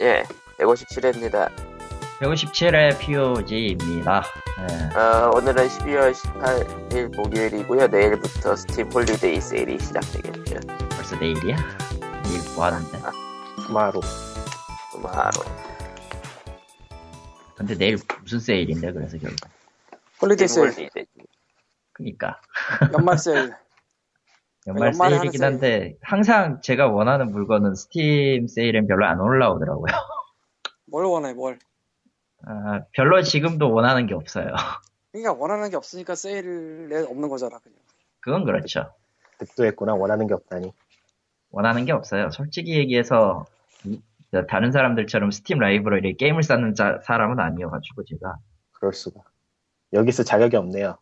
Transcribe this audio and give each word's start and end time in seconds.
예, 0.00 0.24
157회입니다. 0.58 1.50
157회 2.20 2.98
POG입니다. 2.98 4.24
네. 4.66 4.98
어, 4.98 5.30
오늘은 5.34 5.66
12월 5.68 6.12
18일 6.12 7.16
목요일이고요. 7.16 7.88
내일부터 7.88 8.56
스팀 8.56 8.90
holiday 8.90 9.40
세일이 9.40 9.78
시작되겠죠. 9.78 10.56
벌써 10.90 11.16
내일이야? 11.16 11.56
내일 12.24 12.54
뭐 12.54 12.64
하는데? 12.64 12.98
마루. 13.72 14.00
바로 15.02 15.42
근데 17.56 17.76
내일 17.76 17.98
무슨 18.22 18.40
세일인데, 18.40 18.92
그래서 18.92 19.18
결국. 19.18 19.36
holiday 20.20 20.48
세일, 20.48 20.70
holiday. 20.70 21.06
그니까. 21.92 22.40
연말 22.92 23.18
세일. 23.18 23.54
연말 24.66 24.92
연말에 24.92 25.16
세일이긴 25.18 25.42
한데, 25.44 25.94
항상 26.00 26.60
제가 26.62 26.88
원하는 26.88 27.30
물건은 27.30 27.74
스팀 27.74 28.48
세일은 28.48 28.86
별로 28.86 29.06
안 29.06 29.20
올라오더라고요. 29.20 29.84
뭘 30.86 31.04
원해, 31.04 31.34
뭘. 31.34 31.58
아, 32.46 32.80
별로 32.92 33.22
지금도 33.22 33.72
원하는 33.72 34.06
게 34.06 34.14
없어요. 34.14 34.46
그러니까 35.12 35.32
원하는 35.34 35.70
게 35.70 35.76
없으니까 35.76 36.14
세일에 36.14 37.02
없는 37.08 37.28
거잖아, 37.28 37.58
그냥. 37.58 37.76
그건 38.20 38.44
그렇죠. 38.44 38.90
득도했구나. 39.38 39.94
원하는 39.94 40.26
게 40.26 40.34
없다니. 40.34 40.72
원하는 41.50 41.84
게 41.84 41.92
없어요. 41.92 42.30
솔직히 42.30 42.76
얘기해서, 42.78 43.44
이- 43.84 44.00
저 44.32 44.46
다른 44.46 44.72
사람들처럼 44.72 45.30
스팀 45.30 45.58
라이브러리에 45.58 46.14
게임을 46.14 46.42
쌓는 46.42 46.74
자- 46.74 46.98
사람은 47.04 47.38
아니어가지고, 47.38 48.04
제가. 48.04 48.36
그럴 48.72 48.92
수가. 48.94 49.20
여기서 49.92 50.22
자격이 50.24 50.56
없네요. 50.56 50.96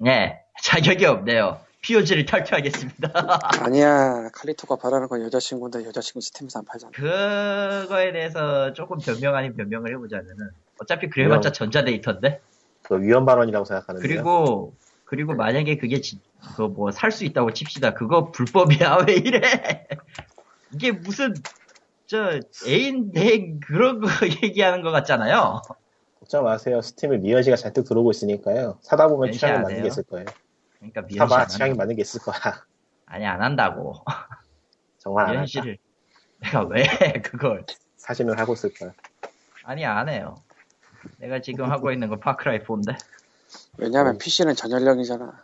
네, 0.00 0.40
자격이 0.62 1.04
없네요. 1.04 1.60
POG를 1.82 2.26
탈퇴하겠습니다. 2.26 3.12
아니야, 3.64 4.28
칼리토가 4.32 4.76
바라는 4.76 5.08
건 5.08 5.22
여자친구인데 5.22 5.84
여자친구 5.84 6.20
스팀에서 6.20 6.58
안 6.60 6.64
팔잖아. 6.64 6.90
그거에 6.92 8.12
대해서 8.12 8.72
조금 8.72 8.98
변명 8.98 9.34
아닌 9.34 9.54
변명을 9.56 9.92
해보자면은 9.94 10.50
어차피 10.80 11.08
그래봤자 11.08 11.52
전자데이터인데 11.52 12.40
그 12.82 13.00
위헌 13.00 13.26
발언이라고 13.26 13.64
생각하는데. 13.64 14.06
그리고 14.06 14.74
그리고 15.04 15.34
만약에 15.34 15.76
그게 15.76 16.00
그거 16.40 16.68
뭐살 16.68 17.10
수 17.10 17.24
있다고 17.24 17.52
칩시다 17.52 17.94
그거 17.94 18.30
불법이야 18.30 19.04
왜 19.08 19.14
이래 19.14 19.86
이게 20.72 20.92
무슨 20.92 21.34
저 22.06 22.40
애인 22.66 23.12
대행 23.12 23.58
그런 23.60 24.00
거 24.00 24.08
얘기하는 24.44 24.82
것 24.82 24.90
같잖아요 24.90 25.62
걱정 26.28 26.44
마세요. 26.44 26.82
스팀에 26.82 27.18
미어지가 27.18 27.56
잔뜩 27.56 27.84
들어오고 27.84 28.10
있으니까요. 28.10 28.78
사다 28.82 29.08
보면? 29.08 29.30
게 29.30 29.86
있을 29.86 30.02
거예요. 30.02 30.26
그러니까 30.78 31.02
미연씨 31.02 31.18
사봐. 31.18 31.42
안 31.42 31.48
취향이 31.48 31.70
한다. 31.70 31.82
맞는 31.82 31.96
게 31.96 32.02
있을 32.02 32.20
거야. 32.20 32.36
아니 33.06 33.26
안 33.26 33.42
한다고 33.42 33.94
정말 34.98 35.24
안 35.24 35.28
한다. 35.30 35.40
미연 35.40 35.46
씨를 35.46 35.78
내가 36.40 36.62
왜 36.64 36.82
그걸 37.24 37.64
사진을 37.96 38.38
하고 38.38 38.52
있을 38.54 38.72
거야. 38.74 38.92
아니 39.64 39.84
안 39.84 40.08
해요 40.08 40.36
내가 41.18 41.40
지금 41.40 41.70
하고 41.70 41.92
있는 41.92 42.08
거 42.08 42.16
파크라이 42.18 42.60
4인데 42.60 42.96
왜냐면 43.76 44.14
음. 44.14 44.18
PC는 44.18 44.54
전연령이잖아. 44.54 45.42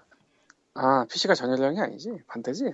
아, 0.76 1.06
PC가 1.08 1.34
전연령이 1.34 1.80
아니지? 1.80 2.20
반대지? 2.26 2.64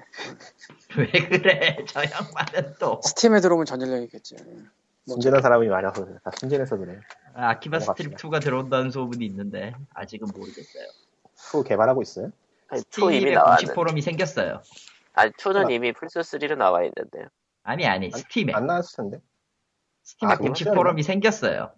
왜 0.96 1.06
그래 1.28 1.84
저 1.86 2.00
양반은 2.02 2.76
또 2.80 3.00
스팀에 3.04 3.40
들어오면 3.40 3.66
전연령이겠지. 3.66 4.36
순진한 5.06 5.42
사람이 5.42 5.68
많아서 5.68 6.04
그래. 6.04 6.16
다 6.24 6.30
순진해서 6.38 6.76
그래. 6.78 6.98
아, 7.34 7.50
아키바 7.50 7.80
스트립 7.80 8.16
2가 8.16 8.40
들어온다는 8.42 8.90
소문이 8.90 9.24
있는데 9.26 9.74
아직은 9.94 10.28
모르겠어요. 10.34 10.84
2 11.36 11.62
개발하고 11.62 12.00
있어요? 12.02 12.30
아니, 12.70 12.82
2 12.82 13.16
이미 13.16 13.32
나왔는데. 13.32 13.74
포럼이 13.74 14.00
생겼어요. 14.02 14.62
아니, 15.14 15.30
2는 15.32 15.66
아. 15.66 15.70
이미 15.70 15.92
플스 15.92 16.20
3로 16.20 16.56
나와 16.56 16.80
있는데요. 16.84 17.26
아니 17.62 17.86
아니 17.86 18.10
스팀에 18.10 18.52
안 18.54 18.66
나왔을 18.66 18.96
텐데. 18.96 19.18
스팀에 20.04 20.32
아, 20.32 20.36
공식? 20.38 20.64
포럼이 20.72 21.02
생겼어요. 21.02 21.70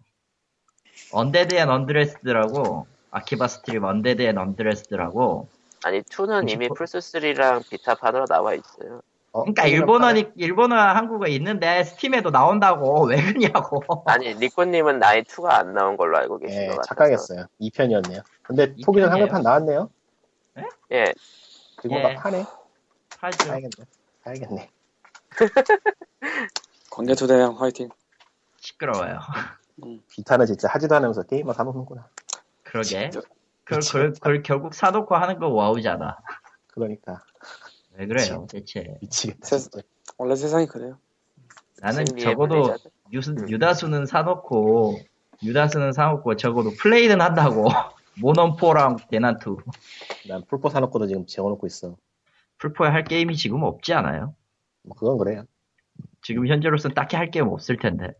Undead 1.12 1.54
and 1.56 1.68
Undressed라고 1.68 2.86
아키바 3.10 3.48
스트립 3.48 3.82
Undead 3.84 4.22
and 4.22 4.38
Undressed라고 4.38 5.48
아니, 5.84 6.00
2는 6.02 6.40
공식 6.40 6.54
이미 6.54 6.68
포- 6.68 6.74
플스 6.74 6.98
3랑 6.98 7.68
비타판으로 7.68 8.26
나와 8.26 8.54
있어요. 8.54 9.00
어, 9.32 9.40
그러니까 9.40 9.66
일본어니 9.66 10.30
일본어 10.36 10.76
한국어 10.76 11.26
있는데 11.26 11.82
스팀에도 11.84 12.30
나온다고 12.30 13.06
왜 13.08 13.16
그러냐고. 13.16 13.82
아니, 14.06 14.34
리코님은 14.34 14.98
나이 14.98 15.22
2가 15.22 15.46
안 15.50 15.72
나온 15.74 15.96
걸로 15.96 16.18
알고. 16.18 16.38
계신 16.38 16.62
예, 16.62 16.66
것 16.68 16.76
같아서. 16.76 16.88
착각했어요. 16.88 17.46
2편이었네요. 17.60 18.22
근데 18.42 18.74
편이에요? 18.84 19.08
한글판 19.08 19.42
나왔네요. 19.42 19.90
예, 20.92 21.12
그리고 21.76 21.96
예. 21.98 22.02
막 22.02 22.22
파네. 22.22 22.44
하죠. 23.18 23.44
사야겠네. 23.46 23.70
사야겠네. 24.24 24.70
관계투대형 26.90 27.56
화이팅. 27.60 27.88
시끄러워요. 28.58 29.18
비타는 30.10 30.46
진짜 30.46 30.68
하지도 30.68 30.94
않으면서 30.96 31.22
게임만 31.22 31.54
사먹는구나. 31.54 32.08
그러게. 32.62 33.10
진짜. 33.10 33.20
그걸, 33.64 33.80
그걸, 33.80 34.12
그걸 34.12 34.42
결국 34.42 34.74
사놓고 34.74 35.14
하는 35.16 35.38
거 35.38 35.48
와우잖아. 35.48 36.18
그러니까 36.68 37.22
왜 37.94 38.06
그래요, 38.06 38.46
대체. 38.50 38.96
미치겠다. 39.00 39.58
세-. 39.58 39.68
원래 40.18 40.34
세상이 40.36 40.66
그래요. 40.66 40.98
나는 41.80 42.04
적어도. 42.04 42.76
유, 43.12 43.20
유다수는 43.48 44.06
사놓고 44.06 44.98
유다수는 45.42 45.92
사놓고 45.92 46.36
적어도 46.36 46.70
플레이는 46.78 47.20
한다고 47.20 47.68
모넌포랑 48.20 48.96
대난투 49.10 49.58
난 50.28 50.44
풀포 50.46 50.68
사놓고도 50.68 51.06
지금 51.06 51.26
재워놓고 51.26 51.66
있어. 51.66 51.96
풀포에 52.58 52.88
할 52.88 53.04
게임이 53.04 53.36
지금 53.36 53.62
없지 53.62 53.92
않아요? 53.94 54.34
뭐 54.82 54.96
그건 54.96 55.18
그래요. 55.18 55.44
지금 56.22 56.46
현재로서는 56.46 56.94
딱히 56.94 57.16
할 57.16 57.30
게임 57.30 57.48
없을 57.48 57.76
텐데 57.76 58.12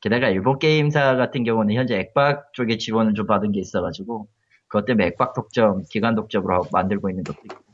게다가 0.00 0.28
일본 0.28 0.58
게임사 0.58 1.16
같은 1.16 1.44
경우는 1.44 1.74
현재 1.74 1.96
액박 1.96 2.52
쪽에 2.54 2.78
지원을 2.78 3.14
좀 3.14 3.26
받은 3.26 3.52
게 3.52 3.60
있어가지고 3.60 4.28
그것 4.66 4.86
때문에 4.86 5.08
액박 5.08 5.34
독점 5.34 5.84
기간 5.90 6.14
독점으로 6.14 6.66
만들고 6.72 7.10
있는 7.10 7.24
것도 7.24 7.38
있고 7.44 7.70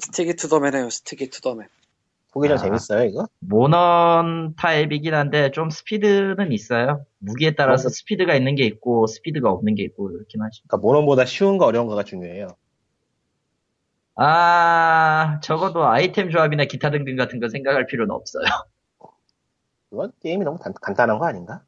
스티기 0.00 0.34
투더맨해요, 0.34 0.90
스티기 0.90 1.28
투더맨. 1.30 1.68
토귀전 2.32 2.58
아. 2.58 2.60
재밌어요 2.60 3.04
이거? 3.08 3.26
모넌 3.40 4.54
타입이긴 4.56 5.14
한데 5.14 5.50
좀 5.50 5.70
스피드는 5.70 6.52
있어요 6.52 7.04
무기에 7.18 7.54
따라서 7.54 7.88
어. 7.88 7.90
스피드가 7.90 8.34
있는 8.34 8.54
게 8.54 8.64
있고 8.64 9.06
스피드가 9.06 9.50
없는 9.50 9.74
게 9.74 9.82
있고 9.84 10.10
이렇긴 10.12 10.42
하죠 10.42 10.62
그러니까 10.66 10.86
모넌보다 10.86 11.24
쉬운 11.24 11.58
거 11.58 11.66
어려운 11.66 11.86
거가 11.88 12.04
중요해요. 12.04 12.48
아, 14.16 15.40
적어도 15.42 15.86
아이템 15.86 16.30
조합이나 16.30 16.64
기타 16.66 16.90
등등 16.90 17.16
같은 17.16 17.40
거 17.40 17.48
생각할 17.48 17.86
필요는 17.86 18.14
없어요. 18.14 18.44
그건 19.88 20.12
게임이 20.20 20.44
너무 20.44 20.58
단- 20.58 20.74
간단한 20.80 21.18
거 21.18 21.26
아닌가? 21.26 21.62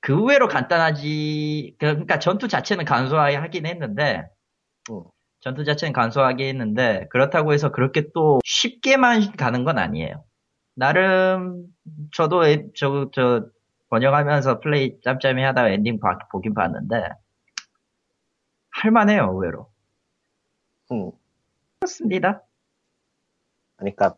그 0.00 0.14
의외로 0.14 0.48
간단하지, 0.48 1.76
그- 1.78 1.86
그러니까 1.86 2.18
전투 2.18 2.48
자체는 2.48 2.84
간소하긴 2.86 3.66
했는데, 3.66 4.26
응. 4.90 5.02
전투 5.46 5.62
자체는 5.62 5.92
간소하게 5.92 6.48
했는데, 6.48 7.06
그렇다고 7.12 7.52
해서 7.52 7.70
그렇게 7.70 8.08
또 8.12 8.40
쉽게만 8.44 9.36
가는 9.36 9.62
건 9.62 9.78
아니에요. 9.78 10.24
나름, 10.74 11.66
저도, 12.12 12.44
에- 12.48 12.66
저, 12.76 13.10
저, 13.14 13.46
번역하면서 13.88 14.58
플레이 14.58 15.00
짬짬이 15.04 15.40
하다가 15.44 15.68
엔딩 15.70 16.00
봐- 16.00 16.18
보긴 16.32 16.52
봤는데, 16.52 16.96
할만해요, 18.70 19.30
의외로. 19.34 19.70
응. 20.90 21.12
그렇습니다. 21.78 22.42
그러니까 23.76 24.16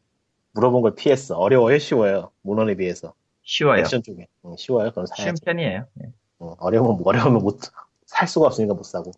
물어본 0.53 0.81
걸 0.81 0.95
피했어. 0.95 1.37
어려워요, 1.37 1.77
쉬워요. 1.79 2.31
모넌에 2.41 2.75
비해서. 2.75 3.13
쉬워요. 3.43 3.81
액션 3.81 4.03
쪽에. 4.03 4.27
응, 4.47 4.57
쉬워요. 4.57 4.91
그럼 4.93 5.05
쉬운 5.15 5.27
사야지. 5.37 5.45
편이에요. 5.45 5.85
네. 5.93 6.07
응, 6.41 6.55
어려우면 6.59 7.03
어려우면 7.05 7.43
못 7.43 7.61
살 8.07 8.27
수가 8.27 8.47
없으니까 8.47 8.73
못 8.73 8.85
사고. 8.85 9.11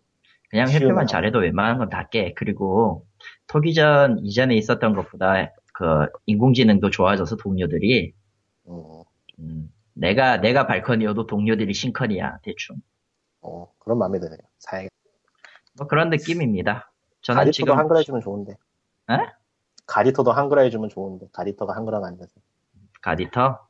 그냥 0.51 0.69
회피만 0.69 0.95
거. 0.95 1.05
잘해도 1.05 1.39
웬만한 1.39 1.77
건 1.77 1.89
다 1.89 2.07
깨. 2.09 2.33
그리고 2.33 3.05
토기전 3.47 4.19
이전에 4.25 4.55
있었던 4.55 4.93
것보다 4.95 5.51
그 5.73 6.07
인공지능도 6.25 6.89
좋아져서 6.89 7.37
동료들이 7.37 8.13
응, 8.67 9.03
음, 9.39 9.73
내가 9.93 10.37
내가 10.37 10.67
발컨이어도 10.67 11.25
동료들이 11.27 11.73
신컨이야 11.73 12.39
대충 12.43 12.75
어, 13.41 13.71
그런 13.79 13.97
마음에 13.97 14.19
드네요. 14.19 14.37
사야겠다. 14.59 14.93
뭐 15.77 15.87
그런 15.87 16.09
느낌입니다. 16.09 16.91
저는 17.21 17.37
가리토도 17.39 17.51
지금 17.53 17.77
한글 17.77 17.97
해주면 17.97 18.21
좋은데. 18.21 18.51
에? 19.09 19.15
가리토도 19.87 20.31
한글 20.31 20.59
해주면 20.59 20.89
좋은데. 20.89 21.27
가리토가 21.33 21.75
한글화가 21.75 22.07
안 22.07 22.17
돼서. 22.17 22.31
가디터 23.01 23.67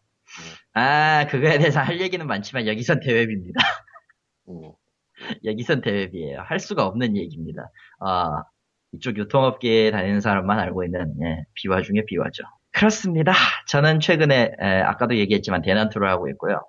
아 0.74 1.28
그거에 1.30 1.58
대해서 1.58 1.80
할 1.80 2.00
얘기는 2.02 2.26
많지만 2.26 2.68
여기선 2.68 3.00
대웹입니다. 3.02 3.60
응. 4.50 4.74
여기선 5.46 5.82
대웹이에요. 5.82 6.42
할 6.42 6.60
수가 6.60 6.86
없는 6.86 7.16
얘기입니다. 7.18 7.70
아 8.00 8.44
이쪽 8.94 9.18
유통업계에 9.18 9.92
다니는 9.92 10.22
사람만 10.22 10.60
알고 10.60 10.84
있는 10.84 11.14
예, 11.24 11.44
비화 11.54 11.82
중에 11.82 12.04
비화죠. 12.06 12.44
그렇습니다. 12.72 13.34
저는 13.68 14.00
최근에 14.00 14.56
에, 14.60 14.82
아까도 14.82 15.16
얘기했지만 15.18 15.62
대난투를 15.62 16.10
하고 16.10 16.30
있고요. 16.30 16.62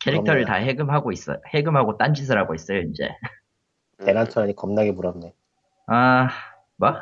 캐릭터를 0.00 0.44
부럽네요. 0.44 0.46
다 0.46 0.54
해금하고 0.54 1.12
있어. 1.12 1.36
해금하고 1.48 1.96
딴짓을 1.96 2.38
하고 2.38 2.54
있어요 2.54 2.80
이제. 2.80 3.08
음, 4.00 4.06
대난투하니 4.06 4.56
겁나게 4.56 4.94
부럽네. 4.94 5.34
아 5.86 6.28
뭐? 6.76 6.92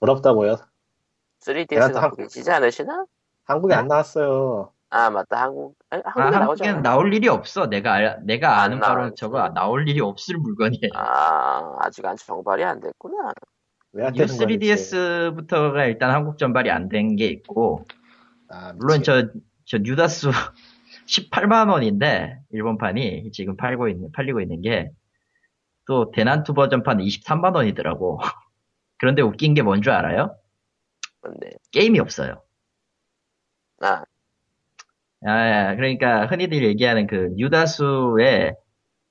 부럽다고요? 0.00 0.56
3DS 1.40 1.68
대난투 1.68 2.00
갖고 2.00 2.16
계시지 2.16 2.50
않으시나? 2.50 3.06
한국에 3.44 3.74
네? 3.74 3.80
안 3.80 3.88
나왔어요. 3.88 4.72
아 4.90 5.10
맞다 5.10 5.42
한국 5.42 5.76
한국에 6.04 6.38
나오잖아. 6.38 6.68
한국엔 6.70 6.82
나올 6.82 7.14
일이 7.14 7.28
없어. 7.28 7.66
내가 7.68 7.92
알- 7.92 8.20
내가 8.24 8.58
안 8.62 8.72
아는 8.72 8.80
바로. 8.80 9.14
저거 9.14 9.48
나올 9.50 9.88
일이 9.88 10.00
없을 10.00 10.36
물건이에요. 10.38 10.90
아 10.94 11.76
아직 11.80 12.04
안 12.06 12.16
정발이 12.16 12.64
안 12.64 12.80
됐구나. 12.80 13.32
왜안뉴 13.92 14.18
되는 14.26 14.36
거야? 14.36 14.46
대체? 14.58 14.74
3DS부터가 14.96 15.86
일단 15.86 16.10
한국 16.10 16.38
전발이 16.38 16.70
안 16.70 16.88
된 16.88 17.16
게 17.16 17.26
있고 17.26 17.84
아, 18.48 18.72
물론. 18.74 19.02
저, 19.02 19.28
저 19.66 19.78
뉴다스 19.78 20.30
18만 21.06 21.68
원인데 21.70 22.38
일본판이 22.50 23.30
지금 23.32 23.56
팔고 23.56 23.88
있는 23.88 24.10
팔리고 24.12 24.40
있는 24.40 24.60
게 24.62 24.90
또 25.86 26.10
대난투 26.12 26.54
버전판 26.54 26.96
23만 26.98 27.54
원이더라고. 27.54 28.18
그런데 28.96 29.20
웃긴 29.20 29.52
게 29.52 29.62
뭔 29.62 29.82
줄 29.82 29.92
알아요? 29.92 30.34
근데 31.20 31.50
게임이 31.72 32.00
없어요. 32.00 32.42
아 33.82 34.02
아, 35.26 35.74
그러니까 35.76 36.26
흔히들 36.26 36.64
얘기하는 36.64 37.06
그 37.06 37.30
뉴다수의 37.36 38.54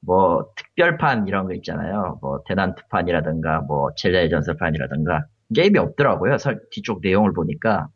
뭐 0.02 0.46
특별판 0.56 1.28
이런 1.28 1.48
거 1.48 1.54
있잖아요. 1.56 2.20
뭐 2.22 2.44
대난투판이라든가 2.48 3.62
뭐 3.62 3.90
젤레 3.96 4.30
전설판이라든가 4.30 5.26
게임이 5.56 5.80
없더라고요. 5.80 6.38
설- 6.38 6.62
뒤쪽 6.72 7.02
내용을 7.02 7.34
보니까 7.34 7.88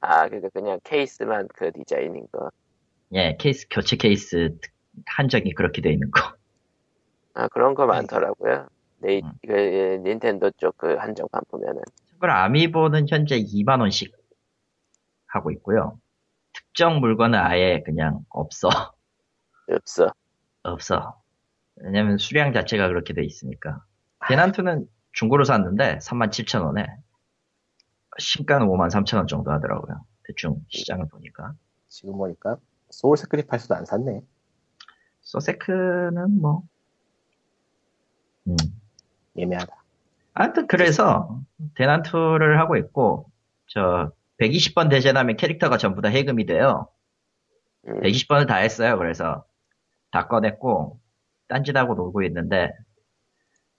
아, 0.00 0.28
그니까 0.28 0.48
그냥 0.52 0.80
케이스만 0.84 1.48
그 1.54 1.70
디자인인 1.72 2.26
거. 2.32 2.50
예 3.12 3.36
케이스 3.38 3.66
교체 3.70 3.96
케이스 3.96 4.56
특- 4.60 4.72
한정이 5.06 5.54
그렇게 5.54 5.82
돼 5.82 5.92
있는 5.92 6.10
거. 6.10 6.20
아, 7.34 7.48
그런 7.48 7.74
거 7.74 7.86
많더라고요. 7.86 8.66
네, 8.98 9.20
음. 9.22 9.32
그, 9.46 9.52
예, 9.52 9.98
닌텐도 9.98 10.50
쪽 10.58 10.76
그 10.76 10.94
한정판 10.94 11.42
보면은. 11.50 11.82
참고로 12.10 12.32
아미보는 12.32 13.06
현재 13.08 13.36
2만 13.38 13.80
원씩 13.80 14.12
하고 15.26 15.50
있고요. 15.52 15.98
특정 16.72 17.00
물건은 17.00 17.38
아예 17.38 17.82
그냥 17.84 18.24
없어. 18.30 18.68
없어. 19.70 20.12
없어. 20.62 21.22
왜냐면 21.76 22.16
수량 22.16 22.54
자체가 22.54 22.88
그렇게 22.88 23.12
돼 23.12 23.22
있으니까. 23.24 23.84
대난투는 24.28 24.88
중고로 25.12 25.44
샀는데 25.44 25.98
37,000원에 25.98 26.88
신가는 28.18 28.66
53,000원 28.66 29.28
정도 29.28 29.52
하더라고요. 29.52 30.04
대충 30.24 30.64
시장을 30.68 31.08
보니까. 31.08 31.52
지금 31.88 32.16
보니까 32.16 32.56
소울 32.88 33.18
세크리파이스도 33.18 33.74
안 33.74 33.84
샀네. 33.84 34.22
소세크는 35.20 36.40
뭐 36.40 36.62
음. 38.46 38.56
예매하다. 39.36 39.76
아무튼 40.34 40.66
그래서 40.66 41.38
대난투를 41.74 42.58
하고 42.58 42.76
있고 42.76 43.30
저 43.66 44.10
120번 44.42 44.90
대전하면 44.90 45.36
캐릭터가 45.36 45.76
전부 45.78 46.02
다 46.02 46.08
해금이 46.08 46.46
돼요. 46.46 46.88
음, 47.88 48.00
120번을 48.00 48.46
다 48.46 48.56
했어요. 48.56 48.98
그래서 48.98 49.44
다 50.10 50.26
꺼냈고 50.26 51.00
딴짓하고 51.48 51.94
놀고 51.94 52.22
있는데 52.24 52.72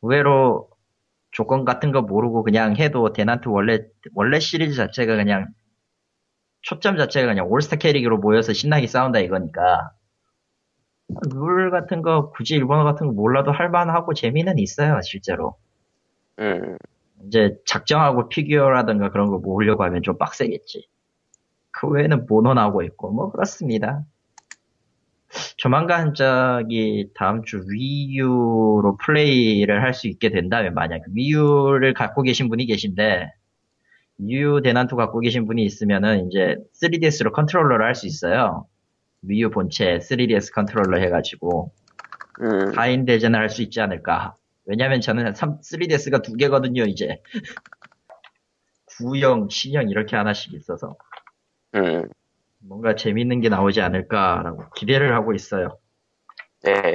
의외로 0.01 0.69
조건 1.31 1.65
같은 1.65 1.91
거 1.91 2.01
모르고 2.01 2.43
그냥 2.43 2.75
해도 2.77 3.11
대난투 3.11 3.51
원래 3.51 3.79
원래 4.13 4.39
시리즈 4.39 4.75
자체가 4.75 5.15
그냥 5.15 5.47
초점 6.61 6.97
자체가 6.97 7.27
그냥 7.27 7.47
올스타 7.49 7.77
캐릭으로 7.77 8.19
모여서 8.19 8.53
신나게 8.53 8.87
싸운다 8.87 9.19
이거니까 9.19 9.91
룰 11.31 11.71
같은 11.71 12.01
거 12.01 12.31
굳이 12.31 12.55
일본어 12.55 12.83
같은 12.83 13.07
거 13.07 13.13
몰라도 13.13 13.51
할만하고 13.51 14.13
재미는 14.13 14.59
있어요 14.59 14.99
실제로 15.01 15.57
음, 16.39 16.77
이제 17.27 17.55
작정하고 17.65 18.29
피규어라든가 18.29 19.11
그런 19.11 19.29
거 19.29 19.37
모으려고 19.39 19.83
하면 19.83 20.01
좀 20.03 20.17
빡세겠지. 20.17 20.87
그 21.71 21.87
외에는 21.87 22.25
모노 22.27 22.53
나오고 22.53 22.83
있고 22.83 23.11
뭐 23.11 23.31
그렇습니다. 23.31 24.03
조만간 25.57 26.13
저기 26.13 27.09
다음 27.15 27.43
주 27.43 27.65
위유로 27.67 28.97
플레이를 28.97 29.81
할 29.81 29.93
수 29.93 30.07
있게 30.07 30.29
된다면 30.29 30.73
만약 30.75 31.01
위유를 31.13 31.93
갖고 31.93 32.21
계신 32.21 32.49
분이 32.49 32.65
계신데 32.67 33.31
위유 34.19 34.61
대난투 34.63 34.95
갖고 34.95 35.19
계신 35.19 35.45
분이 35.47 35.63
있으면은 35.63 36.27
이제 36.27 36.57
3DS로 36.81 37.31
컨트롤러를 37.33 37.85
할 37.85 37.95
수 37.95 38.05
있어요. 38.07 38.67
위유 39.23 39.49
본체 39.49 39.99
3DS 39.99 40.53
컨트롤러 40.53 40.99
해가지고 40.99 41.71
음, 42.41 42.71
4인 42.73 43.05
대전을 43.07 43.39
할 43.39 43.49
수 43.49 43.61
있지 43.63 43.81
않을까. 43.81 44.35
왜냐면 44.65 45.01
저는 45.01 45.33
3, 45.35 45.59
3DS가 45.61 46.23
두 46.23 46.33
개거든요, 46.33 46.83
이제. 46.83 47.21
구형, 48.97 49.49
신형 49.49 49.89
이렇게 49.89 50.15
하나씩 50.15 50.53
있어서 50.53 50.95
음, 51.75 52.07
뭔가 52.59 52.95
재밌는 52.95 53.41
게 53.41 53.49
나오지 53.49 53.81
않을까라고 53.81 54.69
기대를 54.75 55.15
하고 55.15 55.33
있어요. 55.33 55.79
네. 56.63 56.93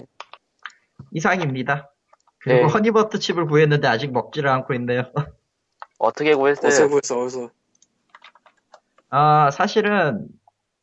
이상입니다. 1.12 1.92
그리고 2.38 2.66
네. 2.66 2.72
허니버터 2.72 3.18
칩을 3.18 3.46
구했는데 3.46 3.88
아직 3.88 4.12
먹지를 4.12 4.48
않고 4.48 4.74
있네요. 4.74 5.02
어떻게 5.98 6.34
구했어요? 6.34 6.68
어디서 6.68 6.88
구했어, 6.88 7.20
어디서. 7.20 7.50
아, 9.10 9.50
사실은 9.50 10.28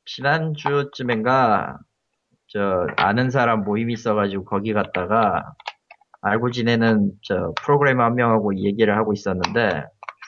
지난주쯤인가 0.06 1.80
저 2.48 2.88
아는 2.98 3.32
사람 3.32 3.64
모임 3.64 3.90
있어가지고 3.90 4.46
거기 4.46 4.74
갔다가 4.74 5.56
알고 6.26 6.50
지내는 6.50 7.12
저 7.22 7.54
프로그래머 7.62 8.04
한 8.04 8.16
명하고 8.16 8.58
얘기를 8.58 8.98
하고 8.98 9.14
있었는데 9.14 9.84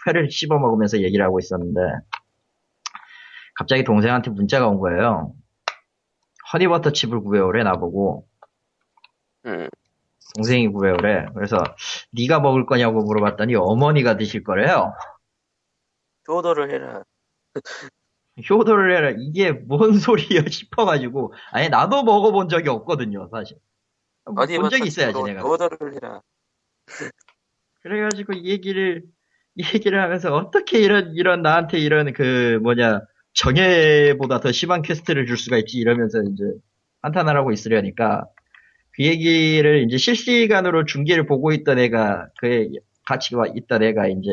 회를 0.05 0.29
씹어 0.29 0.59
먹으면서 0.59 0.99
얘기를 1.01 1.25
하고 1.25 1.39
있었는데 1.39 1.81
갑자기 3.55 3.83
동생한테 3.83 4.29
문자가 4.29 4.67
온 4.67 4.77
거예요. 4.79 5.33
허니버터 6.53 6.91
칩을 6.91 7.21
구해오래 7.21 7.63
나보고 7.63 8.27
음, 9.47 9.67
동생이 10.35 10.67
구해오래. 10.67 11.25
그래서 11.33 11.57
네가 12.11 12.41
먹을 12.41 12.67
거냐고 12.67 13.03
물어봤더니 13.03 13.55
어머니가 13.55 14.17
드실 14.17 14.43
거래요. 14.43 14.93
효도를 16.27 16.69
해라. 16.69 17.03
효도를 18.47 18.95
해라. 18.95 19.15
이게 19.17 19.51
뭔 19.51 19.97
소리야 19.97 20.43
싶어가지고 20.47 21.33
아니 21.51 21.69
나도 21.69 22.03
먹어본 22.03 22.49
적이 22.49 22.69
없거든요 22.69 23.29
사실. 23.31 23.57
어디 24.35 24.57
본 24.57 24.69
적이 24.69 24.87
있어야지 24.87 25.21
내가. 25.23 25.41
효도를 25.41 25.95
해라. 25.95 26.21
그래가지고 27.81 28.33
이 28.33 28.49
얘기를 28.49 29.03
이 29.55 29.63
얘기를 29.73 30.01
하면서 30.01 30.33
어떻게 30.35 30.79
이런 30.79 31.13
이런 31.15 31.41
나한테 31.41 31.79
이런 31.79 32.13
그 32.13 32.59
뭐냐 32.61 33.01
정예보다 33.33 34.39
더 34.39 34.51
심한 34.51 34.81
퀘스트를 34.81 35.25
줄 35.25 35.37
수가 35.37 35.57
있지 35.57 35.77
이러면서 35.77 36.21
이제 36.21 36.43
한탄을 37.01 37.35
하고 37.35 37.51
있으려니까 37.51 38.25
그 38.91 39.03
얘기를 39.03 39.83
이제 39.83 39.97
실시간으로 39.97 40.85
중계를 40.85 41.27
보고 41.27 41.51
있던 41.51 41.79
애가 41.79 42.29
그 42.39 42.69
같이 43.05 43.35
와 43.35 43.45
있던 43.55 43.83
애가 43.83 44.07
이제 44.07 44.31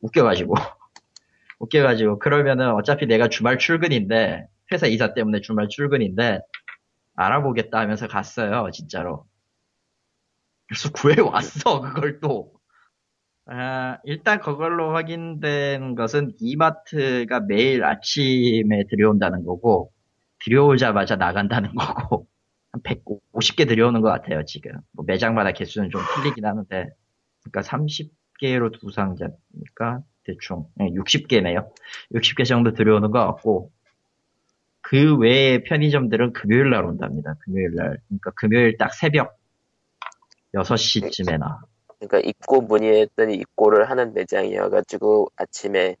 웃겨가지고 0.00 0.54
웃겨가지고 1.60 2.18
그러면은 2.18 2.70
어차피 2.72 3.06
내가 3.06 3.28
주말 3.28 3.58
출근인데 3.58 4.48
회사 4.72 4.86
이사 4.86 5.14
때문에 5.14 5.40
주말 5.40 5.68
출근인데 5.68 6.40
알아보겠다 7.18 7.78
하면서 7.78 8.06
갔어요 8.08 8.70
진짜로 8.72 9.26
그래서 10.66 10.90
구해왔어 10.92 11.80
그걸 11.80 12.20
또 12.20 12.58
아, 13.50 13.96
일단 14.04 14.40
그걸로 14.40 14.94
확인된 14.94 15.94
것은 15.94 16.32
이마트가 16.38 17.40
매일 17.40 17.82
아침에 17.82 18.84
들여온다는 18.90 19.42
거고, 19.44 19.90
들여오자마자 20.44 21.16
나간다는 21.16 21.74
거고, 21.74 22.26
한 22.72 22.82
150개 22.82 23.66
들여오는 23.66 24.02
것 24.02 24.10
같아요, 24.10 24.44
지금. 24.44 24.72
뭐 24.92 25.06
매장마다 25.06 25.52
개수는 25.52 25.88
좀 25.90 26.02
틀리긴 26.14 26.44
하는데, 26.44 26.90
그러니까 27.42 27.60
30개로 27.62 28.78
두 28.78 28.90
상자니까, 28.90 30.02
대충, 30.24 30.66
60개네요. 30.78 31.70
60개 32.12 32.44
정도 32.44 32.74
들여오는 32.74 33.10
것 33.10 33.18
같고, 33.26 33.72
그 34.88 35.18
외에 35.18 35.62
편의점들은 35.64 36.32
금요일 36.32 36.70
날 36.70 36.86
온답니다, 36.86 37.34
금요일 37.40 37.74
날. 37.74 37.98
그러니까 38.08 38.30
금요일 38.34 38.78
딱 38.78 38.94
새벽 38.94 39.38
6시쯤에 40.54 41.38
나. 41.38 41.60
그러니까 41.98 42.20
입고 42.20 42.62
문의했더니 42.62 43.34
입고를 43.34 43.90
하는 43.90 44.14
매장이어가지고 44.14 45.32
아침에 45.36 45.96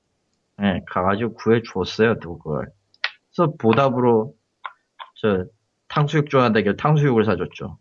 네, 0.56 0.80
가가지고 0.86 1.34
구해줬어요, 1.34 2.18
또 2.20 2.38
그걸. 2.38 2.72
그래서 3.30 3.52
보답으로, 3.58 4.34
저, 5.20 5.44
탕수육 5.88 6.30
좋아한다길래 6.30 6.76
탕수육을 6.76 7.26
사줬죠. 7.26 7.78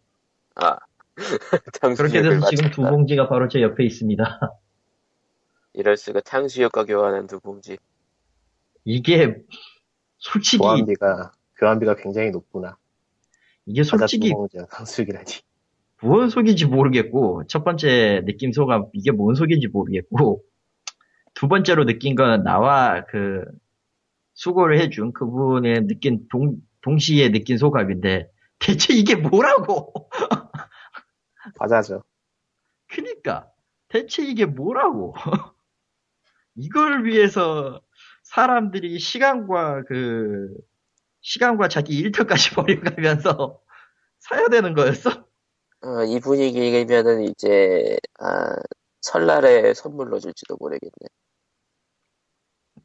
아 0.56 0.78
그렇게 1.96 2.22
돼서 2.22 2.46
지금 2.50 2.70
두 2.70 2.82
맞췄다. 2.82 2.90
봉지가 2.90 3.30
바로 3.30 3.48
제 3.48 3.62
옆에 3.62 3.86
있습니다. 3.86 4.40
이럴 5.72 5.96
수가 5.96 6.20
탕수육과 6.20 6.84
교환한 6.84 7.28
두 7.28 7.40
봉지. 7.40 7.78
이게, 8.84 9.38
솔직히, 10.18 10.60
교환비가 10.60 11.32
교환비가 11.58 11.96
굉장히 11.96 12.32
높구나. 12.32 12.78
이게 13.66 13.84
솔직히 13.84 14.34
상수육이라지. 14.72 15.42
뭔 16.02 16.30
속인지 16.30 16.66
모르겠고, 16.66 17.44
첫 17.48 17.64
번째 17.64 18.24
느낌 18.26 18.52
소감, 18.52 18.86
이게 18.94 19.12
뭔 19.12 19.36
속인지 19.36 19.68
모르겠고, 19.68 20.44
두 21.34 21.48
번째로 21.48 21.86
느낀 21.86 22.16
건 22.16 22.44
나와 22.44 23.06
그, 23.06 23.44
수고를 24.34 24.80
해준 24.80 25.14
그분의 25.14 25.88
느낀 25.88 26.28
동, 26.30 26.58
동시에 26.82 27.32
느낀 27.32 27.58
소감인데 27.58 28.30
대체 28.60 28.94
이게 28.94 29.16
뭐라고? 29.16 29.94
과자죠. 31.60 32.04
그니까 32.88 33.50
대체 33.88 34.24
이게 34.24 34.46
뭐라고? 34.46 35.16
이걸 36.56 37.06
위해서 37.06 37.82
사람들이 38.28 39.00
시간과 39.00 39.84
그 39.88 40.54
시간과 41.22 41.70
자기 41.70 41.98
일터까지 41.98 42.52
버려가면서 42.56 43.62
사야 44.20 44.48
되는 44.48 44.74
거였어? 44.74 45.26
어, 45.82 46.04
이 46.04 46.20
분위기면은 46.20 47.24
이제 47.24 47.98
아, 48.20 48.56
설날에 49.02 49.74
선물로 49.74 50.20
줄지도 50.20 50.58
모르겠네. 50.60 50.92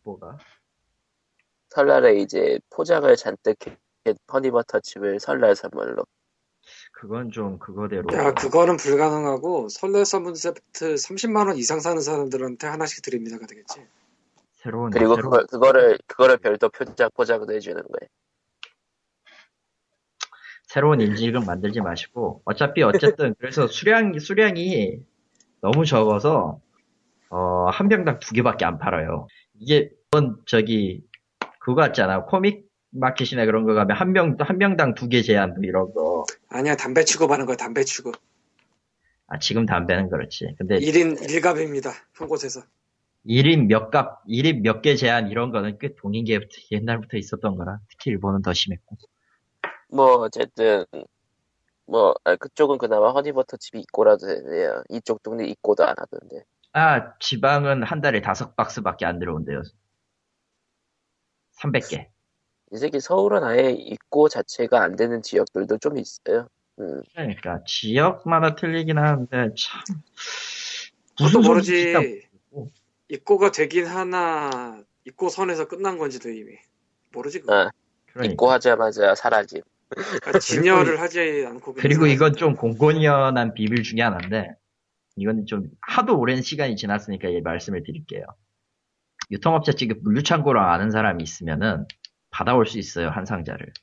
뭐가? 0.04 0.38
설날에 1.70 2.20
이제 2.20 2.58
포장을 2.70 3.14
잔뜩 3.16 3.56
해 3.66 4.14
허니버터칩을 4.32 5.18
설날 5.20 5.56
선물로. 5.56 6.04
그건 6.92 7.30
좀 7.30 7.58
그거대로 7.58 8.04
야, 8.14 8.32
그거는 8.32 8.76
불가능하고 8.76 9.68
설날 9.68 10.04
선물 10.04 10.36
세트 10.36 10.94
30만 10.94 11.48
원 11.48 11.56
이상 11.56 11.80
사는 11.80 12.00
사람들한테 12.00 12.66
하나씩 12.66 13.02
드립니다가 13.02 13.46
되겠지. 13.46 13.86
새로운 14.62 14.90
그리고 14.90 15.16
새로운 15.16 15.30
그걸, 15.30 15.46
그거를 15.46 15.98
그거를 16.06 16.36
별도 16.38 16.68
포장 16.68 17.10
포장도 17.14 17.52
해주는 17.52 17.76
거예요. 17.82 18.08
새로운 20.66 21.00
인질극 21.00 21.44
만들지 21.44 21.80
마시고 21.80 22.42
어차피 22.44 22.82
어쨌든 22.82 23.34
그래서 23.38 23.66
수량 23.66 24.18
수량이 24.18 25.00
너무 25.60 25.84
적어서 25.84 26.60
어, 27.30 27.66
한 27.70 27.88
병당 27.88 28.18
두 28.20 28.32
개밖에 28.34 28.64
안 28.64 28.78
팔아요. 28.78 29.26
이게 29.58 29.90
이번 30.08 30.36
저기 30.46 31.02
그거 31.60 31.74
같잖아 31.76 32.24
코믹 32.24 32.68
마켓이나 32.90 33.46
그런 33.46 33.64
거 33.64 33.74
가면 33.74 33.96
한 33.96 34.12
명 34.12 34.36
한 34.38 34.58
명당 34.58 34.94
두 34.94 35.08
개 35.08 35.22
제한 35.22 35.50
뭐 35.54 35.58
이런 35.62 35.92
거. 35.94 36.24
아니야, 36.50 36.76
담배 36.76 37.04
취급하는 37.04 37.46
거야, 37.46 37.56
담배 37.56 37.84
취급. 37.84 38.14
아 39.28 39.38
지금 39.38 39.64
담배는 39.64 40.10
그렇지. 40.10 40.54
근데 40.58 40.78
1인 40.78 41.18
1갑입니다, 41.18 41.90
한 42.14 42.28
곳에서. 42.28 42.62
1인 43.26 43.66
몇 43.68 43.90
값, 43.90 44.22
1인 44.26 44.62
몇 44.62 44.82
개 44.82 44.96
제한 44.96 45.28
이런 45.30 45.50
거는 45.52 45.78
꽤 45.78 45.94
동인 45.94 46.24
게 46.24 46.40
옛날부터 46.70 47.16
있었던 47.16 47.56
거라 47.56 47.78
특히 47.88 48.10
일본은 48.10 48.42
더 48.42 48.52
심했고. 48.52 48.96
뭐 49.88 50.14
어쨌든 50.22 50.84
뭐 51.86 52.14
아, 52.24 52.36
그쪽은 52.36 52.78
그나마 52.78 53.10
허니버터칩이 53.12 53.80
있고라도 53.82 54.26
되네요. 54.26 54.82
이쪽 54.88 55.22
동네 55.22 55.46
있고도 55.48 55.84
안 55.84 55.94
하던데. 55.98 56.44
아 56.72 57.12
지방은 57.18 57.82
한 57.82 58.00
달에 58.00 58.22
다섯 58.22 58.56
박스밖에 58.56 59.04
안 59.04 59.18
들어온대요. 59.18 59.62
300개. 61.60 62.06
이 62.72 62.76
새끼 62.78 63.00
서울은 63.00 63.44
아예 63.44 63.70
있고 63.70 64.28
자체가 64.30 64.82
안 64.82 64.96
되는 64.96 65.20
지역들도 65.20 65.78
좀 65.78 65.98
있어요. 65.98 66.48
음, 66.78 67.02
그러니까 67.12 67.60
지역마다 67.66 68.54
틀리긴 68.54 68.96
하는데 68.96 69.50
참 69.54 69.82
진짜 71.16 71.38
모르지. 71.46 72.22
입고가 73.12 73.50
되긴 73.52 73.86
하나, 73.86 74.82
입고 75.04 75.28
선에서 75.28 75.68
끝난 75.68 75.98
건지도 75.98 76.30
이미. 76.30 76.56
모르지, 77.12 77.40
그거. 77.40 77.54
아, 77.54 77.70
그러니까. 78.06 78.32
있고 78.32 78.50
하자마자 78.50 79.14
사라짐. 79.14 79.60
그러니까 79.90 80.38
진열을 80.38 80.98
하지 80.98 81.44
않고. 81.46 81.74
그리고 81.74 82.02
사라지. 82.02 82.14
이건 82.14 82.32
좀 82.36 82.56
공공연한 82.56 83.52
비밀 83.52 83.82
중에 83.82 84.00
하나인데 84.00 84.54
이건 85.16 85.44
좀 85.44 85.68
하도 85.82 86.18
오랜 86.18 86.40
시간이 86.40 86.76
지났으니까 86.76 87.28
이 87.28 87.42
말씀을 87.42 87.82
드릴게요. 87.82 88.24
유통업체 89.30 89.72
측에 89.72 89.94
물류창고랑 90.00 90.70
아는 90.70 90.90
사람이 90.90 91.22
있으면은 91.22 91.86
받아올 92.30 92.64
수 92.66 92.78
있어요 92.78 93.10
한 93.10 93.26
상자를. 93.26 93.74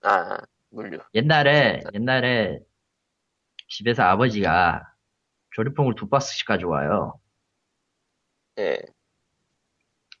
아, 0.00 0.38
물류. 0.70 0.98
옛날에 1.14 1.82
옛날에 1.92 2.60
집에서 3.68 4.04
아버지가 4.04 4.90
조리퐁을 5.50 5.96
두 5.96 6.08
박스씩 6.08 6.46
가져와요. 6.46 7.18
예. 8.58 8.78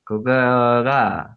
그거가 0.04 1.36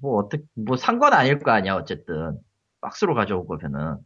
뭐 0.00 0.18
어떻게 0.18 0.44
뭐 0.54 0.76
산 0.76 0.98
건 0.98 1.12
아닐 1.14 1.38
거 1.40 1.50
아니야 1.52 1.74
어쨌든 1.76 2.38
박스로 2.80 3.14
가져온 3.14 3.46
거면은 3.46 3.98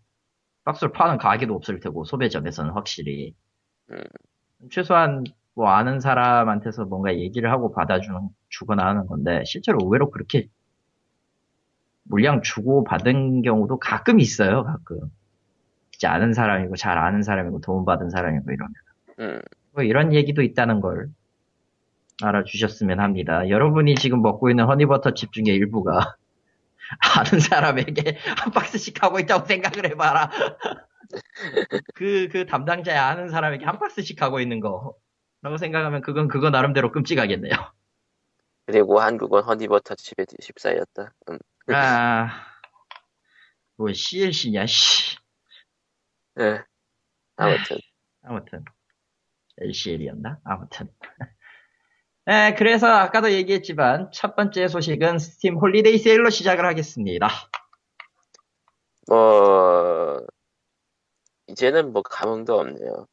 박스로 0.65 0.93
파는 0.93 1.19
가게도 1.19 1.55
없을 1.55 1.81
테고 1.81 2.05
소매점에서는 2.05 2.73
확실히 2.73 3.35
음. 3.93 4.03
최소한 4.71 5.25
뭐 5.55 5.69
아는 5.71 6.01
사람한테서 6.01 6.87
뭔가 6.87 7.17
얘기를 7.17 7.51
하고 7.53 7.73
받아주는 7.73 8.21
주거나 8.51 8.87
하는 8.87 9.07
건데 9.07 9.43
실제로 9.47 9.81
의외로 9.83 10.11
그렇게 10.11 10.49
물량 12.05 12.43
주고 12.43 12.85
받은 12.85 13.43
경우도 13.43 13.79
가끔 13.79 14.21
있어요 14.21 14.65
가끔 14.65 14.99
진짜 15.93 16.13
아는 16.13 16.35
사람이고 16.35 16.77
잘 16.77 16.99
아는 16.99 17.23
사람이고 17.23 17.61
도움 17.61 17.85
받은 17.85 18.11
사람이고 18.11 18.51
이러면 18.53 18.75
음. 19.21 19.41
뭐 19.73 19.83
이런 19.85 20.13
얘기도 20.15 20.43
있다는 20.43 20.81
걸 20.81 21.09
알아주셨으면 22.25 23.00
합니다. 23.00 23.49
여러분이 23.49 23.95
지금 23.97 24.23
먹고 24.23 24.50
있는 24.50 24.64
허니버터칩 24.67 25.33
중에 25.33 25.55
일부가 25.55 26.17
아는 27.17 27.41
사람에게 27.41 28.19
한 28.37 28.52
박스씩 28.52 29.02
하고 29.02 29.19
있다고 29.19 29.47
생각을 29.47 29.91
해봐라. 29.91 30.31
그, 31.95 32.29
그 32.31 32.47
담당자의 32.47 32.99
아는 32.99 33.29
사람에게 33.29 33.64
한 33.64 33.79
박스씩 33.79 34.21
하고 34.23 34.41
있는 34.41 34.61
거. 34.61 34.95
라고 35.43 35.57
생각하면 35.57 36.02
그건 36.02 36.29
그거 36.29 36.50
나름대로 36.50 36.93
끔찍하겠네요. 36.93 37.52
그리고 38.67 39.00
한국은 39.00 39.43
허니버터칩에 39.43 40.25
14였다. 40.25 41.11
음. 41.31 41.38
아, 41.75 42.47
뭐 43.76 43.93
CLC냐, 43.93 44.67
씨. 44.67 45.17
예. 46.38 46.62
아무튼. 47.37 47.79
아무튼 48.23 48.64
LCL이었나? 49.59 50.38
아무튼 50.45 50.88
네, 52.25 52.55
그래서 52.55 52.87
아까도 52.87 53.33
얘기했지만 53.33 54.11
첫 54.12 54.37
번째 54.37 54.69
소식은 54.69 55.19
스팀 55.19 55.57
holiday 55.57 55.99
세일로 55.99 56.31
시작을 56.31 56.64
하겠습니다. 56.64 57.29
뭐 59.09 60.25
이제는 61.49 61.93
뭐 61.93 62.02
감흥도 62.02 62.59
없네요. 62.59 63.07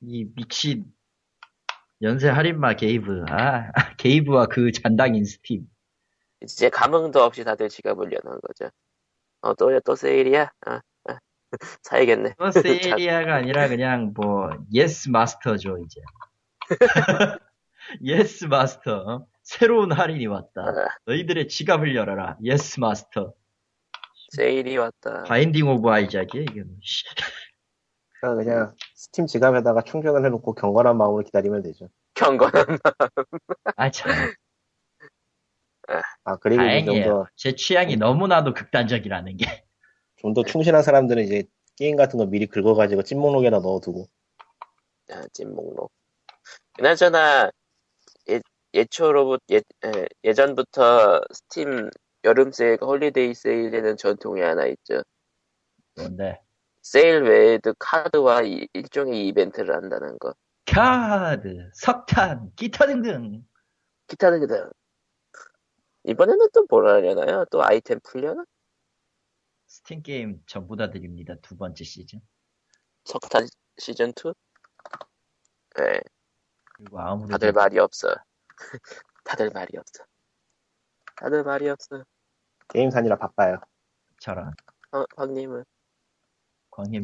이 0.00 0.24
미친 0.34 0.86
연쇄 2.00 2.28
할인마 2.28 2.74
게이브, 2.76 3.24
아 3.28 3.70
게이브와 3.98 4.46
그 4.46 4.72
잔당인 4.72 5.24
스팀. 5.24 5.66
이제 6.42 6.70
감흥도 6.70 7.22
없이 7.22 7.44
다들 7.44 7.68
지갑을 7.68 8.12
여는 8.12 8.40
거죠. 8.40 8.70
어, 9.42 9.54
또, 9.54 9.78
또 9.80 9.94
세일이야? 9.94 10.50
아, 10.66 10.80
아. 11.08 11.18
사야겠네. 11.82 12.34
또 12.38 12.50
세일이야가 12.50 13.34
아니라 13.34 13.68
그냥 13.68 14.12
뭐 14.14 14.50
yes 14.72 15.10
master죠 15.10 15.78
이제. 15.78 16.00
yes 18.02 18.46
master. 18.46 19.26
새로운 19.42 19.92
할인이 19.92 20.26
왔다. 20.26 20.62
아, 20.62 20.88
너희들의 21.06 21.48
지갑을 21.48 21.94
열어라. 21.94 22.36
yes 22.44 22.80
master. 22.80 23.32
세일이 24.32 24.76
왔다. 24.76 25.22
Binding 25.24 25.68
of 25.68 25.88
Isaac이야 25.88 26.42
이게. 26.42 26.62
뭐, 26.62 26.76
씨. 26.82 27.04
그러니까 28.20 28.44
그냥 28.44 28.74
스팀 28.94 29.26
지갑에다가 29.26 29.82
충전을 29.82 30.24
해놓고 30.24 30.54
경건한 30.54 30.96
마음으로 30.96 31.22
기다리면 31.24 31.62
되죠. 31.62 31.88
경건한. 32.14 32.78
아 33.76 33.90
참. 33.90 34.10
아 36.24 36.36
그리고 36.36 36.62
다행이에요. 36.62 37.26
더제 37.36 37.54
취향이 37.54 37.96
너무나도 37.96 38.54
극단적이라는 38.54 39.36
게. 39.36 39.64
좀 40.16 40.34
더 40.34 40.42
충실한 40.42 40.82
사람들은 40.82 41.22
이제 41.22 41.44
게임 41.76 41.94
같은 41.94 42.18
거 42.18 42.26
미리 42.26 42.46
긁어가지고 42.46 43.02
찜목록에다 43.02 43.58
넣어두고 43.60 44.08
아, 45.12 45.22
찜목록. 45.32 45.92
그나저나, 46.74 47.50
예, 48.76 48.80
예초로부터, 48.80 49.42
예, 49.50 49.60
예, 49.84 50.06
예전부터 50.24 51.22
스팀 51.32 51.90
여름 52.24 52.52
세일, 52.52 52.78
holiday 52.80 53.34
세일에는 53.34 53.96
전통이 53.96 54.40
하나 54.42 54.66
있죠. 54.66 55.02
뭔데? 55.96 56.40
세일 56.82 57.22
외에도 57.22 57.74
카드와 57.78 58.42
이- 58.42 58.68
일종의 58.72 59.26
이벤트를 59.28 59.74
한다는 59.74 60.18
거. 60.18 60.34
카드, 60.66 61.70
석탄, 61.74 62.52
기타 62.56 62.86
등등. 62.86 63.44
기타 64.08 64.30
등등. 64.30 64.70
이번에는 66.04 66.48
또뭘 66.52 66.88
하려나요? 66.88 67.44
또 67.50 67.64
아이템 67.64 67.98
풀려나? 68.04 68.44
스팀 69.66 70.02
게임 70.02 70.42
전부 70.46 70.76
다 70.76 70.90
드립니다. 70.90 71.34
두 71.42 71.56
번째 71.56 71.82
시즌. 71.82 72.20
석탄 73.04 73.46
시즌 73.78 74.12
2? 74.12 74.32
네, 75.76 76.00
그리고 76.74 77.00
아무래도 77.00 77.32
다들 77.32 77.52
말이 77.52 77.78
없어. 77.78 78.08
다들 79.24 79.50
말이 79.50 79.76
없어. 79.76 80.04
다들 81.16 81.42
말이 81.44 81.68
없어. 81.68 82.04
게임산이라 82.68 83.16
바빠요. 83.16 83.58
저런 84.20 84.52
어. 84.92 85.04
광님은 85.14 85.64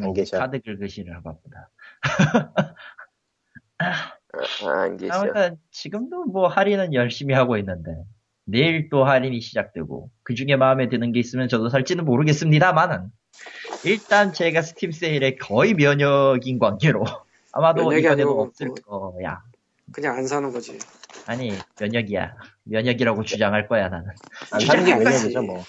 안 0.04 0.12
계셔. 0.12 0.38
카드 0.38 0.61
긁으시느라 0.61 1.23
바쁘다. 1.23 1.71
아, 3.78 4.82
안 4.82 4.97
계셔. 4.97 5.14
아무튼 5.14 5.59
지금도 5.71 6.25
뭐 6.25 6.49
할인은 6.49 6.94
열심히 6.94 7.35
하고 7.35 7.56
있는데 7.59 8.04
내일 8.44 8.88
또 8.90 9.04
할인이 9.04 9.40
시작되고 9.40 10.11
그 10.23 10.35
중에 10.35 10.56
마음에 10.56 10.88
드는 10.88 11.12
게 11.12 11.21
있으면 11.21 11.49
저도 11.49 11.68
살지는 11.68 12.04
모르겠습니다만은 12.04 13.11
일단 13.85 14.32
제가 14.32 14.62
스팀 14.62 14.92
세일에 14.92 15.37
거의 15.37 15.75
면역인 15.75 16.59
관계로 16.59 17.04
아마도 17.52 17.92
이번에도 17.92 18.40
없을 18.42 18.73
뭐- 18.87 19.12
거야. 19.14 19.42
그냥 19.92 20.16
안 20.16 20.26
사는 20.26 20.50
거지. 20.52 20.78
아니 21.26 21.52
면역이야. 21.81 22.37
면역이라고 22.64 23.23
주장할 23.25 23.69
거야 23.69 23.88
나는. 23.88 24.09
안 24.52 24.61
사는 24.61 24.85
게. 24.85 24.95
면역이죠, 24.97 25.43
뭐. 25.43 25.62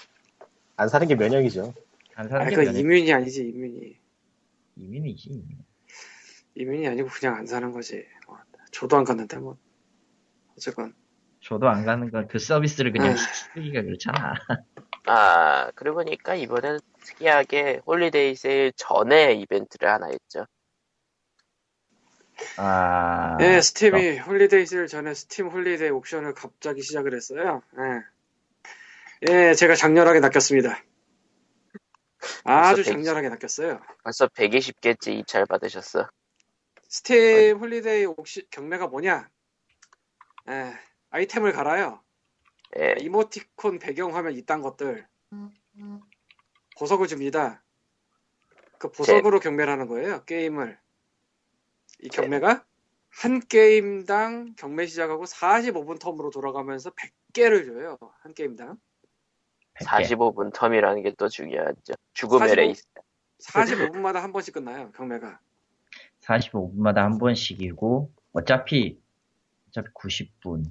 안 0.76 0.88
사는 0.88 1.06
게 1.06 1.14
면역이죠. 1.14 1.72
안 2.16 2.28
사는 2.28 2.46
아, 2.46 2.48
게그 2.50 2.60
면역. 2.62 2.78
이민이 2.80 3.12
아니지, 3.12 3.42
이민이. 3.48 3.98
이민이지. 4.76 5.42
이민이 6.56 6.88
아니고 6.88 7.08
그냥 7.08 7.36
안 7.36 7.46
사는 7.46 7.70
거지. 7.72 8.04
어, 8.28 8.36
저도 8.72 8.96
안 8.96 9.04
갔는데, 9.04 9.38
뭐. 9.38 9.56
어쨌건. 10.56 10.94
저도 11.40 11.68
안 11.68 11.84
가는 11.84 12.10
건 12.10 12.26
그 12.26 12.38
서비스를 12.38 12.92
그냥 12.92 13.10
음. 13.12 13.16
쓰기가 13.16 13.82
그렇잖아. 13.82 14.34
아, 15.06 15.70
그러고 15.74 15.98
보니까 16.02 16.34
이번엔 16.34 16.78
특이하게 17.02 17.82
홀리데이 17.86 18.34
세일 18.34 18.72
전에 18.76 19.34
이벤트를 19.34 19.88
하나 19.90 20.06
했죠. 20.06 20.46
아. 22.56 23.36
예, 23.40 23.60
스팀이 23.60 24.18
holiday 24.18 24.66
세일 24.66 24.86
전에 24.86 25.14
스팀 25.14 25.48
holiday 25.48 25.90
auction을 25.90 26.34
갑자기 26.34 26.82
시작을 26.82 27.14
했어요. 27.14 27.62
예. 27.78 29.30
예, 29.30 29.54
제가 29.54 29.74
장렬하게 29.74 30.20
낚였습니다. 30.20 30.82
아주 32.44 32.82
벌써 32.82 32.90
장렬하게 32.90 33.28
낚였어요. 33.30 33.80
벌써 34.02 34.26
120개째 34.28 35.18
입찰 35.18 35.46
받으셨어. 35.46 36.08
스팀 36.88 37.58
holiday 37.58 38.04
auction, 38.06 38.48
경매가 38.50 38.88
뭐냐? 38.88 39.28
예, 40.48 40.74
아이템을 41.10 41.52
갈아요. 41.52 42.00
예, 42.78 42.94
이모티콘 42.98 43.78
배경화면 43.78 44.32
이딴 44.32 44.60
것들 44.62 45.06
보석을 46.78 47.06
줍니다. 47.06 47.62
그 48.78 48.90
보석으로 48.90 49.40
경매를 49.40 49.72
하는 49.72 49.86
거예요. 49.86 50.24
게임을. 50.24 50.78
이 52.04 52.08
경매가 52.08 52.64
한 53.08 53.40
게임당 53.40 54.56
경매 54.56 54.86
시작하고 54.86 55.24
45분 55.24 55.98
term으로 55.98 56.30
돌아가면서 56.30 56.90
100개를 56.90 57.64
줘요. 57.64 57.98
한 58.20 58.34
게임당. 58.34 58.76
45분 59.80 60.52
term이라는 60.52 61.02
게 61.02 61.12
또 61.16 61.28
중요하죠. 61.28 61.94
죽음의 62.12 62.48
45? 62.50 62.54
레이스. 62.56 62.86
45분마다 63.42 64.14
한 64.20 64.32
번씩 64.32 64.52
끝나요. 64.52 64.92
경매가. 64.92 65.40
45분마다 66.20 66.96
한 66.96 67.18
번씩이고 67.18 68.12
어차피 68.32 69.00
어차피 69.68 69.88
90분 69.94 70.64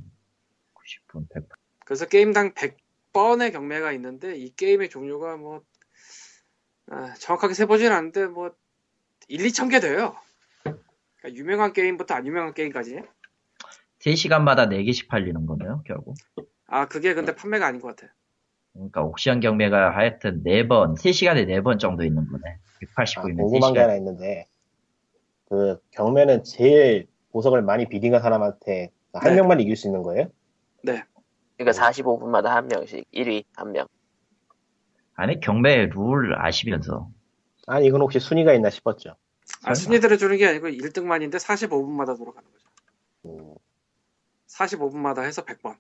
90분 0.76 1.28
100분 1.30 1.50
그래서 1.86 2.06
게임당 2.08 2.54
100번의 2.54 3.52
경매가 3.54 3.92
있는데 3.94 4.36
이 4.36 4.54
게임의 4.56 4.90
종류가 4.90 5.38
뭐 5.38 5.64
아, 6.92 7.14
정확하게 7.16 7.54
세보진 7.56 7.92
않는데 7.92 8.28
뭐 8.28 8.56
1, 9.28 9.40
2천 9.48 9.72
개 9.72 9.80
돼요. 9.80 10.16
그러니까 11.24 11.40
유명한 11.40 11.74
게임부터 11.74 12.14
안 12.16 12.28
유명한 12.28 12.54
게임까지. 12.54 13.02
3시간마다 14.00 14.68
4개씩 14.68 15.08
팔리는 15.08 15.46
거네요 15.46 15.82
결국 15.88 16.16
아 16.68 16.86
그게 16.90 17.14
근데 17.14 17.34
판매가 17.34 17.66
아닌 17.66 17.80
것 17.80 17.96
같아. 17.96 18.14
그러니까 18.74 19.02
옥션 19.04 19.40
경매가 19.40 19.96
하여튼 19.96 20.44
4번 20.44 20.98
3시간에 20.98 21.48
4번 21.48 21.80
정도 21.80 22.04
있는 22.04 22.28
거네 22.28 22.44
아, 22.46 23.04
189이면 23.04 23.38
궁금한 23.38 23.74
게 23.74 23.80
3시간 23.80 23.84
하나 23.84 23.96
있는데, 23.96 24.48
그, 25.48 25.80
경매는 25.92 26.44
제일 26.44 27.08
보석을 27.32 27.62
많이 27.62 27.88
비딩한 27.88 28.22
사람한테 28.22 28.92
한 29.14 29.30
네. 29.30 29.36
명만 29.36 29.60
이길 29.62 29.76
수 29.78 29.88
있는 29.88 30.02
거예요? 30.02 30.28
그러니까 30.84 31.06
45분마다 31.58 32.46
한 32.48 32.68
명씩 32.68 33.06
1위 33.14 33.46
한 33.56 33.72
명. 33.72 33.88
아니 35.16 35.40
경매 35.40 35.86
룰 35.86 36.36
아시면서 36.36 37.10
아니, 37.68 37.86
이건 37.88 38.02
혹시 38.02 38.20
순위가 38.20 38.54
있나 38.54 38.70
싶었죠. 38.70 39.16
아, 39.66 39.74
설마. 39.74 39.76
순위대로 39.76 40.18
주는 40.18 40.36
게 40.38 40.48
아니고 40.48 40.68
1등만인데 40.68 41.36
45분마다 41.36 42.18
돌아가는 42.18 42.48
거죠. 42.52 42.68
음, 43.26 43.56
45분마다 44.48 45.24
해서 45.24 45.44
100번. 45.46 45.76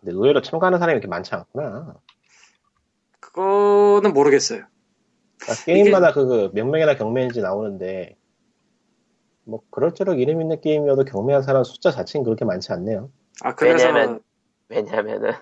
근데 0.00 0.12
의외로 0.12 0.42
참가하는 0.42 0.78
사람이 0.78 0.92
이렇게 0.96 1.08
많지 1.08 1.34
않구나. 1.34 1.96
그거는 3.20 4.12
모르겠어요. 4.12 4.64
그러니까 5.38 5.64
게임마다 5.64 6.12
그몇 6.12 6.66
명이나 6.66 6.96
경매인지 6.96 7.40
나오는데, 7.40 8.16
뭐, 9.44 9.62
그럴수록 9.70 10.18
이름 10.18 10.40
있는 10.40 10.60
게임이어도 10.60 11.04
경매한 11.04 11.42
사람 11.42 11.62
숫자 11.64 11.90
자체는 11.90 12.24
그렇게 12.24 12.44
많지 12.44 12.72
않네요. 12.72 13.10
아, 13.42 13.54
그래서, 13.54 13.86
왜냐면- 13.86 14.20
왜냐면은 14.68 15.32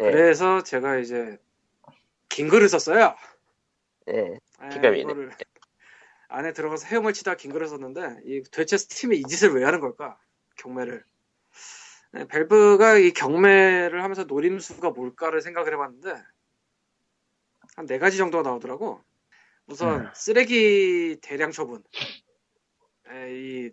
예, 0.00 0.10
그래서 0.10 0.62
제가 0.62 0.96
이제 0.96 1.38
긴 2.28 2.48
글을 2.48 2.68
썼어요. 2.68 3.14
예, 4.08 4.38
아, 4.58 4.68
기가 4.70 4.88
막히네. 4.90 5.12
안에 6.32 6.52
들어가서 6.52 6.86
헤엄을 6.86 7.12
치다 7.12 7.34
긴 7.36 7.52
글을 7.52 7.68
썼는데, 7.68 8.20
이 8.24 8.42
도대체 8.44 8.78
스팀이 8.78 9.18
이 9.18 9.22
짓을 9.24 9.54
왜 9.54 9.64
하는 9.64 9.80
걸까? 9.80 10.18
경매를. 10.56 11.04
네, 12.12 12.26
밸브가 12.26 12.98
이 12.98 13.12
경매를 13.12 14.02
하면서 14.02 14.24
노림수가 14.24 14.90
뭘까를 14.90 15.40
생각을 15.42 15.72
해봤는데, 15.74 16.22
한 17.76 17.86
네 17.86 17.98
가지 17.98 18.16
정도가 18.18 18.48
나오더라고. 18.48 19.02
우선, 19.66 20.06
음. 20.06 20.10
쓰레기 20.14 21.18
대량 21.22 21.50
처분. 21.52 21.82
에, 23.10 23.34
이, 23.34 23.70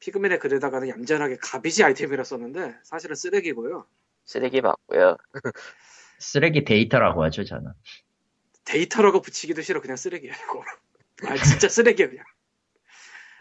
피그맨의 0.00 0.38
글에다가는 0.38 0.88
얌전하게 0.88 1.36
garbage 1.40 1.84
아이템이라 1.84 2.24
썼는데, 2.24 2.76
사실은 2.82 3.14
쓰레기고요. 3.16 3.86
쓰레기 4.24 4.60
맞고요. 4.60 5.16
쓰레기 6.18 6.64
데이터라고 6.64 7.22
하죠 7.24 7.44
저는 7.44 7.72
데이터라고 8.64 9.20
붙이기도 9.20 9.62
싫어. 9.62 9.80
그냥 9.80 9.96
쓰레기야, 9.96 10.32
이거. 10.34 10.64
아, 11.26 11.36
진짜 11.42 11.68
쓰레기야, 11.68 12.08
그냥. 12.08 12.24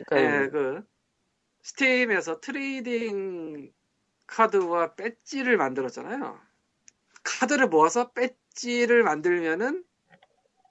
그러니까 0.10 0.44
예, 0.44 0.50
그 0.50 0.84
스팀에서 1.62 2.40
trading 2.40 3.72
카드와 4.28 4.96
배지를 4.96 5.58
만들었잖아요. 5.58 6.40
카드를 7.24 7.68
모아서 7.68 8.12
배지를 8.12 9.04
만들면은 9.04 9.84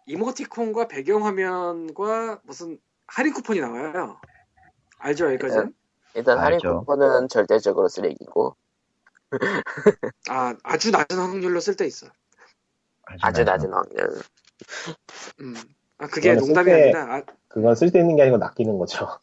이모티콘과 0.07 0.89
배경화면과 0.89 2.41
무슨 2.45 2.79
할인 3.07 3.33
쿠폰이 3.33 3.61
나와요. 3.61 4.21
알죠, 4.99 5.27
여기까지? 5.27 5.73
일단 6.15 6.39
할인 6.39 6.55
알죠. 6.57 6.81
쿠폰은 6.81 7.29
절대적으로 7.29 7.89
쓰레기고 7.89 8.57
아, 10.29 10.55
아주 10.63 10.91
낮은 10.91 11.19
확률로 11.19 11.61
쓸 11.61 11.77
때 11.77 11.87
있어. 11.87 12.07
아주 13.05 13.43
낮은 13.45 13.73
확률. 13.73 14.23
음. 15.41 15.55
아, 16.03 16.09
그게 16.09 16.35
농담이 16.35 16.69
쓸 16.69 16.75
아니라 16.75 17.15
아, 17.15 17.23
그건 17.47 17.77
쓸데있는 17.77 18.17
게 18.17 18.23
아니고 18.23 18.39
낚이는 18.39 18.77
거죠. 18.77 19.21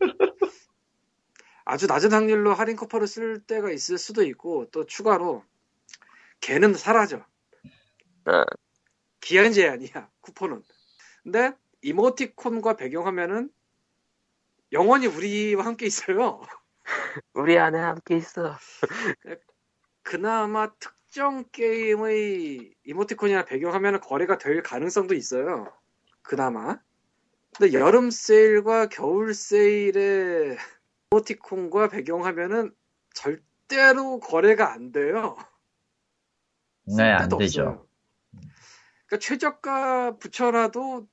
아주 1.64 1.86
낮은 1.86 2.12
확률로 2.12 2.52
할인 2.52 2.76
쿠폰을 2.76 3.06
쓸 3.06 3.40
때가 3.40 3.70
있을 3.70 3.96
수도 3.96 4.22
있고 4.22 4.66
또 4.70 4.84
추가로 4.84 5.42
걔는 6.40 6.74
사라져. 6.74 7.24
어, 8.26 8.44
기한 9.20 9.52
제한이야 9.52 10.10
쿠폰은. 10.20 10.62
근데 11.22 11.52
이모티콘과 11.80 12.76
배경화면은 12.76 13.50
영원히 14.72 15.06
우리와 15.06 15.64
함께 15.64 15.86
있어요. 15.86 16.42
우리 17.32 17.58
안에 17.58 17.78
함께 17.78 18.18
있어. 18.18 18.58
그나마 20.02 20.74
특정 20.74 21.44
게임의 21.52 22.74
이모티콘이나 22.84 23.46
배경화면은 23.46 24.00
거래가 24.00 24.36
될 24.36 24.62
가능성도 24.62 25.14
있어요. 25.14 25.72
그나마. 26.22 26.80
근데 27.56 27.78
여름 27.78 28.10
세일과 28.10 28.86
겨울 28.86 29.34
세일의 29.34 30.56
이모티콘과 31.10 31.88
배경화면은 31.88 32.74
절대로 33.14 34.18
거래가 34.20 34.72
안 34.72 34.92
돼요. 34.92 35.36
네, 36.84 37.10
안 37.10 37.28
되죠. 37.28 37.62
없어요. 37.62 37.86
그러니까 39.06 39.18
최저가 39.18 40.16
붙여놔도 40.16 41.06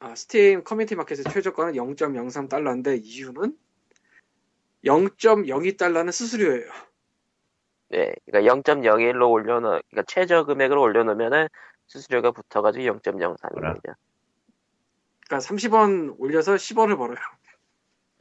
아, 0.00 0.14
스팀 0.14 0.62
커뮤니티 0.62 0.94
마켓의 0.94 1.24
최저가는 1.24 1.72
0.03달러인데 1.72 3.00
이유는 3.02 3.56
0.02달러는 4.84 6.12
수수료예요. 6.12 6.70
네, 7.88 8.14
그러니까 8.26 8.54
0.01로 8.54 9.30
올려놓, 9.30 9.82
그러니까 9.90 10.02
최저 10.06 10.44
금액을 10.44 10.76
올려놓으면은 10.76 11.48
수수료가 11.88 12.30
붙어가지고 12.32 12.84
0.03입니다. 13.00 13.96
그러니까 15.26 15.46
30원 15.48 16.14
올려서 16.18 16.54
10원을 16.54 16.96
벌어요. 16.96 17.18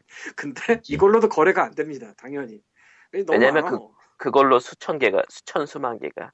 근데. 0.36 0.82
이걸로도 0.88 1.30
거래가 1.30 1.64
안 1.64 1.76
됩니다. 1.76 2.14
당연히. 2.18 2.64
왜냐면 3.12 3.64
많아. 3.64 3.80
그걸로 4.18 4.60
수천 4.60 5.00
개가, 5.00 5.24
수천 5.30 5.66
수만 5.66 6.00
개가, 6.00 6.32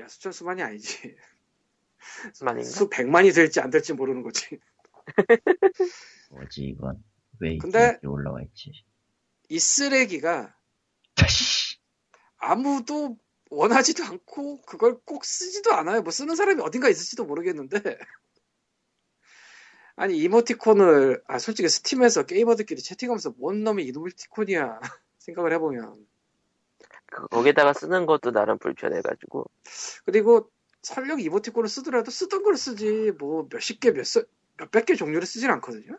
야, 0.00 0.08
수천 0.08 0.32
수만이 0.32 0.62
아니지. 0.62 1.16
수만인가? 2.34 2.68
수백만이 2.68 3.30
될지 3.32 3.60
안 3.60 3.70
될지 3.70 3.92
모르는 3.92 4.22
거지. 4.22 4.58
뭐지 6.30 6.62
이건 6.62 7.02
왜 7.40 7.54
이렇게 7.54 7.58
근데- 7.70 7.98
올라와 8.06 8.42
있지? 8.42 8.70
이 9.48 9.58
쓰레기가 9.58 10.54
아무도 12.38 13.18
원하지도 13.50 14.04
않고 14.04 14.62
그걸 14.62 14.98
꼭 15.04 15.24
쓰지도 15.24 15.72
않아요. 15.74 16.02
뭐 16.02 16.12
쓰는 16.12 16.36
사람이 16.36 16.62
어딘가 16.62 16.88
있을지도 16.88 17.24
모르겠는데 17.24 17.80
아니 19.96 20.16
이모티콘을 20.18 21.22
아 21.26 21.38
솔직히 21.38 21.68
스팀에서 21.68 22.24
게이머들끼리 22.24 22.82
채팅하면서 22.82 23.34
뭔 23.38 23.64
놈이 23.64 23.84
이모티콘이야 23.84 24.80
생각을 25.18 25.52
해보면 25.54 26.06
그- 27.06 27.28
거기다가 27.28 27.72
쓰는 27.72 28.06
것도 28.06 28.30
나름 28.30 28.58
불편해가지고 28.58 29.44
그리고 30.04 30.50
설령 30.82 31.20
이모티콘을 31.20 31.68
쓰더라도 31.68 32.10
쓰던 32.10 32.42
걸 32.42 32.56
쓰지 32.56 33.12
뭐 33.18 33.46
몇십 33.50 33.80
개, 33.80 33.92
몇 33.92 34.06
몇백 34.56 34.86
개 34.86 34.94
종류를 34.94 35.26
쓰진 35.26 35.50
않거든요. 35.50 35.98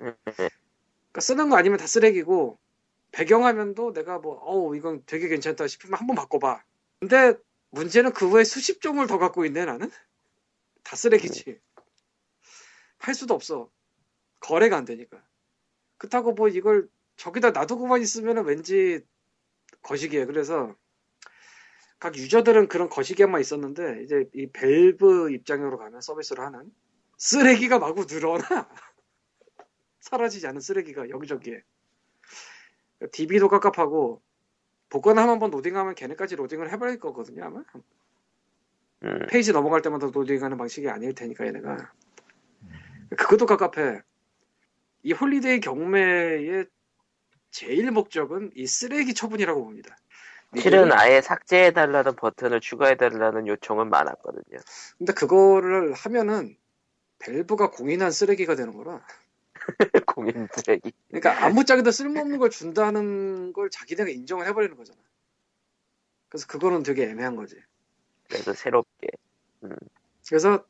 음, 0.00 0.14
그러니까 0.26 1.20
쓰는 1.20 1.48
거 1.50 1.56
아니면 1.56 1.78
다 1.78 1.86
쓰레기고 1.86 2.58
배경화면도 3.12 3.92
내가 3.92 4.18
뭐 4.18 4.36
어우 4.36 4.76
이건 4.76 5.02
되게 5.06 5.28
괜찮다 5.28 5.66
싶으면 5.68 5.98
한번 5.98 6.16
바꿔봐. 6.16 6.62
근데 7.02 7.34
문제는 7.70 8.12
그 8.12 8.30
외에 8.30 8.44
수십 8.44 8.80
종을 8.80 9.08
더 9.08 9.18
갖고 9.18 9.44
있네 9.44 9.64
나는. 9.64 9.90
다 10.84 10.94
쓰레기지. 10.94 11.58
할 12.98 13.14
수도 13.16 13.34
없어. 13.34 13.68
거래가 14.38 14.76
안 14.76 14.84
되니까. 14.84 15.20
그렇다고 15.98 16.32
뭐 16.32 16.46
이걸 16.46 16.88
저기다 17.16 17.50
놔두고만 17.50 18.00
있으면 18.02 18.44
왠지 18.46 19.04
거시기해. 19.82 20.26
그래서 20.26 20.76
각 21.98 22.16
user들은 22.16 22.68
그런 22.68 22.88
거시기만 22.88 23.40
있었는데 23.40 24.04
이제 24.04 24.30
이 24.32 24.46
밸브 24.52 25.32
입장으로 25.32 25.78
가면 25.78 26.02
서비스를 26.02 26.44
하는 26.44 26.70
쓰레기가 27.18 27.80
마구 27.80 28.06
늘어나. 28.06 28.44
사라지지 29.98 30.46
않은 30.46 30.60
쓰레기가 30.60 31.08
여기저기에. 31.08 31.64
DB도 33.10 33.48
깝깝하고 33.48 34.22
복권 34.92 35.16
한번 35.16 35.50
로딩하면 35.50 35.94
걔네까지 35.94 36.36
로딩을 36.36 36.70
해버릴 36.70 36.98
거거든요 36.98 37.46
아마. 37.46 37.64
음, 39.04 39.26
페이지 39.30 39.50
넘어갈 39.50 39.80
때마다 39.80 40.10
로딩하는 40.12 40.58
방식이 40.58 40.86
아닐 40.90 41.14
테니까 41.14 41.46
얘네가. 41.46 41.90
그것도 43.16 43.46
깝깝해. 43.46 44.02
이 45.04 45.12
holiday 45.14 45.60
경매의 45.60 46.66
제일 47.50 47.90
목적은 47.90 48.50
이 48.54 48.66
쓰레기 48.66 49.14
처분이라고 49.14 49.64
봅니다. 49.64 49.96
실은 50.58 50.92
아예 50.92 51.22
삭제해달라는 51.22 52.14
버튼을 52.14 52.60
추가해달라는 52.60 53.46
요청은 53.46 53.88
많았거든요. 53.88 54.58
근데 54.98 55.14
그거를 55.14 55.94
하면은 55.94 56.54
밸브가 57.18 57.70
공인한 57.70 58.10
쓰레기가 58.10 58.56
되는 58.56 58.74
거라. 58.74 59.02
공인 60.06 60.48
쓰레기. 60.52 60.92
그러니까 61.08 61.44
아무짝에도 61.44 61.90
쓸모없는 61.90 62.38
걸 62.38 62.50
준다는 62.50 63.52
걸 63.52 63.70
자기네가 63.70 64.10
인정을 64.10 64.46
해버리는 64.46 64.76
거잖아. 64.76 64.98
그래서 66.28 66.46
그거는 66.46 66.82
되게 66.82 67.04
애매한 67.04 67.36
거지. 67.36 67.56
그래서 68.28 68.54
새롭게. 68.54 69.08
그래서 70.28 70.64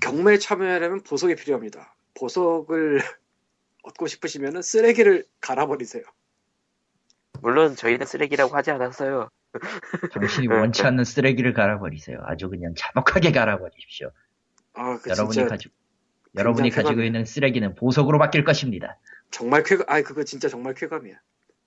경매에 0.00 0.38
참여하려면 0.38 1.02
보석이 1.02 1.34
필요합니다. 1.34 1.94
보석을 2.14 3.00
얻고 3.82 4.06
싶으시면은 4.06 4.62
쓰레기를 4.62 5.24
갈아버리세요. 5.40 6.04
물론 7.40 7.74
저희는 7.74 8.06
쓰레기라고 8.06 8.54
하지 8.54 8.70
않았어요. 8.70 9.28
당신이 10.12 10.46
원치 10.46 10.82
않는 10.84 11.04
쓰레기를 11.04 11.52
갈아버리세요. 11.52 12.18
아주 12.22 12.48
그냥 12.48 12.74
잔혹하게 12.76 13.32
갈아버리십시오. 13.32 14.12
아, 14.74 14.98
그 14.98 15.10
여러분이 15.10 15.34
진짜 15.34 15.48
가지고 15.48 15.74
여러분이 16.36 16.70
가지고. 16.70 17.02
있는 17.02 17.24
쓰레기는 17.24 17.74
보석으로 17.74 18.18
바뀔 18.18 18.44
것입니다. 18.44 18.98
정말 19.30 19.62
쾌감, 19.62 19.86
아니 19.88 20.02
그거 20.02 20.24
진짜 20.24 20.48
정말 20.48 20.74
쾌감이야. 20.74 21.20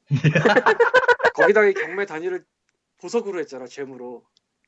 거기다가 1.36 1.67
이 1.67 1.73
경매 1.73 2.06
단위를 2.06 2.45
보석으로 3.01 3.39
했잖아, 3.39 3.67
재물로. 3.67 4.25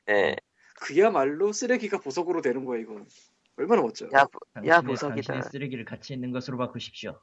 예. 0.09 0.35
그야말로 0.79 1.51
쓰레기가 1.51 1.99
보석으로 1.99 2.41
되는 2.41 2.65
거야, 2.65 2.79
이건. 2.79 3.07
얼마나 3.55 3.81
멋져. 3.81 4.05
야, 4.13 4.19
야, 4.19 4.27
당신의, 4.53 4.81
보석이다. 4.83 5.33
당신의 5.33 5.43
쓰레기를 5.51 5.85
가치 5.85 6.13
있는 6.13 6.31
것으로 6.31 6.57
바꾸십시오. 6.57 7.19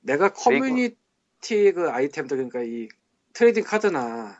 내가 0.00 0.32
커뮤니티 0.32 1.72
그 1.72 1.90
아이템들, 1.90 2.36
그러니까 2.36 2.62
이 2.62 2.88
trading 3.32 3.64
카드나 3.64 4.38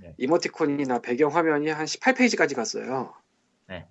네. 0.00 0.14
이모티콘이나 0.18 1.00
배경 1.00 1.34
화면이 1.34 1.68
한 1.68 1.86
18페이지까지 1.86 2.54
갔어요. 2.54 3.14
네. 3.68 3.86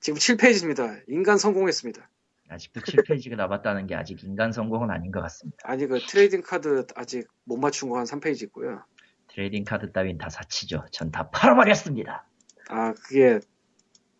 지금 0.00 0.18
7페이지입니다. 0.18 1.02
인간 1.08 1.36
성공했습니다. 1.36 2.08
아직도 2.50 2.80
7페이지가 2.80 3.36
남았다는 3.36 3.86
게 3.86 3.94
아직 3.94 4.22
인간 4.24 4.52
성공은 4.52 4.90
아닌 4.90 5.10
것 5.10 5.20
같습니다. 5.22 5.58
아니 5.64 5.86
그 5.86 5.98
trading 6.00 6.42
카드 6.42 6.86
아직 6.96 7.26
못 7.44 7.56
맞춘 7.58 7.90
거 7.90 7.96
한 7.98 8.04
3페이지 8.04 8.42
있고요. 8.44 8.82
trading 9.28 9.64
card 9.64 9.92
따윈 9.92 10.18
다 10.18 10.28
사치죠. 10.30 10.84
전 10.90 11.10
다 11.10 11.30
팔아버렸습니다. 11.30 12.26
아 12.70 12.92
그게 12.94 13.40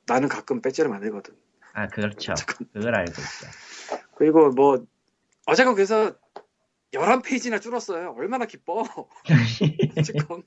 나는 0.07 0.29
가끔 0.29 0.61
배지를 0.61 0.91
만들거든. 0.91 1.35
아 1.73 1.87
그렇죠. 1.89 2.35
그걸 2.73 2.95
알고 2.95 3.11
있죠. 3.13 3.47
그리고 4.17 4.51
뭐 4.51 4.85
어제가 5.47 5.75
그래서 5.75 6.15
11페이지나 6.93 7.61
줄었어요. 7.61 8.15
얼마나 8.17 8.45
기뻐. 8.47 8.85
어쨌건 9.99 10.43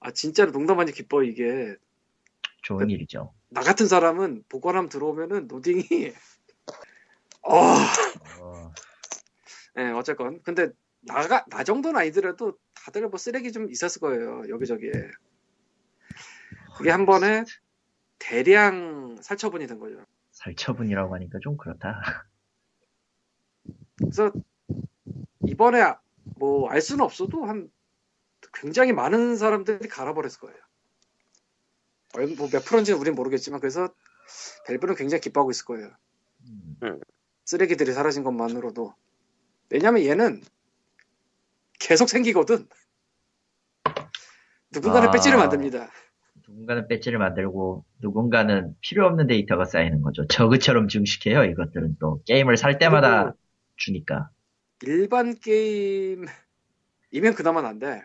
아 0.00 0.10
진짜로 0.10 0.52
농담 0.52 0.78
아니 0.80 0.92
기뻐 0.92 1.22
이게. 1.22 1.74
좋은 2.62 2.88
일이죠. 2.90 3.32
나 3.54 3.60
같은 3.62 3.86
사람은 3.86 4.44
보관함 4.48 4.88
들어오면은 4.88 5.46
로딩이 5.46 6.12
어, 7.42 7.54
어, 8.40 8.72
예, 9.78 9.90
어쨌건. 9.90 10.42
근데 10.42 10.70
나가 11.02 11.44
나 11.48 11.62
정도는 11.62 12.00
아니더라도 12.00 12.58
다들 12.74 13.08
뭐 13.08 13.18
쓰레기 13.18 13.52
좀 13.52 13.70
있었을 13.70 14.00
거예요 14.00 14.48
여기저기에. 14.48 14.90
그게 16.76 16.90
한 16.90 17.06
번에 17.06 17.44
대량 18.18 19.16
살처분이 19.22 19.66
된 19.66 19.78
거죠. 19.78 20.04
살처분이라고 20.32 21.14
하니까 21.14 21.38
좀 21.40 21.56
그렇다. 21.56 22.26
그래서 23.98 24.32
이번에 25.46 25.94
뭐 26.36 26.68
알 26.68 26.80
수는 26.80 27.04
없어도 27.04 27.44
한 27.44 27.70
굉장히 28.54 28.92
많은 28.92 29.36
사람들이 29.36 29.88
갈아버렸을 29.88 30.40
거예요 30.40 30.58
뭐몇 32.16 32.64
프로인지는 32.64 32.98
우린 32.98 33.14
모르겠지만 33.14 33.60
그래서 33.60 33.92
밸브는 34.66 34.94
굉장히 34.94 35.20
기뻐하고 35.20 35.50
있을 35.50 35.64
거예요 35.66 35.90
음, 36.82 37.00
쓰레기들이 37.44 37.92
사라진 37.92 38.22
것만으로도 38.24 38.94
왜냐면 39.70 40.04
얘는 40.04 40.42
계속 41.80 42.08
생기거든 42.08 42.66
누군가는 44.72 45.08
아. 45.08 45.10
배지를 45.10 45.38
만듭니다 45.38 45.90
누군가는 46.46 46.86
배지를 46.88 47.18
만들고 47.18 47.84
누군가는 48.00 48.76
필요 48.80 49.06
없는 49.06 49.26
데이터가 49.26 49.64
쌓이는 49.64 50.02
거죠. 50.02 50.26
저그처럼 50.26 50.88
증식해요. 50.88 51.44
이것들은 51.44 51.96
또 51.98 52.22
게임을 52.26 52.56
살 52.56 52.78
때마다 52.78 53.34
주니까. 53.76 54.28
일반 54.82 55.34
게임이면 55.38 56.26
그나마 57.34 57.62
난데 57.62 58.02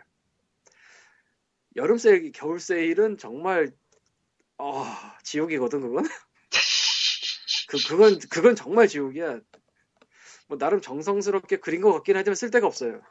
여름 1.76 1.98
세일, 1.98 2.32
겨울 2.32 2.60
세일은 2.60 3.18
정말 3.18 3.72
어, 4.60 4.86
지옥이거든 5.24 5.82
그건. 5.82 6.04
그 7.70 7.78
그건 7.88 8.20
그건 8.30 8.56
정말 8.56 8.88
지옥이야. 8.88 9.40
뭐 10.48 10.58
나름 10.58 10.82
정성스럽게 10.82 11.58
그린 11.58 11.82
것 11.82 11.94
같긴 11.94 12.16
하지만 12.18 12.36
쓸 12.36 12.50
데가 12.50 12.68
없어요. 12.68 13.02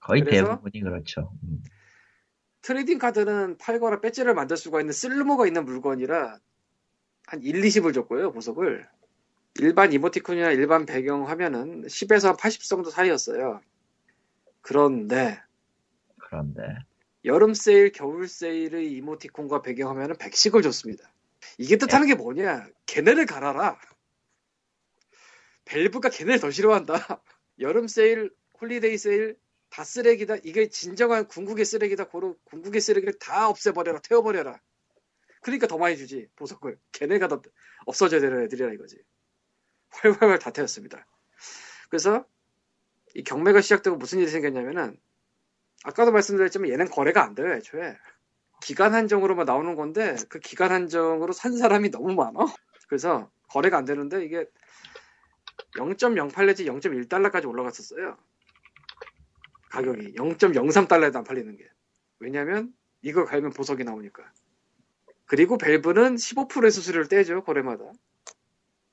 거의? 0.00 0.24
대부분이 0.24 0.80
그렇죠. 0.80 1.32
음. 1.44 1.62
trading 2.64 2.98
card는 2.98 3.58
팔거나 3.58 4.00
배지를 4.00 4.34
만들 4.34 4.56
수가 4.56 4.80
있는 4.80 4.92
쓸모가 4.92 5.46
있는 5.46 5.66
물건이라 5.66 6.38
한 7.26 7.42
1, 7.42 7.60
20을 7.60 7.92
줬고요 7.92 8.32
보석을 8.32 8.88
일반 9.60 9.92
이모티콘이나 9.92 10.50
일반 10.50 10.86
배경 10.86 11.28
화면은 11.28 11.82
10에서 11.82 12.38
80 12.38 12.62
정도 12.62 12.88
사이였어요 12.88 13.60
그런데 14.62 15.42
그런데 16.18 16.78
여름 17.24 17.54
세일, 17.54 17.92
겨울 17.92 18.28
세일의 18.28 18.92
이모티콘과 18.92 19.62
배경 19.62 19.90
화면은 19.90 20.16
110을 20.16 20.62
줬습니다 20.62 21.12
이게 21.58 21.76
뜻하는 21.76 22.06
게 22.06 22.14
뭐냐 22.14 22.68
걔네를 22.86 23.26
갈아라 23.26 23.78
밸브가 25.64 26.10
걔네를 26.10 26.40
더 26.40 26.50
싫어한다 26.50 27.22
여름 27.60 27.86
세일, 27.88 28.30
holiday 28.60 28.98
세일 28.98 29.36
다 29.74 29.82
쓰레기다. 29.82 30.36
이게 30.44 30.68
진정한 30.68 31.26
궁극의 31.26 31.64
쓰레기다. 31.64 32.06
고로 32.06 32.38
궁극의 32.44 32.80
쓰레기를 32.80 33.18
다 33.18 33.48
없애버려라. 33.48 33.98
태워버려라. 34.00 34.60
그러니까 35.42 35.66
더 35.66 35.78
많이 35.78 35.96
주지. 35.96 36.28
보석을. 36.36 36.78
걔네가 36.92 37.26
더 37.26 37.42
없어져야 37.84 38.20
되는 38.20 38.44
애들이라 38.44 38.72
이거지. 38.72 38.96
활활활 39.90 40.38
다 40.38 40.52
태웠습니다. 40.52 41.04
그래서 41.88 42.24
이 43.16 43.24
경매가 43.24 43.62
시작되고 43.62 43.96
무슨 43.96 44.20
일이 44.20 44.28
생겼냐면은 44.28 44.96
아까도 45.84 46.10
말씀드렸지만 46.12 46.70
얘는 46.70 46.86
거래가 46.86 47.22
안 47.22 47.34
돼요. 47.34 47.52
애초에. 47.52 47.96
기간 48.62 48.94
한정으로만 48.94 49.44
나오는 49.44 49.74
건데 49.76 50.16
그 50.28 50.40
기간 50.40 50.72
한정으로 50.72 51.32
산 51.32 51.56
사람이 51.56 51.90
너무 51.90 52.14
많아. 52.14 52.46
그래서 52.88 53.30
거래가 53.48 53.76
안 53.76 53.84
되는데 53.84 54.24
이게 54.24 54.46
0.08 55.76 56.46
내지 56.46 56.64
0.1달러까지 56.64 57.46
올라갔었어요. 57.46 58.16
가격이 59.70 60.14
0.03달러에도 60.14 61.16
안 61.16 61.24
팔리는 61.24 61.54
게 61.56 61.68
왜냐면 62.18 62.72
이거 63.02 63.24
갈면 63.26 63.52
보석이 63.52 63.84
나오니까. 63.84 64.22
그리고 65.26 65.58
밸브는 65.58 66.14
15%의 66.14 66.70
수수료를 66.70 67.08
떼죠 67.08 67.42
거래마다. 67.44 67.84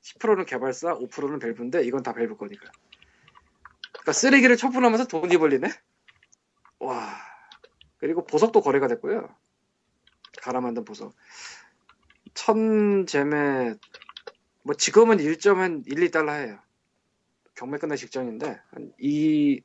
10%는 0.01 0.45
개발사, 0.45 0.95
5%는 0.95 1.39
밸브인데 1.39 1.83
이건 1.85 2.03
다 2.03 2.13
밸브 2.13 2.35
거니까. 2.35 2.69
그러니까 3.91 4.11
쓰레기를 4.11 4.57
처분하면서 4.57 5.07
돈이 5.07 5.37
벌리네. 5.37 5.69
와. 6.81 7.15
그리고 7.97 8.25
보석도 8.25 8.61
거래가 8.61 8.87
됐고요. 8.87 9.29
갈아 10.41 10.59
만든 10.61 10.83
보석. 10.83 11.13
천 12.33 13.05
잼에 13.05 13.75
뭐 14.63 14.75
지금은 14.75 15.17
1.1, 15.17 15.85
2달러예요. 15.85 16.59
경매 17.53 17.77
끝날 17.77 17.97
직전인데 17.97 18.59
한 18.71 18.93
2, 18.97 19.61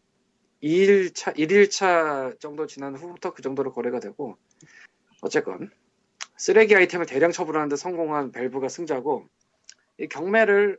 2일차, 0.62 1.36
1일차 1.36 2.38
정도 2.40 2.66
지난 2.66 2.94
후부터 2.94 3.32
그 3.32 3.40
정도로 3.40 3.72
거래가 3.72 4.00
되고 4.00 4.36
어쨌건 5.22 5.70
쓰레기 6.36 6.76
아이템을 6.76 7.06
대량 7.06 7.30
처분하는데 7.30 7.76
성공한 7.76 8.32
밸브가 8.32 8.68
승자고 8.68 9.26
이 9.98 10.08
경매를 10.08 10.78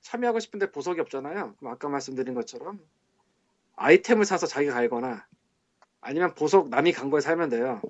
참여하고 0.00 0.40
싶은데 0.40 0.72
보석이 0.72 1.00
없잖아요. 1.00 1.54
그럼 1.56 1.72
아까 1.72 1.88
말씀드린 1.88 2.34
것처럼 2.34 2.80
아이템을 3.76 4.24
사서 4.24 4.48
자기가 4.48 4.74
갈거나 4.74 5.26
아니면 6.06 6.34
보석 6.34 6.68
남이 6.68 6.92
간 6.92 7.10
거에 7.10 7.20
살면 7.20 7.48
돼요. 7.50 7.82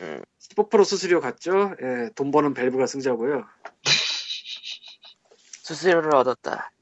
음. 0.00 0.22
15% 0.38 0.84
수수료 0.86 1.20
갔죠? 1.20 1.74
예, 1.82 2.08
돈 2.14 2.30
버는 2.30 2.54
밸브가 2.54 2.86
승자고요. 2.86 3.44
수수료를 5.36 6.14
얻었다. 6.14 6.72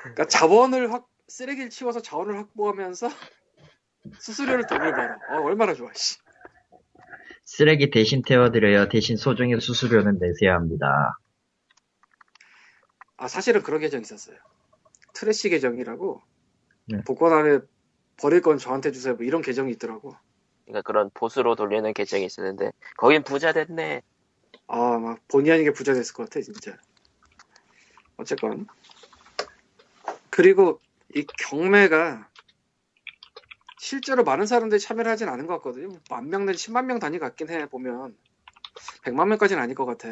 그러니까 0.00 0.26
자원을 0.26 0.92
확 0.92 1.08
쓰레기를 1.28 1.70
치워서 1.70 2.02
자원을 2.02 2.36
확보하면서 2.36 3.08
수수료를 4.20 4.66
돈을 4.66 4.92
벌어. 4.92 5.14
어, 5.30 5.44
얼마나 5.44 5.72
좋아. 5.72 5.90
씨. 5.94 6.18
쓰레기 7.44 7.90
대신 7.90 8.20
태워드려요. 8.20 8.90
대신 8.90 9.16
소정의 9.16 9.60
수수료는 9.60 10.18
내세야 10.18 10.54
합니다. 10.54 11.18
아 13.16 13.28
사실은 13.28 13.62
그런 13.62 13.80
계정이 13.80 14.02
있었어요. 14.02 14.36
trash 15.14 15.48
계정이라고 15.48 16.20
네. 16.88 17.00
복권 17.06 17.32
안에 17.32 17.60
버릴 18.20 18.40
건 18.40 18.58
저한테 18.58 18.92
주세요. 18.92 19.14
뭐 19.14 19.24
이런 19.24 19.42
계정이 19.42 19.72
있더라고. 19.72 20.16
그러니까 20.64 20.82
그런 20.82 21.10
봇으로 21.14 21.54
돌리는 21.54 21.92
계정이 21.92 22.24
있었는데 22.24 22.72
거긴 22.96 23.22
부자 23.22 23.52
됐네. 23.52 24.02
아 24.68 24.98
막 24.98 25.20
본의 25.28 25.52
아니게 25.52 25.72
부자 25.72 25.94
됐을 25.94 26.14
것 26.14 26.24
같아 26.24 26.40
진짜. 26.40 26.76
어쨌건 28.16 28.66
그리고 30.30 30.80
이 31.14 31.24
경매가 31.48 32.28
실제로 33.78 34.24
많은 34.24 34.46
사람들이 34.46 34.80
참여를 34.80 35.10
하진 35.10 35.28
않은 35.28 35.46
것 35.46 35.54
같거든요. 35.54 35.88
뭐만명 36.08 36.46
내지 36.46 36.66
10만 36.68 36.86
명 36.86 36.98
단위 36.98 37.18
같긴 37.18 37.50
해 37.50 37.66
보면 37.66 38.16
100만 39.04 39.28
명까지는 39.28 39.62
아닐 39.62 39.74
것 39.74 39.84
같아. 39.86 40.08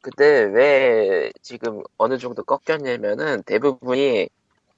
근데 0.00 0.44
왜 0.44 1.32
지금 1.42 1.82
어느 1.96 2.18
정도 2.18 2.44
꺾였냐면은 2.44 3.42
대부분이 3.42 4.28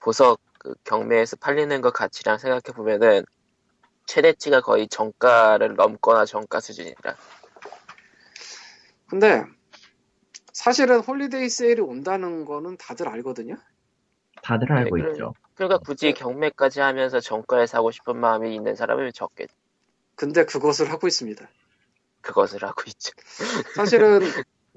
보석 0.00 0.40
그 0.66 0.74
경매에서 0.82 1.36
팔리는 1.36 1.80
것 1.80 1.92
가치랑 1.92 2.38
생각해 2.38 2.74
보면은 2.74 3.24
최대치가 4.06 4.60
거의 4.62 4.88
정가를 4.88 5.76
넘거나 5.76 6.24
정가 6.24 6.58
수준이라. 6.58 7.16
근데 9.08 9.44
사실은 10.52 10.98
holiday 10.98 11.48
세일이 11.48 11.80
온다는 11.82 12.44
거는 12.44 12.78
다들 12.78 13.08
알거든요. 13.08 13.58
다들 14.42 14.72
알고 14.72 14.90
그래. 14.90 15.12
있죠. 15.12 15.34
그러니까 15.54 15.78
굳이 15.78 16.12
경매까지 16.12 16.80
하면서 16.80 17.20
정가에 17.20 17.66
사고 17.68 17.92
싶은 17.92 18.16
마음이 18.16 18.52
있는 18.52 18.74
사람은 18.74 19.12
적게 19.14 19.46
근데 20.16 20.44
그것을 20.44 20.90
하고 20.90 21.06
있습니다. 21.06 21.48
그것을 22.22 22.64
하고 22.64 22.82
있죠. 22.88 23.12
사실은 23.76 24.20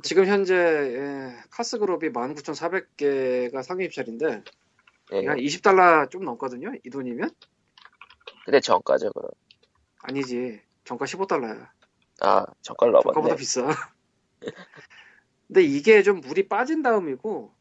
지금 0.03 0.27
현재 0.27 0.53
예, 0.55 1.35
카스그룹이 1.49 2.09
19,400개가 2.09 3.63
상위 3.63 3.85
입찰인데 3.85 4.43
예. 5.13 5.27
한 5.27 5.37
20달러 5.37 6.09
좀 6.09 6.23
넘거든요. 6.23 6.71
이 6.83 6.89
돈이면 6.89 7.29
근데 8.45 8.59
정가죠 8.59 9.11
그럼. 9.11 9.29
아니지. 10.01 10.61
정가 10.85 11.05
15달러야. 11.05 11.67
아 12.21 12.45
정가를 12.61 12.93
정가보다 12.93 13.19
넘었네. 13.19 13.35
비싸. 13.35 13.67
근데 15.47 15.63
이게 15.63 16.03
좀 16.03 16.21
물이 16.21 16.47
빠진 16.47 16.81
다음이고 16.81 17.53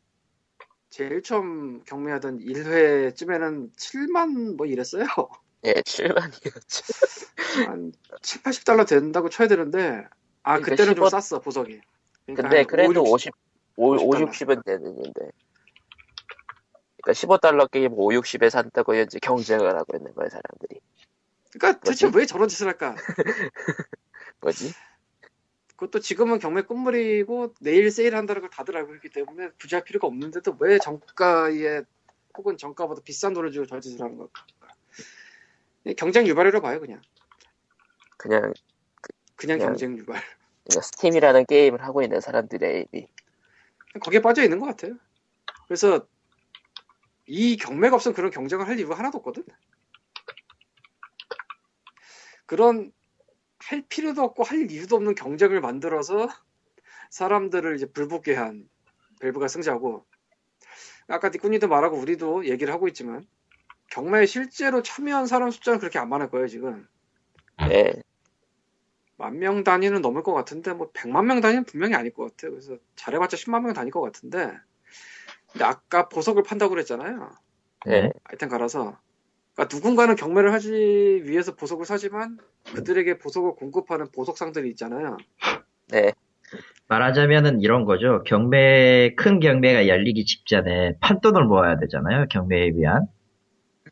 제일 0.90 1.22
처음 1.22 1.82
경매하던 1.84 2.40
1회쯤에는 2.40 3.74
7만 3.76 4.56
뭐 4.56 4.66
이랬어요. 4.66 5.04
예 5.64 5.72
7만이었죠. 5.72 7.66
한 7.66 7.92
7, 8.22 8.42
80달러 8.42 8.86
된다고 8.86 9.28
쳐야 9.28 9.48
되는데 9.48 10.06
아 10.42 10.58
그러니까 10.58 10.70
그때는 10.70 10.94
좀15 10.94 11.20
쌌어 11.20 11.40
보석이. 11.40 11.80
그러니까 12.26 12.42
근데 12.42 12.56
한 12.58 12.66
그래도 12.66 13.02
5, 13.02 13.10
50, 13.12 13.32
5, 13.76 13.90
50 13.90 14.10
달러. 14.10 14.30
60은 14.30 14.64
되는데. 14.64 15.30
그러니까 17.08 17.12
15달러 17.12 17.70
게임 17.70 17.92
5, 17.94 18.08
60에 18.10 18.50
산다고 18.50 18.94
현재 18.94 19.18
경쟁을 19.18 19.74
하고 19.78 19.96
있는 19.96 20.14
거예요, 20.14 20.28
사람들이. 20.28 20.80
그러니까 21.52 21.80
대체 21.80 22.06
뭐지? 22.06 22.18
왜 22.18 22.26
저런 22.26 22.48
짓을 22.48 22.66
할까? 22.66 22.94
뭐지? 24.40 24.74
그것도 25.76 26.00
지금은 26.00 26.38
경매 26.38 26.62
끝물이고 26.62 27.54
내일 27.60 27.90
세일한다는 27.90 28.42
걸 28.42 28.50
다들 28.50 28.76
알고 28.76 28.94
있기 28.96 29.08
때문에 29.10 29.50
굳이 29.58 29.74
할 29.74 29.84
필요가 29.84 30.06
없는데도 30.06 30.56
왜 30.60 30.78
정가에 30.78 31.82
혹은 32.36 32.58
정가보다 32.58 33.00
비싼 33.02 33.32
돈을 33.32 33.52
주고 33.52 33.64
저 33.66 33.80
짓을 33.80 34.02
하는 34.02 34.18
걸까? 34.18 34.44
경쟁 35.96 36.26
유발이라고 36.26 36.62
봐요 36.62 36.78
그냥. 36.80 37.00
그냥, 38.18 38.52
그냥 39.36 39.58
그냥- 39.58 39.60
경쟁 39.60 39.96
유발. 39.96 40.20
그냥 40.68 40.82
스팀이라는 40.82 41.46
게임을 41.46 41.82
하고 41.82 42.02
있는 42.02 42.20
사람들의 42.20 42.86
에임이. 42.92 43.08
거기에 44.02 44.20
빠져 44.20 44.42
있는 44.42 44.58
것 44.58 44.66
같아요. 44.66 44.96
그래서 45.66 46.06
이 47.28 47.56
경매가 47.56 47.94
없으면 47.94 48.14
그런 48.14 48.30
경쟁을 48.30 48.66
할 48.66 48.78
이유가 48.78 48.98
하나도 48.98 49.18
없거든. 49.18 49.44
그런 52.46 52.90
할 53.58 53.84
필요도 53.86 54.22
없고 54.22 54.42
할 54.42 54.70
이유도 54.70 54.96
없는 54.96 55.14
경쟁을 55.14 55.60
만들어서 55.60 56.28
사람들을 57.10 57.76
이제 57.76 57.86
불붙게 57.86 58.34
한 58.34 58.68
밸브가 59.20 59.48
승자고 59.48 60.06
아까 61.08 61.28
니꾸니도 61.28 61.68
말하고 61.68 61.98
우리도 61.98 62.46
얘기를 62.46 62.72
하고 62.72 62.88
있지만 62.88 63.26
경매에 63.90 64.24
실제로 64.26 64.82
참여한 64.82 65.26
사람 65.26 65.50
숫자는 65.50 65.78
그렇게 65.78 65.98
안 65.98 66.08
많을 66.08 66.30
거예요 66.30 66.46
지금 66.46 66.86
예. 67.70 68.02
만명 69.18 69.64
단위는 69.64 70.00
넘을 70.00 70.22
것 70.22 70.32
같은데 70.32 70.72
뭐 70.72 70.90
100만 70.92 71.26
명 71.26 71.40
단위는 71.40 71.64
분명히 71.64 71.94
아닐 71.94 72.12
것 72.12 72.30
같아요. 72.30 72.52
그래서 72.52 72.78
잘해봤자 72.94 73.36
10만 73.36 73.64
명 73.64 73.72
단위일 73.74 73.92
것 73.92 74.00
같은데 74.00 74.56
근데 75.52 75.64
아까 75.64 76.08
보석을 76.08 76.42
판다고 76.42 76.70
그랬잖아요. 76.70 77.30
예. 77.88 78.10
아이템 78.24 78.48
갈아서 78.48 78.98
그러니까 79.54 79.74
누군가는 79.74 80.14
경매를 80.14 80.52
하기 80.54 81.24
위해서 81.24 81.54
보석을 81.54 81.84
사지만 81.84 82.38
그들에게 82.74 83.18
보석을 83.18 83.54
공급하는 83.56 84.06
보석상들이 84.12 84.68
있잖아요. 84.70 85.16
네. 85.88 86.12
말하자면은 86.88 87.60
이런 87.60 87.84
거죠. 87.84 88.22
경매, 88.24 89.14
큰 89.16 89.40
경매가 89.40 89.88
열리기 89.88 90.24
직전에 90.24 90.96
판돈을 91.00 91.44
모아야 91.44 91.78
되잖아요. 91.78 92.26
경매에 92.30 92.70
위한. 92.74 93.06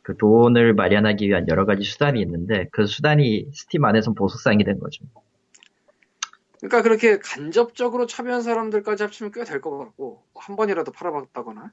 그 0.02 0.16
돈을 0.16 0.74
마련하기 0.74 1.28
위한 1.28 1.46
여러 1.48 1.66
가지 1.66 1.82
수단이 1.82 2.20
있는데 2.20 2.68
그 2.70 2.86
수단이 2.86 3.48
스팀 3.52 3.84
안에선 3.84 4.14
보석상이 4.14 4.62
된 4.62 4.78
거죠. 4.78 5.04
그러니까 6.68 6.82
그렇게 6.82 7.18
간접적으로 7.18 8.06
참여한 8.06 8.42
사람들까지 8.42 9.04
합치면 9.04 9.30
꽤 9.32 9.44
될 9.44 9.60
것 9.60 9.78
같고 9.78 10.24
한 10.34 10.56
번이라도 10.56 10.90
팔아봤다거나 10.92 11.70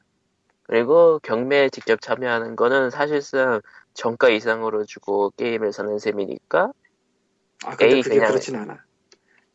그리고 0.64 1.20
경매에 1.20 1.70
직접 1.70 2.00
참여하는 2.00 2.56
거는 2.56 2.90
사실상 2.90 3.62
정가 3.94 4.30
이상으로 4.30 4.86
주고 4.86 5.32
게임을 5.32 5.74
사는 5.74 5.98
셈이니까 6.00 6.72
아 7.66 7.76
근데 7.76 7.96
에이, 7.96 8.02
그게 8.04 8.16
그냥- 8.18 8.30
그렇진 8.30 8.56
않아. 8.56 8.84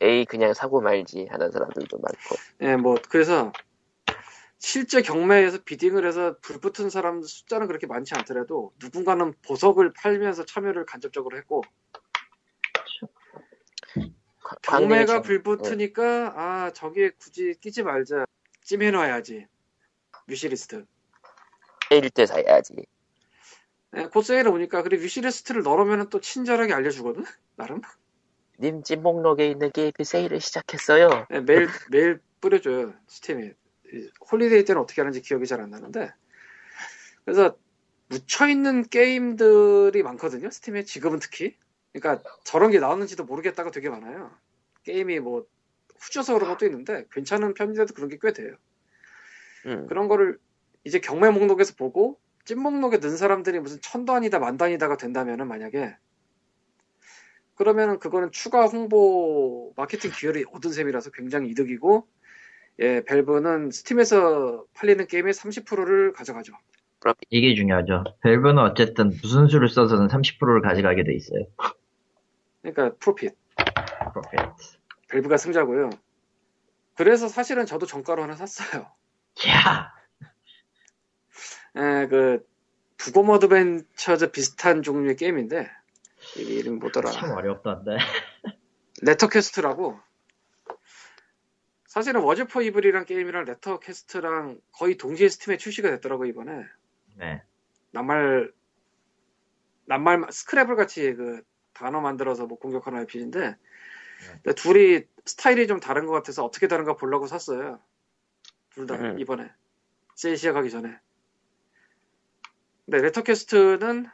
에이 0.00 0.24
그냥 0.26 0.54
사고 0.54 0.80
말지 0.80 1.26
하는 1.30 1.50
사람들도 1.50 1.98
많고 1.98 2.36
예, 2.62 2.76
뭐 2.76 2.96
그래서 3.08 3.52
실제 4.58 5.02
경매에서 5.02 5.58
비딩을 5.64 6.04
해서 6.06 6.36
불붙은 6.42 6.90
사람 6.90 7.22
숫자는 7.22 7.68
그렇게 7.68 7.86
많지 7.86 8.14
않더라도 8.16 8.72
누군가는 8.80 9.32
보석을 9.46 9.92
팔면서 9.94 10.44
참여를 10.44 10.84
간접적으로 10.84 11.36
했고 11.36 11.62
과- 11.92 12.00
경매가 14.62 15.22
불붙으니까 15.22 16.32
아 16.36 16.70
저기에 16.72 17.10
굳이 17.18 17.54
끼지 17.60 17.82
말자. 17.82 18.26
찜해놔야지. 18.62 19.46
Wishlist. 20.26 20.84
세일 21.88 22.10
때 22.10 22.26
사야지. 22.26 22.74
예, 23.96 24.02
곧 24.04 24.22
세일에 24.22 24.50
오니까 24.50 24.82
그리고 24.82 25.02
wishlist를 25.04 25.62
넣으면 25.62 26.10
또 26.10 26.20
친절하게 26.20 26.74
알려주거든? 26.74 27.24
나름? 27.56 27.80
님 28.60 28.82
찜목록에 28.82 29.46
있는 29.48 29.70
게임이 29.72 29.92
세일을 30.04 30.40
시작했어요. 30.40 31.26
예, 31.30 31.40
매일 31.40 31.68
매일 31.90 32.20
뿌려줘요 32.40 32.92
스팀에 33.06 33.54
이 33.92 34.10
holiday 34.30 34.64
때는 34.64 34.82
어떻게 34.82 35.00
하는지 35.00 35.22
기억이 35.22 35.46
잘 35.46 35.60
안 35.60 35.70
나는데. 35.70 36.12
그래서 37.24 37.56
묻혀있는 38.08 38.88
게임들이 38.88 40.02
많거든요 40.02 40.50
스팀에. 40.50 40.84
지금은 40.84 41.18
특히 41.20 41.56
그러니까 42.00 42.28
저런 42.44 42.70
게 42.70 42.78
나왔는지도 42.80 43.24
모르겠다가 43.24 43.70
되게 43.70 43.88
많아요. 43.90 44.30
게임이 44.84 45.20
뭐 45.20 45.46
후져서 46.00 46.34
그런 46.34 46.50
것도 46.50 46.66
있는데 46.66 47.04
괜찮은 47.12 47.54
편인데도 47.54 47.94
그런 47.94 48.08
게 48.08 48.18
꽤 48.20 48.32
돼요. 48.32 48.54
음. 49.66 49.86
그런 49.88 50.08
거를 50.08 50.38
이제 50.84 51.00
경매 51.00 51.30
목록에서 51.30 51.74
보고 51.76 52.18
찐 52.44 52.60
목록에 52.60 52.98
넣은 52.98 53.16
사람들이 53.16 53.60
무슨 53.60 53.78
천 53.82 54.04
단이다 54.04 54.38
만 54.38 54.56
단이다가 54.56 54.96
된다면은 54.96 55.48
만약에 55.48 55.96
그러면은 57.56 57.98
그거는 57.98 58.30
추가 58.30 58.66
홍보 58.66 59.72
마케팅 59.76 60.10
기회를 60.14 60.44
얻은 60.52 60.70
셈이라서 60.72 61.10
굉장히 61.10 61.50
이득이고 61.50 62.06
예 62.80 63.02
밸브는 63.04 63.72
스팀에서 63.72 64.64
팔리는 64.74 65.06
게임의 65.08 65.32
30%를 65.32 66.12
가져가죠. 66.12 66.52
이게 67.30 67.54
중요하죠. 67.54 68.04
밸브는 68.22 68.58
어쨌든 68.62 69.08
무슨 69.22 69.48
수를 69.48 69.68
써서는 69.68 70.06
30%를 70.08 70.62
가져가게 70.62 71.02
돼 71.04 71.14
있어요. 71.14 71.44
그러니까 72.62 72.96
profit 72.98 73.36
profit. 74.12 74.40
밸브가 75.08 75.36
승자고요. 75.36 75.90
그래서 76.96 77.28
사실은 77.28 77.66
저도 77.66 77.86
정가로 77.86 78.22
하나 78.22 78.34
샀어요. 78.34 78.90
야! 79.48 79.94
예, 81.76 82.06
그 82.08 82.46
Bookworm 82.96 83.30
Adventures 83.30 84.32
비슷한 84.32 84.82
종류의 84.82 85.16
게임인데 85.16 85.70
이게 86.36 86.54
이름 86.54 86.78
뭐더라? 86.80 87.10
참 87.12 87.30
어렵던데. 87.30 87.96
Letter 89.02 89.42
Quest라고 89.42 90.00
사실은 91.86 92.20
워즈 92.22 92.46
포 92.48 92.62
이블이란 92.62 93.04
게임이랑 93.04 93.44
Letter 93.44 93.91
Quest랑 93.91 94.60
거의 94.72 94.96
동시에 94.96 95.28
스팀에 95.28 95.56
출시가 95.56 95.88
됐더라고 95.90 96.26
이번에 96.26 96.64
네. 97.16 97.42
낱말 97.92 98.52
낱말 99.86 100.26
스크래블 100.30 100.74
같이 100.74 101.14
그 101.14 101.42
단어 101.78 102.00
만들어서 102.00 102.46
뭐 102.46 102.58
공격하는 102.58 102.98
RPG인데 103.00 103.56
근데 104.42 104.54
둘이 104.54 105.04
스타일이 105.24 105.68
좀 105.68 105.78
다른 105.78 106.06
것 106.06 106.12
같아서 106.12 106.44
어떻게 106.44 106.66
다른가 106.66 106.96
보려고 106.96 107.26
샀어요. 107.28 107.80
둘다 108.70 108.96
음. 108.96 109.18
이번에. 109.20 109.48
세일 110.16 110.36
시작하기 110.36 110.70
전에. 110.70 110.98
근데 112.84 113.00
레터캐스트는 113.02 114.06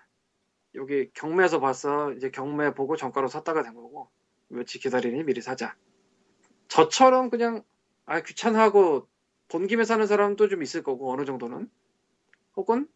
여기 0.74 1.10
경매에서 1.14 1.58
봐서 1.60 2.12
이제 2.12 2.30
경매 2.30 2.74
보고 2.74 2.96
정가로 2.96 3.28
샀다가 3.28 3.62
된 3.62 3.74
거고. 3.74 4.10
며칠 4.48 4.80
기다리니 4.82 5.24
미리 5.24 5.40
사자. 5.40 5.74
저처럼 6.68 7.30
그냥 7.30 7.62
아 8.04 8.20
귀찮아하고 8.20 9.08
본 9.48 9.66
김에 9.66 9.84
사는 9.84 10.06
사람도 10.06 10.48
좀 10.48 10.62
있을 10.62 10.82
거고 10.82 11.10
어느 11.12 11.24
정도는. 11.24 11.70
혹은 12.56 12.86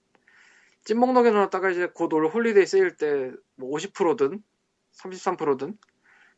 찜목록에 0.84 1.30
넣었다가 1.30 1.70
이제 1.70 1.86
곧 1.88 2.12
올 2.12 2.26
holiday 2.28 2.66
세일 2.66 2.96
때 2.98 3.32
뭐 3.56 3.70
50%든 3.70 4.42
33%든 4.96 5.78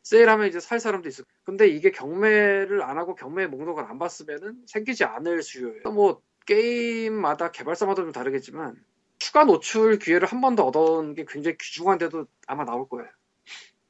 세일하면 0.03 0.47
이제 0.47 0.59
살 0.59 0.79
사람도 0.79 1.09
거고 1.09 1.23
근데 1.43 1.67
이게 1.67 1.91
경매를 1.91 2.83
안 2.83 2.97
하고 2.97 3.15
경매 3.15 3.47
목록을 3.47 3.85
안 3.85 3.99
봤으면은 3.99 4.63
생기지 4.67 5.03
않을 5.03 5.43
수요예요 5.43 5.83
뭐 5.91 6.21
게임마다 6.45 7.51
개발사마다 7.51 8.01
좀 8.01 8.11
다르겠지만 8.11 8.75
추가 9.19 9.43
노출 9.45 9.99
기회를 9.99 10.27
한 10.27 10.41
번 10.41 10.55
더 10.55 10.65
얻어온 10.65 11.13
게 11.13 11.25
굉장히 11.27 11.57
귀중한데도 11.57 12.25
아마 12.47 12.65
나올 12.65 12.89
거예요 12.89 13.09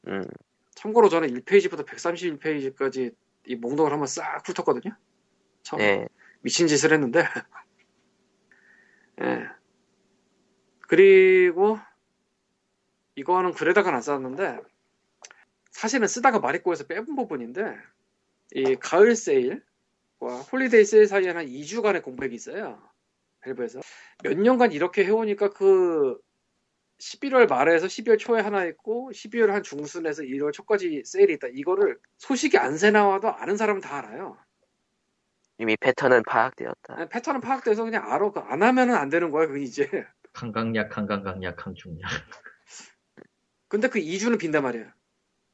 음. 0.07 0.25
참고로 0.75 1.09
저는 1.09 1.29
1페이지부터 1.29 1.85
131페이지까지 1.85 3.13
이 3.45 3.55
목록을 3.55 3.91
한번 3.91 4.07
싹 4.07 4.41
훑었거든요. 4.47 4.95
처음에 5.63 5.83
예. 5.83 6.07
미친 6.41 6.67
짓을 6.67 6.91
했는데, 6.93 7.23
예. 9.21 9.47
그리고 10.87 11.77
이거는 13.21 13.53
글에다가는 13.53 13.95
안 13.95 14.01
썼는데 14.01 14.59
사실은 15.69 16.07
쓰다가 16.07 16.39
말이 16.39 16.59
꼬여서 16.59 16.85
빼본 16.87 17.15
부분인데 17.15 17.75
이 18.53 18.75
가을 18.75 19.15
세일과 19.15 19.61
holiday 20.51 20.85
세일 20.85 21.07
사이에 21.07 21.29
한 21.29 21.45
2주간의 21.45 22.03
공백이 22.03 22.35
있어요. 22.35 22.81
밸브에서 23.41 23.81
몇 24.23 24.37
년간 24.37 24.71
이렇게 24.71 25.05
해오니까 25.05 25.51
그 25.51 26.19
11월 26.99 27.47
말에서 27.47 27.87
12월 27.87 28.19
초에 28.19 28.41
하나 28.41 28.65
있고 28.65 29.11
12월 29.11 29.47
한 29.47 29.63
중순에서 29.63 30.23
1월 30.23 30.51
초까지 30.51 31.03
세일이 31.05 31.33
있다. 31.33 31.47
이거를 31.53 31.97
소식이 32.17 32.57
안새 32.57 32.91
나와도 32.91 33.29
아는 33.29 33.57
사람은 33.57 33.81
다 33.81 33.97
알아요. 33.97 34.37
이미 35.57 35.77
패턴은 35.77 36.23
파악되었다. 36.23 36.95
아니, 36.95 37.09
패턴은 37.09 37.41
파악돼서 37.41 37.83
그냥 37.83 38.11
알아. 38.11 38.31
그안 38.31 38.63
하면은 38.63 38.95
안 38.95 39.09
되는 39.09 39.29
거야. 39.29 39.45
그건 39.45 39.61
이제. 39.61 39.87
강강약, 40.33 40.89
강강강약, 40.89 41.55
강중약. 41.55 42.09
근데 43.71 43.87
그 43.87 43.99
2주는 43.99 44.37
빈단 44.37 44.63
말이야. 44.63 44.93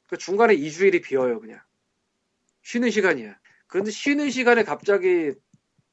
그 0.08 0.16
중간에 0.18 0.56
2주일이 0.56 1.00
비어요, 1.04 1.38
그냥. 1.38 1.60
쉬는 2.62 2.90
시간이야. 2.90 3.38
근데 3.68 3.92
쉬는 3.92 4.30
시간에 4.30 4.64
갑자기 4.64 5.34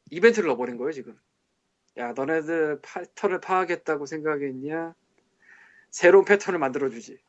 이벤트를 0.10 0.48
넣어버린 0.48 0.78
거예요, 0.78 0.92
지금. 0.92 1.16
야, 1.98 2.14
너네들 2.14 2.82
패턴을 2.82 3.42
파악했다고 3.42 4.08
생각했냐? 4.08 4.96
새로운 5.92 6.26
패턴을 6.26 6.58
만들어주지. 6.58 7.20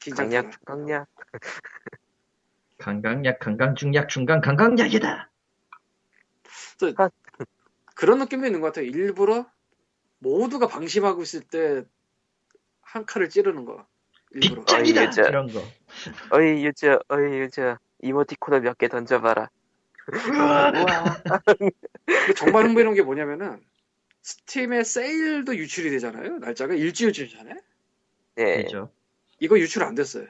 긴장 0.00 0.30
강약. 0.30 1.08
강강약, 2.78 3.40
강강중약, 3.40 4.08
중강, 4.08 4.40
강강약이다! 4.40 5.30
그런 7.94 8.20
느낌도 8.20 8.46
있는 8.46 8.62
것 8.62 8.68
같아요. 8.68 8.86
일부러 8.86 9.50
모두가 10.18 10.66
방심하고 10.66 11.20
있을 11.20 11.42
때 11.42 11.84
한 12.88 13.04
칼을 13.04 13.28
찌르는 13.28 13.64
거. 13.66 13.86
일부러. 14.32 14.60
빗장이다! 14.64 15.00
어이, 15.02 15.28
이런 15.28 15.52
거. 15.52 15.62
어이, 16.36 16.64
유저, 16.66 17.00
어이, 17.08 17.38
유저. 17.40 17.78
이모티콘을 18.02 18.60
몇 18.60 18.76
개 18.78 18.88
던져봐라. 18.88 19.50
우와. 20.30 20.72
정말 22.36 22.64
흥미로운 22.66 22.94
게 22.94 23.02
뭐냐면은 23.02 23.60
스팀의 24.22 24.84
세일도 24.84 25.56
유출이 25.56 25.90
되잖아요. 25.90 26.38
날짜가 26.38 26.74
일주일 26.74 27.12
전에. 27.12 27.54
네, 28.36 28.62
되죠. 28.62 28.90
이거 29.40 29.58
유출 29.58 29.82
안 29.82 29.94
됐어요. 29.94 30.26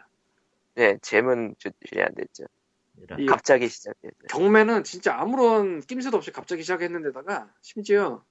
네, 0.74 0.96
재문 1.02 1.54
조출이 1.58 2.02
안 2.02 2.14
됐죠. 2.14 2.44
이런. 3.02 3.20
이 3.20 3.26
갑자기 3.26 3.68
시작됐죠. 3.68 4.26
경매는 4.28 4.84
진짜 4.84 5.14
아무런 5.18 5.80
낌새도 5.80 6.16
없이 6.16 6.30
갑자기 6.32 6.62
시작했는데다가 6.62 7.52
심지어 7.60 8.24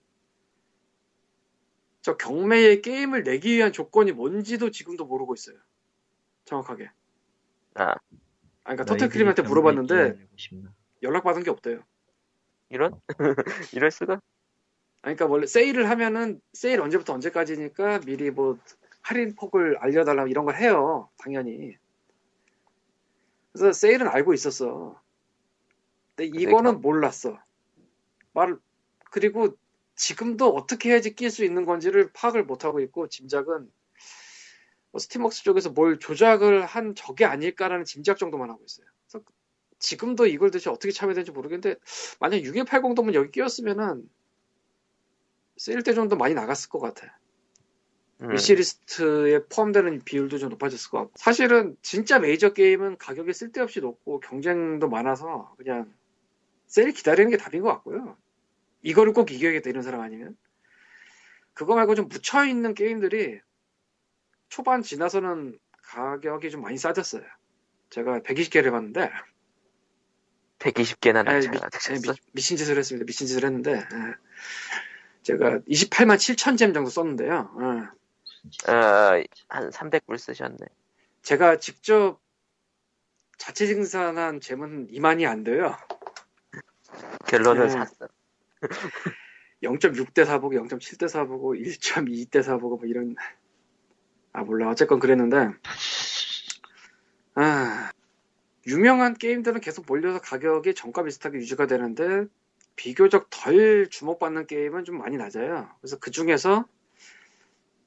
저 2.07 2.15
경매에 2.15 2.79
게임을 2.79 3.23
내기 3.23 3.57
위한 3.57 3.73
조건이 3.73 4.13
뭔지도 4.13 4.71
지금도 4.71 5.03
모르고 5.03 5.33
있어요. 5.33 5.57
정확하게. 6.45 6.89
아, 7.73 7.91
아, 7.91 7.97
그러니까 8.63 8.85
터틀크림한테 8.85 9.41
물어봤는데? 9.41 10.15
연락받은 11.03 11.43
게 11.43 11.49
없대요. 11.49 11.83
이런? 12.69 12.97
이럴 13.75 13.91
수가? 13.91 14.21
아니, 15.01 15.17
그러니까 15.17 15.25
원래 15.25 15.47
세일을 15.47 15.89
하면은 15.89 16.39
세일 16.53 16.79
언제부터 16.79 17.11
언제까지니까 17.11 17.99
미리 18.05 18.31
뭐 18.31 18.57
할인 19.01 19.35
폭을 19.35 19.75
알려달라 19.79 20.27
이런 20.27 20.45
걸 20.45 20.55
해요. 20.55 21.09
당연히. 21.17 21.75
그래서 23.51 23.73
세일은 23.73 24.07
알고 24.07 24.33
있었어. 24.33 24.97
근데 26.15 26.39
이거는 26.39 26.71
경- 26.75 26.81
몰랐어. 26.81 27.37
말 28.31 28.57
그리고 29.11 29.57
지금도 29.97 30.49
어떻게 30.55 30.91
해야지 30.91 31.15
낄 31.15 31.29
수 31.29 31.43
있는 31.43 31.65
건지를 31.65 32.11
파악을 32.13 32.45
못 32.45 32.63
하고 32.63 32.79
있고 32.79 33.09
짐작은 33.09 33.69
뭐 34.91 34.99
Steamworks 34.99 35.43
쪽에서 35.43 35.71
뭘 35.71 35.99
조작을 35.99 36.65
한 36.65 36.95
적이 36.95 37.25
아닐까라는 37.25 37.83
짐작 37.83 38.17
정도만 38.17 38.49
하고 38.49 38.63
있어요. 38.63 38.85
그래서 39.09 39.25
지금도 39.79 40.27
이걸 40.27 40.49
도대체 40.49 40.69
어떻게 40.69 40.91
참여해야 40.91 41.15
되는지 41.15 41.31
모르겠는데 41.31 41.75
만약 42.19 42.37
6180도면 42.37 43.15
여기 43.15 43.31
끼었으면은 43.31 44.07
세일 45.57 45.81
때 45.81 45.93
정도 45.93 46.15
많이 46.15 46.35
나갔을 46.35 46.69
것 46.69 46.79
같아. 46.79 47.17
음, 48.21 48.31
위시리스트에 48.31 49.45
포함되는 49.45 50.03
비율도 50.03 50.37
좀 50.37 50.49
높아졌을 50.49 50.91
것 50.91 50.99
같고. 50.99 51.13
사실은 51.15 51.75
진짜 51.81 52.19
메이저 52.19 52.53
게임은 52.53 52.97
가격이 52.97 53.33
쓸데없이 53.33 53.79
높고 53.79 54.19
경쟁도 54.19 54.89
많아서 54.89 55.53
그냥 55.57 55.91
세일 56.67 56.93
기다리는 56.93 57.31
게 57.31 57.37
답인 57.37 57.63
것 57.63 57.69
같고요. 57.69 58.15
이거를 58.87 59.11
꼭 59.11 59.31
이겨야겠다 59.31 59.69
이런 59.69 59.83
사람 59.83 59.99
아니면. 59.99 60.37
그거 61.53 61.75
말고 61.75 61.95
좀 61.95 62.07
묻혀 62.07 62.45
있는 62.45 62.73
게임들이 62.73 63.41
초반 64.47 64.81
지나서는 64.81 65.59
가격이 65.83 66.49
좀 66.51 66.61
많이 66.61 66.77
싸졌어요. 66.77 67.23
제가 67.89 68.19
120개를 68.19 68.67
해봤는데 68.67 69.11
120개나 70.59 71.27
아, 71.27 71.39
미, 71.39 71.47
낙찰 71.47 71.97
예, 71.97 71.99
미, 72.33 72.41
친 72.41 72.55
짓을 72.55 72.77
했습니다. 72.77 73.05
미친 73.05 73.27
짓을 73.27 73.43
했는데 73.43 73.73
예. 73.73 74.15
제가 75.23 75.59
28만 75.59 76.15
7천 76.15 76.57
잼 76.57 76.73
정도 76.73 76.89
썼는데요. 76.89 77.51
예. 77.59 78.71
어, 78.71 79.23
한 79.49 79.69
300불 79.69 80.17
쓰셨네. 80.17 80.57
제가 81.23 81.57
직접 81.57 82.21
자체 83.37 83.65
생산한 83.65 84.39
잼은 84.39 84.87
2만이 84.91 85.27
안 85.27 85.43
돼요. 85.43 85.75
결론은 87.27 87.67
네. 87.67 87.69
샀어. 87.69 88.07
0.6대 89.63 90.25
사보고 90.25 90.55
0.7대 90.55 91.07
사보고 91.07 91.55
1.2대 91.55 92.43
사보고 92.43 92.77
뭐 92.77 92.85
이런 92.87 93.15
아 94.33 94.43
몰라 94.43 94.69
어쨌건 94.69 94.99
그랬는데 94.99 95.49
아, 97.35 97.91
유명한 98.67 99.13
게임들은 99.15 99.61
계속 99.61 99.85
몰려서 99.87 100.19
가격이 100.19 100.73
정가 100.75 101.03
비슷하게 101.03 101.37
유지가 101.39 101.67
되는데 101.67 102.25
비교적 102.75 103.29
덜 103.29 103.89
주목받는 103.89 104.47
게임은 104.47 104.85
좀 104.85 104.97
많이 104.99 105.17
낮아요. 105.17 105.69
그래서 105.81 105.97
그 105.99 106.11
중에서 106.11 106.65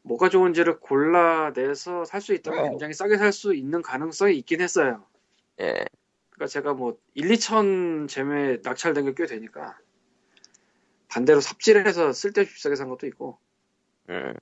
뭐가 0.02 0.28
좋은지를 0.30 0.80
골라내서 0.80 2.04
살 2.04 2.20
수 2.20 2.34
있다면 2.34 2.70
굉장히 2.70 2.94
싸게 2.94 3.18
살 3.18 3.32
수 3.32 3.54
있는 3.54 3.82
가능성이 3.82 4.36
있긴 4.38 4.60
했어요. 4.60 5.04
예. 5.60 5.84
그러니까 6.30 6.46
제가 6.48 6.74
뭐 6.74 6.98
1, 7.14 7.28
2천 7.28 8.08
잼에 8.08 8.58
낙찰된 8.62 9.04
게 9.06 9.14
꽤 9.14 9.26
되니까 9.26 9.78
반대로 11.11 11.40
삽질 11.40 11.86
해서 11.86 12.12
쓸데없이 12.12 12.54
비싸게 12.54 12.76
산 12.76 12.88
것도 12.88 13.06
있고 13.08 13.38
음. 14.08 14.34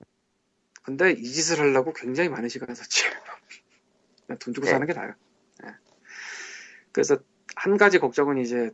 근데 0.83 1.11
이 1.11 1.23
짓을 1.23 1.59
하려고 1.59 1.93
굉장히 1.93 2.29
많은 2.29 2.49
시간을 2.49 2.75
썼지. 2.75 3.03
그냥 4.25 4.39
돈 4.39 4.53
주고 4.53 4.65
네. 4.65 4.71
사는 4.71 4.87
게 4.87 4.93
나아요. 4.93 5.13
예. 5.65 5.69
그래서 6.91 7.17
한 7.55 7.77
가지 7.77 7.99
걱정은 7.99 8.37
이제 8.37 8.71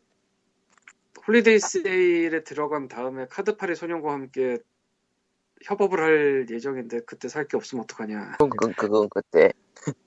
holiday 1.28 1.60
세일에 1.60 2.44
들어간 2.44 2.88
다음에 2.88 3.26
카드팔이 3.28 3.76
소년과 3.76 4.14
함께 4.14 4.60
협업을 5.64 6.00
할 6.00 6.46
예정인데 6.50 7.02
그때 7.02 7.28
살 7.28 7.48
게 7.48 7.58
없으면 7.58 7.84
어떡하냐. 7.84 8.34
그건, 8.34 8.50
그건, 8.50 8.74
그건 8.76 9.10
그때. 9.10 9.52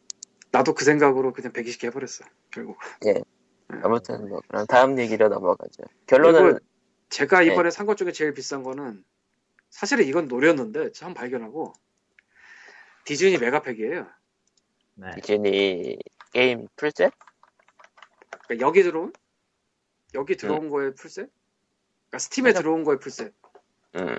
나도 0.52 0.74
그 0.74 0.84
생각으로 0.84 1.32
그냥 1.32 1.52
120개 1.52 1.86
해버렸어. 1.86 2.24
결국. 2.50 2.78
예. 3.06 3.10
예. 3.10 3.22
아무튼 3.82 4.28
뭐 4.28 4.40
그럼 4.48 4.66
다음 4.66 4.98
얘기로 4.98 5.28
넘어가죠. 5.28 5.82
결론은 6.06 6.58
제가 7.10 7.40
네. 7.40 7.46
이번에 7.46 7.70
산것 7.70 7.96
중에 7.96 8.12
제일 8.12 8.34
비싼 8.34 8.62
거는 8.62 9.04
사실은 9.70 10.04
이건 10.04 10.28
노렸는데 10.28 10.92
처음 10.92 11.14
발견하고 11.14 11.72
디즈니 13.04 13.38
Mega 13.38 13.59
Pack이에요. 13.59 14.06
네. 14.94 15.10
디즈니 15.16 15.98
게임 16.32 16.68
풀셋? 16.76 17.12
그러니까 18.44 18.66
여기 18.66 18.82
들어온 18.82 19.12
여기 20.14 20.36
들어온 20.36 20.68
거에 20.68 20.92
full 20.94 21.12
set? 21.12 21.30
그러니까 22.08 22.18
스팀에 22.18 22.50
맞아. 22.50 22.60
들어온 22.60 22.84
거에 22.84 22.98
full 22.98 23.18
set 23.18 23.32
음. 23.96 24.16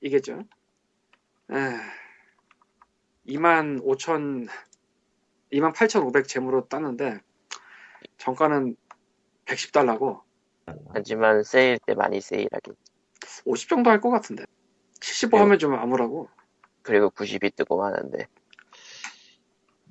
이겠죠? 0.00 0.44
에... 1.52 1.56
2만 3.26 3.80
5천 3.84 4.48
2만 5.52 5.74
8,500 5.74 6.26
gem으로 6.26 6.66
땄는데 6.68 7.20
정가는 8.18 8.76
110달러고 9.44 10.22
하지만 10.94 11.42
세일 11.42 11.78
때 11.86 11.94
많이 11.94 12.20
세일하긴. 12.20 12.74
50 13.44 13.68
정도 13.68 13.90
할 13.90 14.00
것 14.00 14.10
같은데 14.10 14.44
75 15.00 15.36
네. 15.36 15.42
하면 15.42 15.58
좀 15.58 15.74
아무라고 15.74 16.28
그리고 16.82 17.10
90이 17.10 17.54
뜨고 17.54 17.84
하는데. 17.84 18.26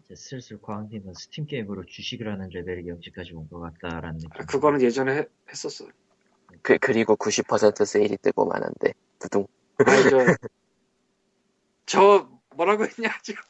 이제 0.03 0.15
슬슬 0.15 0.61
광님은 0.61 1.13
스팀 1.13 1.45
게임으로 1.47 1.86
주식을 1.86 2.32
하는 2.32 2.49
레벨이 2.49 2.88
영지까지 2.89 3.34
온 3.34 3.47
것 3.49 3.59
같다라는 3.59 4.19
느낌. 4.19 4.41
아, 4.41 4.45
그거는 4.45 4.82
예전에 4.82 5.17
해- 5.19 5.27
했었어. 5.49 5.86
그, 6.61 6.77
그리고 6.79 7.15
90% 7.15 7.86
세일이 7.86 8.17
뜨고 8.17 8.45
마는데. 8.45 8.93
두둥. 9.19 9.47
아니 9.86 10.03
저, 10.09 10.17
저 11.86 12.29
뭐라고 12.55 12.86
했냐 12.86 13.09
지금. 13.23 13.41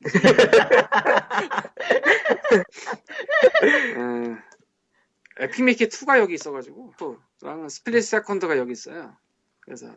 음, 3.96 4.38
Epic 5.38 5.58
Mickey 5.58 5.88
2가 5.88 6.18
여기 6.18 6.34
있어가지고 6.34 6.94
또랑 7.40 7.68
Split 7.68 8.04
Second가 8.04 8.58
여기 8.58 8.72
있어요. 8.72 9.16
그래서 9.60 9.96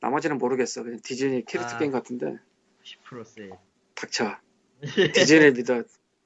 나머지는 0.00 0.38
모르겠어. 0.38 0.82
그냥 0.82 1.00
디즈니 1.02 1.44
캐릭터 1.44 1.74
아. 1.74 1.78
게임 1.78 1.92
같은데 1.92 2.38
10% 2.84 3.24
세일. 3.24 3.52
닥쳐. 3.94 4.38
디즈니 5.14 5.52
믿어. 5.52 5.82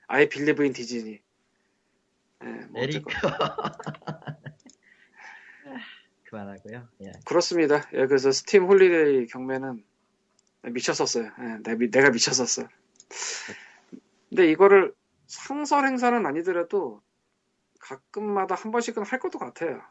I 0.07 0.28
believe 0.28 0.63
in 0.63 0.72
디즈니. 0.73 1.21
예, 2.43 2.49
뭐 2.71 2.83
에리카. 2.83 3.29
어쨌건 3.29 3.61
그만하고요. 6.25 6.89
예. 7.03 7.12
그렇습니다. 7.25 7.89
예, 7.93 8.07
그래서 8.07 8.31
스팀 8.33 8.64
holiday 8.64 9.26
경매는 9.27 9.85
미쳤었어요. 10.62 11.27
예, 11.27 11.89
내가 11.91 12.11
미쳤었어. 12.11 12.68
근데 14.29 14.51
이거를 14.51 14.95
상설 15.27 15.87
행사는 15.87 16.25
아니더라도 16.25 17.03
가끔마다 17.81 18.55
한 18.55 18.70
번씩은 18.70 19.05
할 19.05 19.18
것도 19.18 19.39
같아요. 19.39 19.83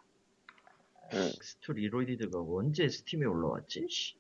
음. 1.14 1.32
스토 1.42 1.74
리로이드가 1.74 2.40
언제 2.40 2.88
스팀에 2.88 3.26
올라왔지? 3.26 3.88
씨. 3.90 4.16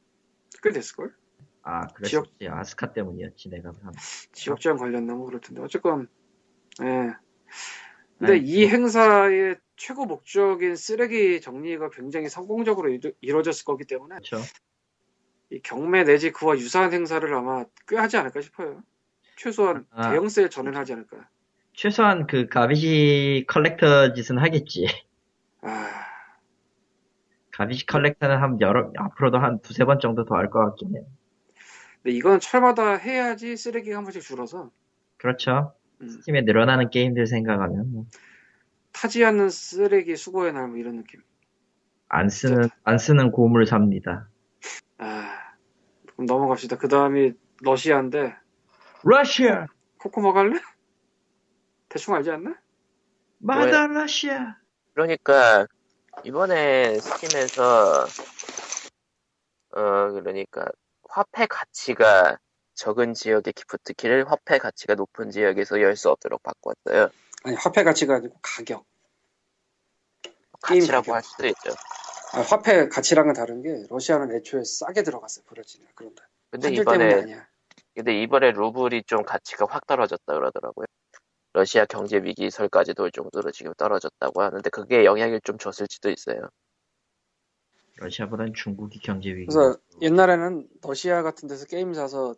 꽤 0.61 0.71
됐을걸? 0.71 1.15
아, 1.61 1.87
그랬었지. 1.87 2.47
아스카 2.47 2.93
때문이었지, 2.93 3.49
내가. 3.49 3.71
한- 3.83 3.93
지역 4.31 4.59
제한 4.59 4.77
관련나 4.77 5.13
뭐 5.13 5.27
그럴 5.27 5.39
텐데. 5.39 5.61
어쨌건, 5.61 6.07
예. 6.81 7.13
근데 8.17 8.33
네. 8.33 8.37
이 8.39 8.67
행사의 8.67 9.57
최고 9.77 10.05
목적인 10.05 10.75
쓰레기 10.75 11.39
정리가 11.39 11.89
굉장히 11.91 12.27
성공적으로 12.27 12.89
이루, 12.89 13.13
이루어졌을 13.21 13.63
거기 13.65 13.85
때문에 13.85 14.15
그렇죠. 14.15 14.37
이 15.51 15.61
경매 15.61 16.03
내지 16.03 16.31
그와 16.31 16.57
유사한 16.57 16.91
행사를 16.91 17.31
아마 17.33 17.63
꽤 17.87 17.95
하지 17.97 18.17
않을까 18.17 18.41
싶어요. 18.41 18.83
최소한 19.37 19.85
아. 19.91 20.09
대형 20.09 20.27
세일 20.27 20.49
전엔 20.49 20.75
하지 20.75 20.93
않을까. 20.93 21.29
최소한 21.83 22.27
그 22.27 22.49
garbage 22.49 23.45
collector 23.47 24.11
짓은 24.13 24.37
하겠지. 24.37 24.85
아, 25.61 25.89
garbage 27.53 27.85
collector는 27.85 28.35
한 28.41 28.59
여러, 28.59 28.91
앞으로도 28.97 29.37
한 29.37 29.61
두세 29.61 29.85
번 29.85 29.97
정도 30.01 30.25
더 30.25 30.35
할 30.35 30.49
것 30.49 30.59
같긴 30.59 30.97
해. 30.97 31.03
근데 32.03 32.17
이건 32.17 32.41
철마다 32.41 32.95
해야지 32.95 33.55
쓰레기가 33.55 33.95
한 33.95 34.03
번씩 34.03 34.21
줄어서 34.21 34.71
그렇죠. 35.15 35.73
음. 36.01 36.09
스팀에 36.09 36.41
늘어나는 36.41 36.89
게임들 36.89 37.27
생각하면, 37.27 37.93
뭐, 37.93 38.05
타지 38.91 39.23
않는 39.23 39.49
쓰레기 39.49 40.17
수거의 40.17 40.51
날 40.51 40.67
뭐 40.67 40.75
이런 40.77 40.97
느낌. 40.97 41.21
안 42.09 42.27
쓰는, 42.27 42.67
안 42.83 42.97
쓰는 42.97 43.31
고물 43.31 43.65
삽니다. 43.65 44.27
아, 44.97 45.53
그럼 46.11 46.25
넘어갑시다. 46.25 46.77
그 46.77 46.89
다음이 46.89 47.31
러시아인데 47.61 48.35
러시아! 49.03 49.67
코코모 49.97 50.33
갈래? 50.33 50.59
대충 51.89 52.13
알지 52.15 52.31
않나? 52.31 52.55
마더 53.39 53.87
러시아! 53.87 54.57
그러니까, 54.93 55.65
이번에 56.23 56.99
스팀에서, 56.99 58.03
어, 59.71 60.11
그러니까, 60.11 60.65
화폐 61.09 61.47
가치가 61.47 62.37
적은 62.75 63.13
지역의 63.13 63.53
기프트키를 63.53 64.29
화폐 64.29 64.57
가치가 64.57 64.95
높은 64.95 65.31
지역에서 65.31 65.81
열 65.81 65.95
수 65.95 66.09
없도록 66.09 66.41
바꿨어요. 66.43 67.09
아니 67.43 67.55
화폐 67.55 67.83
가치가 67.83 68.15
아니고 68.15 68.37
가격. 68.41 68.85
가치라고 70.61 71.11
가격. 71.11 71.15
할 71.15 71.23
수도 71.23 71.47
있죠. 71.47 71.71
아, 72.33 72.41
화폐 72.41 72.87
가치랑은 72.87 73.33
다른 73.33 73.61
게 73.63 73.85
러시아는 73.89 74.35
애초에 74.35 74.63
싸게 74.63 75.03
들어갔어요 75.03 75.43
브라질이 75.45 75.85
그런데 75.95 76.21
근데 76.51 76.69
이번에. 76.69 77.45
근데 77.95 78.21
이번에 78.21 78.51
루블이 78.51 79.03
좀 79.07 79.23
가치가 79.23 79.65
확 79.69 79.87
떨어졌다 79.87 80.31
그러더라고요. 80.33 80.85
러시아 81.53 81.85
경제 81.85 82.17
위기설까지 82.17 82.93
올 82.99 83.11
정도로 83.11 83.51
지금 83.51 83.73
떨어졌다고 83.77 84.41
하는데 84.41 84.69
그게 84.69 85.03
영향을 85.05 85.41
좀 85.41 85.57
줬을지도 85.57 86.09
있어요. 86.11 86.41
러시아보단 87.97 88.53
중국이 88.53 88.99
경제 88.99 89.29
위기. 89.33 89.47
그래서 89.47 89.77
옛날에는 90.01 90.67
러시아 90.83 91.21
같은 91.23 91.47
데서 91.49 91.65
게임 91.65 91.93
사서 91.93 92.35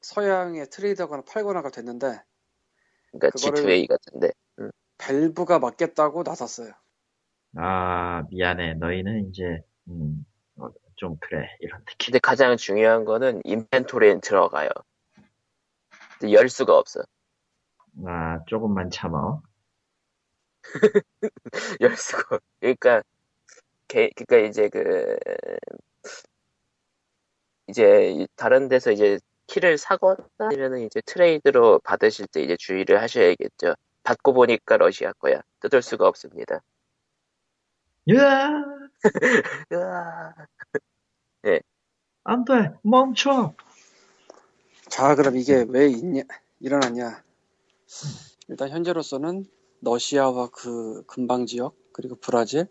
서양에 0.00 0.64
트레이드하거나 0.66 1.22
팔거나가 1.28 1.70
됐는데 1.70 2.20
그러니까 3.12 3.28
그거를- 3.30 3.64
G2A 3.64 3.86
같은데. 3.88 4.30
밸브가 4.98 5.58
맞겠다고 5.58 6.22
나섰어요. 6.22 6.72
아, 7.56 8.22
미안해. 8.30 8.74
너희는 8.74 9.28
이제, 9.28 9.62
음, 9.88 10.24
어, 10.56 10.68
좀 10.96 11.16
그래. 11.20 11.46
이런 11.60 11.80
느낌. 11.84 12.06
근데 12.06 12.18
가장 12.18 12.56
중요한 12.56 13.04
거는 13.04 13.42
인벤토리에 13.44 14.20
들어가요. 14.20 14.70
근데 16.18 16.32
열 16.32 16.48
수가 16.48 16.76
없어. 16.78 17.02
아, 18.04 18.42
조금만 18.46 18.90
참아. 18.90 19.40
열 21.80 21.96
수가. 21.96 22.36
없- 22.36 22.42
그러니까 22.60 23.02
개, 23.88 24.10
그러니까 24.16 24.48
이제 24.48 24.68
그 24.68 25.18
이제 27.68 28.10
이- 28.12 28.28
다른 28.36 28.68
데서 28.68 28.92
이제 28.92 29.18
키를 29.46 29.78
사거나 29.78 30.16
아니면은 30.38 30.80
이제 30.82 31.00
트레이드로 31.06 31.80
받으실 31.80 32.26
때 32.28 32.42
이제 32.42 32.56
주의를 32.56 33.00
하셔야겠죠. 33.02 33.74
받고 34.02 34.32
보니까 34.34 34.76
러시아 34.76 35.12
거야. 35.14 35.40
뜯을 35.60 35.82
수가 35.82 36.06
없습니다. 36.08 36.60
으아! 38.08 38.62
으아. 39.72 40.34
안 42.24 42.44
돼! 42.44 42.72
멈춰! 42.82 43.54
자 44.88 45.14
그럼 45.14 45.36
이게 45.36 45.64
왜 45.68 45.86
있냐 45.88 46.22
일어났냐? 46.60 47.22
일단 48.48 48.70
현재로서는 48.70 49.46
러시아와 49.80 50.48
그 50.52 51.04
근방 51.06 51.46
지역 51.46 51.76
그리고 51.92 52.16
브라질 52.16 52.68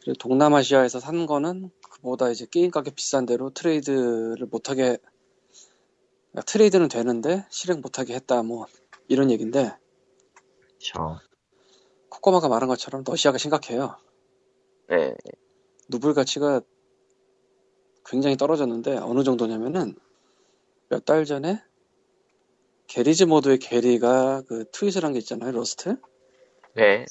그리고 0.00 0.14
동남아시아에서 0.18 1.00
산 1.00 1.26
거는 1.26 1.70
그보다 1.90 2.30
이제 2.30 2.46
게임 2.50 2.70
가격 2.70 2.94
비싼 2.94 3.26
대로 3.26 3.50
트레이드를 3.50 4.46
못하게 4.50 4.98
그러니까 6.32 6.42
트레이드는 6.46 6.88
되는데 6.88 7.46
실행 7.50 7.80
못하게 7.80 8.14
했다 8.14 8.42
뭐 8.42 8.66
이런 9.08 9.30
얘기인데 9.30 9.76
저 10.80 11.18
코코마가 12.10 12.48
말한 12.48 12.68
것처럼 12.68 13.02
러시아가 13.06 13.38
심각해요. 13.38 13.96
네. 14.88 15.14
루블 15.88 16.14
가치가 16.14 16.60
굉장히 18.04 18.36
떨어졌는데 18.36 18.96
어느 18.98 19.24
정도냐면은 19.24 19.94
몇 20.88 21.04
달 21.04 21.24
전에 21.24 21.62
Garry's 22.86 23.24
Mod의 23.24 23.58
게리가 23.58 24.42
그 24.46 24.64
트윗을 24.70 25.04
한 25.04 25.12
게 25.12 25.18
있잖아요 25.20 25.52
Rust? 25.52 25.96
네. 26.74 27.06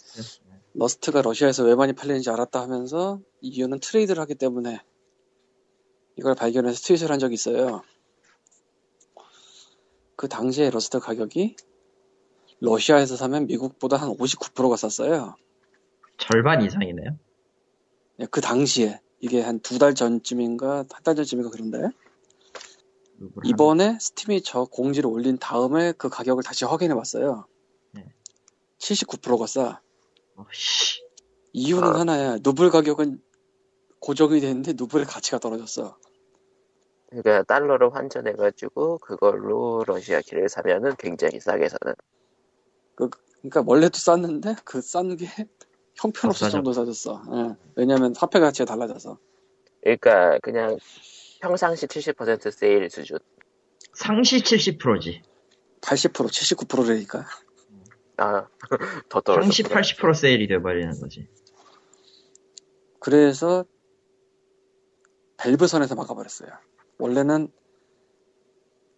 Rust가 0.74 1.22
러시아에서 1.22 1.64
왜 1.64 1.76
많이 1.76 1.94
팔리는지 1.94 2.30
알았다 2.30 2.62
하면서 2.62 3.20
이유는 3.42 3.80
트레이드를 3.80 4.22
하기 4.24 4.36
때문에 4.36 4.80
이걸 6.18 6.36
발견해서 6.36 6.80
트윗을 6.82 7.12
한 7.12 7.20
적이 7.20 7.36
있어요. 7.36 7.82
그 10.16 10.28
당시에 10.28 10.70
Rust 10.70 11.00
가격이 11.00 11.56
러시아에서 12.60 13.16
사면 13.16 13.48
미국보다 13.48 13.98
한 13.98 14.10
59%가 14.10 14.78
쌌어요. 14.78 15.36
절반 16.18 16.62
이상이네요. 16.62 17.18
예, 18.20 18.26
그 18.30 18.42
당시에. 18.42 19.00
이게 19.20 19.42
한 19.42 19.60
두 19.62 19.80
달 19.80 19.96
전쯤인가 19.96 20.86
한 20.92 21.04
달 21.04 21.16
전쯤인가 21.16 21.50
그런데 21.50 21.80
이번에 23.46 23.98
스팀이 24.00 24.42
저 24.44 24.66
공지를 24.66 25.10
올린 25.10 25.38
다음에 25.38 25.92
그 25.94 26.10
가격을 26.10 26.44
다시 26.44 26.66
확인해 26.66 26.96
봤어요. 26.96 27.46
네. 27.92 28.06
79%가 28.80 29.48
싸. 29.48 29.82
어, 30.36 30.46
씨. 30.52 31.02
이유는 31.54 31.90
아. 31.90 32.00
하나야. 32.00 32.38
누블 32.44 32.70
가격은 32.72 33.22
고정이 34.00 34.42
됐는데 34.42 34.74
누블의 34.76 35.06
가치가 35.06 35.40
떨어졌어. 35.40 35.98
그러니까 37.10 37.44
달러로 37.44 37.92
환전해가지고 37.92 38.98
그걸로 38.98 39.84
러시아 39.86 40.20
기를 40.22 40.50
사면은 40.50 40.96
굉장히 40.98 41.40
싸게 41.40 41.70
사는. 41.70 41.94
그러니까 42.96 43.64
원래도 43.66 43.98
쌌는데 44.00 44.56
그 44.66 44.80
싼 44.80 45.16
게 45.16 45.28
형편없을. 45.96 46.50
정도 46.50 46.74
싸졌어. 46.74 47.22
예. 47.34 47.56
왜냐하면 47.76 48.16
화폐 48.18 48.40
가치가 48.40 48.66
달라져서. 48.66 49.18
그러니까 49.84 50.40
그냥 50.42 50.78
평상시 51.44 51.88
70% 51.88 52.52
세일 52.52 52.90
수준. 52.90 53.20
상시 53.92 54.38
70%지. 54.40 55.22
80% 55.82 56.30
79%라니까. 56.30 57.26
아, 58.16 58.48
더 59.10 59.20
떨어졌구나. 59.20 59.42
상시 59.42 59.64
80% 59.98 60.16
세일이 60.16 60.48
돼버리는 60.48 60.98
거지. 61.02 61.28
그래서 63.00 63.66
밸브 65.36 65.68
선에서 65.68 65.96
막아버렸어요. 65.96 66.50
원래는 66.98 67.50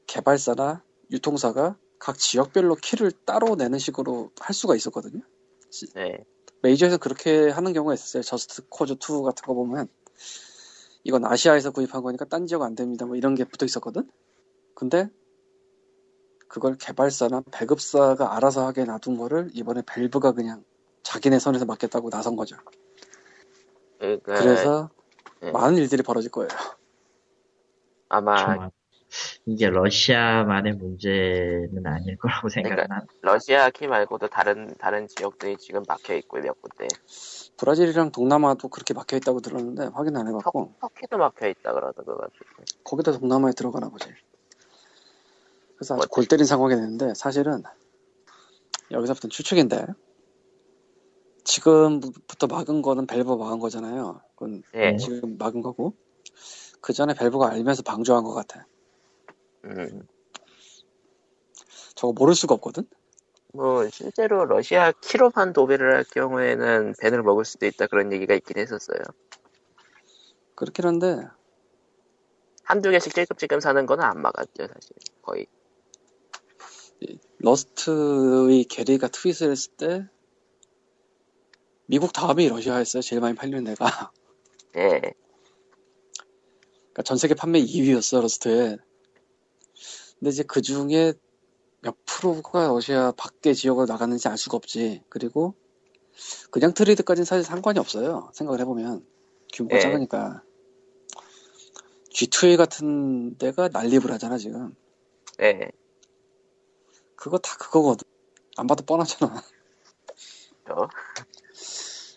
개발사나 0.05 0.83
유통사가 1.09 1.79
각 1.97 2.19
지역별로 2.19 2.75
키를 2.75 3.11
따로 3.25 3.55
내는 3.55 3.79
식으로 3.79 4.29
할 4.39 4.53
수가 4.53 4.75
있었거든요. 4.75 5.23
네. 5.95 6.23
메이저에서 6.61 6.97
그렇게 6.99 7.49
하는 7.49 7.73
경우가 7.73 7.95
있었어요. 7.95 8.21
Just 8.21 8.67
Cause 8.69 8.93
2 8.93 9.23
같은 9.23 9.47
거 9.47 9.55
보면 9.55 9.87
이건 11.05 11.23
아시아에서 11.23 11.71
구입한 11.71 12.01
거니까 12.01 12.25
딴 12.25 12.47
지역 12.47 12.63
안 12.63 12.75
됩니다. 12.75 13.05
뭐 13.05 13.15
이런 13.15 13.35
게 13.35 13.45
붙어 13.45 13.63
있었거든. 13.65 14.09
근데 14.73 15.07
그걸 16.47 16.75
개발사나 16.77 17.43
배급사가 17.51 18.35
알아서 18.35 18.65
하게 18.65 18.85
놔둔 18.85 19.15
거를 19.15 19.49
이번에 19.53 19.83
밸브가 19.85 20.31
그냥 20.31 20.63
자기네 21.03 21.37
선에서 21.37 21.65
맡겠다고 21.65 22.09
나선 22.09 22.35
거죠. 22.35 22.57
그러니까 23.99 24.33
그래서 24.33 24.89
네. 25.41 25.51
많은 25.51 25.77
일들이 25.77 26.01
벌어질 26.01 26.31
거예요. 26.31 26.49
아마 28.09 28.35
정말 28.35 28.71
이게 29.45 29.69
러시아만의 29.69 30.73
문제는 30.73 31.85
아닐 31.85 32.17
거라고 32.17 32.49
생각은 32.49 32.77
그러니까 32.77 32.95
한. 32.95 33.07
러시아 33.21 33.69
키 33.69 33.85
말고도 33.85 34.27
다른 34.29 34.73
다른 34.79 35.07
지역들이 35.07 35.57
지금 35.57 35.83
막혀 35.87 36.15
있고 36.15 36.39
몇 36.39 36.59
군데. 36.59 36.87
브라질이랑 37.57 38.11
동남아도 38.11 38.67
그렇게 38.67 38.93
막혀 38.93 39.17
있다고 39.17 39.39
들었는데 39.39 39.89
확인 39.93 40.17
안 40.17 40.27
해봤고 40.27 40.75
터키 40.79 41.07
도 41.07 41.17
막혀 41.17 41.47
있다 41.47 41.73
같은데. 41.73 42.65
거기다 42.83 43.13
동남아에 43.13 43.53
들어가나 43.53 43.89
보지. 43.89 44.09
그래서 45.75 45.95
아주. 45.95 46.07
골 46.09 46.25
때린 46.25 46.45
상황이 46.45 46.75
됐는데 46.75 47.13
사실은 47.15 47.63
여기서부터 48.91 49.27
추측인데 49.29 49.85
지금부터 51.43 52.47
막은 52.47 52.81
거는 52.81 53.07
밸브 53.07 53.33
막은 53.33 53.59
거잖아요. 53.59 54.21
그건 54.35 54.63
네. 54.73 54.97
지금 54.97 55.37
막은 55.37 55.61
거고 55.61 55.95
그 56.81 56.93
전에 56.93 57.13
밸브가 57.13 57.49
알면서 57.49 57.83
방조한 57.83 58.23
것 58.23 58.33
같아. 58.33 58.67
음. 59.65 60.07
저거 61.95 62.13
모를 62.13 62.35
수가 62.35 62.55
없거든. 62.55 62.87
뭐 63.55 63.87
실제로 63.89 64.45
러시아 64.45 64.91
키로만 64.91 65.53
도배를 65.53 65.95
할 65.95 66.03
경우에는 66.03 66.95
밴을 66.99 67.23
먹을 67.23 67.45
수도 67.45 67.65
있다 67.65 67.87
그런 67.87 68.11
얘기가 68.11 68.33
있긴 68.33 68.57
했었어요. 68.57 68.99
그렇긴 70.55 70.85
한데 70.85 71.25
한두 72.63 72.91
개씩 72.91 73.13
찔끔찔끔 73.13 73.61
사는 73.61 73.85
거는 73.85 74.03
안 74.03 74.21
막았죠 74.21 74.67
사실 74.67 74.95
거의. 75.21 75.47
Rust의 77.39 78.65
게리가 78.65 79.07
트윗을 79.07 79.51
했을 79.51 79.71
때 79.73 80.05
미국 81.85 82.11
다음이 82.11 82.49
러시아였어요. 82.49 83.01
제일 83.01 83.21
많이 83.21 83.35
팔리는 83.35 83.63
데가. 83.63 84.11
예. 84.77 84.99
그러니까 84.99 87.03
전 87.03 87.17
세계 87.17 87.35
판매 87.35 87.61
2위였어 87.61 88.21
Rust에. 88.21 88.77
근데 90.19 90.29
이제 90.29 90.43
그 90.43 90.61
중에 90.61 91.13
몇 91.85 91.95
프로가 92.07 92.65
러시아 92.67 93.11
밖의 93.11 93.53
지역으로 93.53 93.85
나갔는지 93.85 94.27
알 94.27 94.39
수가 94.39 94.57
없지. 94.57 95.03
그리고 95.07 95.53
그냥 96.49 96.73
트레이드까지는 96.73 97.25
사실 97.25 97.43
상관이 97.43 97.77
없어요. 97.77 98.31
생각을 98.33 98.59
해보면 98.61 99.05
규모가 99.53 99.75
예. 99.75 99.79
작으니까. 99.79 100.41
G2A 102.09 102.57
같은 102.57 103.37
데가 103.37 103.69
난립을 103.71 104.11
하잖아 104.11 104.39
지금. 104.39 104.75
예. 105.41 105.69
그거 107.15 107.37
다 107.37 107.55
그거거든. 107.57 108.07
안 108.57 108.65
봐도 108.65 108.83
뻔하잖아. 108.83 109.43
저 110.67 110.89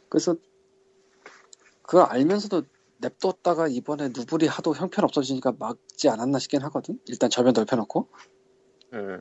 그래서 0.08 0.34
그걸 1.82 2.06
알면서도 2.06 2.62
냅뒀다가 3.00 3.68
이번에 3.68 4.08
누불이 4.08 4.46
하도 4.46 4.74
형편 4.74 5.04
없어지니까 5.04 5.52
막지 5.58 6.08
않았나 6.08 6.38
싶긴 6.38 6.62
하거든. 6.62 6.98
일단 7.06 7.28
저변 7.28 7.52
넓혀놓고. 7.52 8.08
음. 8.94 9.20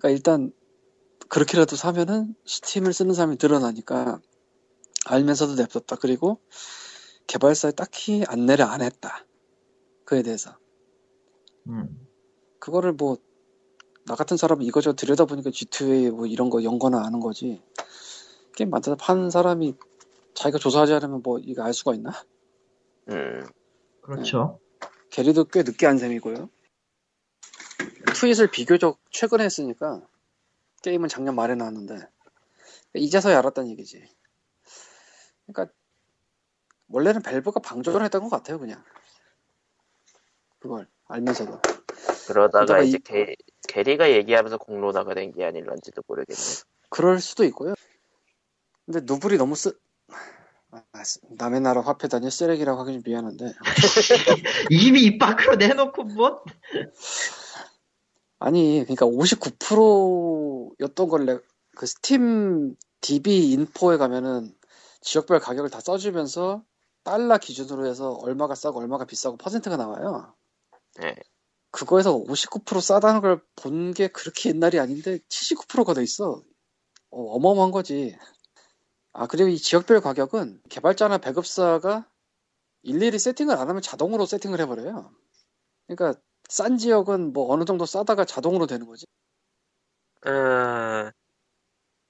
그러니까 0.00 0.10
일단 0.10 0.52
그렇게라도 1.28 1.76
사면은 1.76 2.34
스팀을 2.46 2.92
쓰는 2.92 3.14
사람이 3.14 3.36
늘어나니까 3.40 4.20
알면서도 5.06 5.54
냅뒀다. 5.54 5.96
그리고 5.96 6.40
개발사에 7.26 7.72
딱히 7.72 8.24
안내를 8.26 8.64
안 8.64 8.82
했다. 8.82 9.26
그에 10.04 10.22
대해서. 10.22 10.56
음. 11.68 12.06
그거를 12.58 12.92
뭐 12.92 13.16
나 14.10 14.16
같은 14.16 14.36
사람은 14.36 14.64
이거저 14.64 14.94
들여다보니까 14.94 15.50
G2A 15.50 16.10
뭐 16.10 16.26
이런 16.26 16.50
거 16.50 16.64
연거나 16.64 17.04
아는 17.04 17.20
거지. 17.20 17.62
게임 18.56 18.70
만들어 18.70 18.96
파는 18.96 19.30
사람이 19.30 19.74
자기가 20.34 20.58
조사하지 20.58 20.94
않으면 20.94 21.22
뭐 21.22 21.38
이거 21.38 21.62
알 21.62 21.72
수가 21.72 21.94
있나? 21.94 22.10
음. 23.10 23.44
그렇죠. 24.00 24.58
게리도 25.10 25.44
꽤 25.44 25.62
늦게 25.62 25.86
한 25.86 25.98
셈이고요. 25.98 26.50
트윗을 28.20 28.50
비교적 28.50 29.00
최근에 29.10 29.44
했으니까 29.44 30.02
게임은 30.82 31.08
작년 31.08 31.34
말에 31.34 31.54
나왔는데 31.54 31.96
이제서야 32.94 33.38
알았다는 33.38 33.70
얘기지. 33.70 34.04
그러니까 35.46 35.74
원래는 36.88 37.22
밸브가 37.22 37.60
방조를 37.60 38.04
했던 38.04 38.22
것 38.22 38.28
같아요, 38.30 38.58
그냥. 38.58 38.84
그걸 40.58 40.86
알면서도. 41.08 41.60
그러다가 42.28 42.82
이제 42.82 42.98
이- 42.98 43.00
게, 43.00 43.36
게리가 43.68 44.10
얘기하면서 44.10 44.58
공론화가 44.58 45.14
된 45.14 45.32
게 45.32 45.44
아닐런지도 45.44 46.02
모르겠네. 46.06 46.40
그럴 46.90 47.20
수도 47.20 47.44
있고요. 47.44 47.74
근데 48.86 49.00
누블이 49.02 49.38
너무 49.38 49.54
쓰 49.56 49.78
아, 50.72 50.82
남의 51.30 51.60
나라 51.62 51.80
화폐 51.80 52.08
단위 52.08 52.30
쓰레기라고 52.30 52.80
하기 52.82 52.92
좀 52.94 53.02
미안한데 53.04 53.52
이미 54.70 55.02
입 55.04 55.18
밖으로 55.18 55.56
내놓고 55.56 56.04
뭐? 56.04 56.44
아니 58.40 58.82
그러니까 58.86 59.06
59%였던 59.06 61.08
걸 61.08 61.42
그 61.76 61.86
스팀 61.86 62.76
DB 63.00 63.52
인포에 63.52 63.96
가면은 63.98 64.52
지역별 65.02 65.40
가격을 65.40 65.70
다 65.70 65.80
써주면서 65.80 66.64
달러 67.04 67.38
기준으로 67.38 67.86
해서 67.86 68.12
얼마가 68.14 68.54
싸고 68.56 68.80
얼마가 68.80 69.06
비싸고 69.06 69.36
퍼센트가 69.38 69.76
나와요. 69.78 70.34
네. 71.00 71.16
그거에서 71.72 72.14
59% 72.16 72.80
싸다는 72.82 73.20
걸 73.22 73.42
본 73.56 73.94
게 73.94 74.08
그렇게 74.08 74.50
옛날이 74.50 74.80
아닌데 74.80 75.20
79%가 75.28 75.94
돼 75.94 76.02
있어. 76.04 76.42
어, 77.10 77.22
어마어마한 77.36 77.70
거지. 77.72 78.16
아 79.12 79.26
그리고 79.26 79.48
이 79.50 79.58
지역별 79.58 80.00
가격은 80.02 80.62
개발자나 80.68 81.18
배급사가 81.18 82.08
일일이 82.82 83.18
세팅을 83.18 83.56
안 83.56 83.68
하면 83.70 83.80
자동으로 83.82 84.26
세팅을 84.26 84.60
해버려요. 84.60 85.10
그러니까 85.88 86.20
싼 86.50 86.76
지역은 86.78 87.32
뭐 87.32 87.52
어느 87.52 87.64
정도 87.64 87.86
싸다가 87.86 88.24
자동으로 88.24 88.66
되는 88.66 88.84
거지. 88.84 89.06
어, 90.26 91.10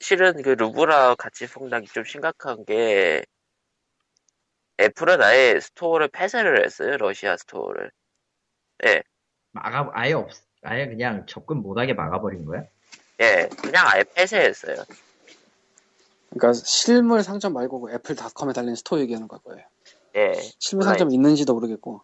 실은 0.01 0.43
그 0.43 0.49
루블화 0.48 1.14
같이 1.16 1.47
폭락이 1.47 1.86
좀 1.88 2.05
심각한 2.05 2.64
게 2.64 3.22
애플은 4.80 5.22
아예 5.22 5.61
store를 5.61 6.09
폐쇄를 6.09 6.64
했어요 6.64 6.97
러시아 6.97 7.36
store를 7.36 7.92
예, 8.86 9.03
막아 9.53 9.88
아예 9.93 10.14
없 10.14 10.30
아예 10.62 10.88
그냥 10.88 11.26
접근 11.26 11.59
못하게 11.59 11.93
막아버린 11.93 12.47
거야? 12.47 12.64
예, 13.20 13.49
그냥 13.62 13.86
아예 13.86 14.03
폐쇄했어요 14.14 14.84
그러니까 16.30 16.55
실물 16.64 17.22
상점 17.22 17.53
말고 17.53 17.80
그 17.80 17.93
애플닷컴에 17.93 18.53
달린 18.53 18.74
store 18.74 19.01
얘기하는 19.01 19.28
거고요. 19.28 19.59
예, 20.16 20.32
실물 20.59 20.84
상점 20.86 21.11
있는지도 21.11 21.55
모르겠고. 21.55 22.03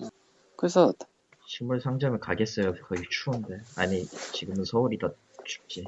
예. 0.00 0.08
그래서 0.56 0.92
실물 1.46 1.80
상점에 1.80 2.18
가겠어요. 2.18 2.74
거기 2.74 3.02
추운데. 3.08 3.60
아니 3.76 4.04
지금은 4.04 4.64
서울이 4.64 4.98
더 4.98 5.12
춥지. 5.44 5.84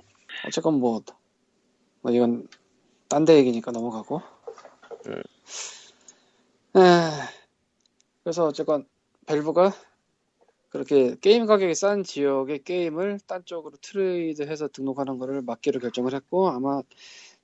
어쨌건 0.47 0.75
뭐, 0.75 1.03
뭐 2.01 2.13
이건 2.13 2.49
딴 3.09 3.25
데 3.25 3.37
얘기니까 3.37 3.71
넘어가고. 3.73 4.23
음. 5.07 5.23
에, 6.77 6.81
그래서 8.23 8.47
어쨌건 8.47 8.87
밸브가 9.27 9.73
그렇게 10.69 11.17
게임 11.21 11.47
가격이 11.47 11.75
싼 11.75 12.05
지역의 12.05 12.63
게임을 12.63 13.21
딴 13.27 13.45
쪽으로 13.45 13.77
트레이드해서 13.81 14.69
등록하는 14.69 15.19
거를 15.19 15.43
막기로 15.43 15.81
결정을 15.81 16.15
했고 16.15 16.49
아마 16.51 16.83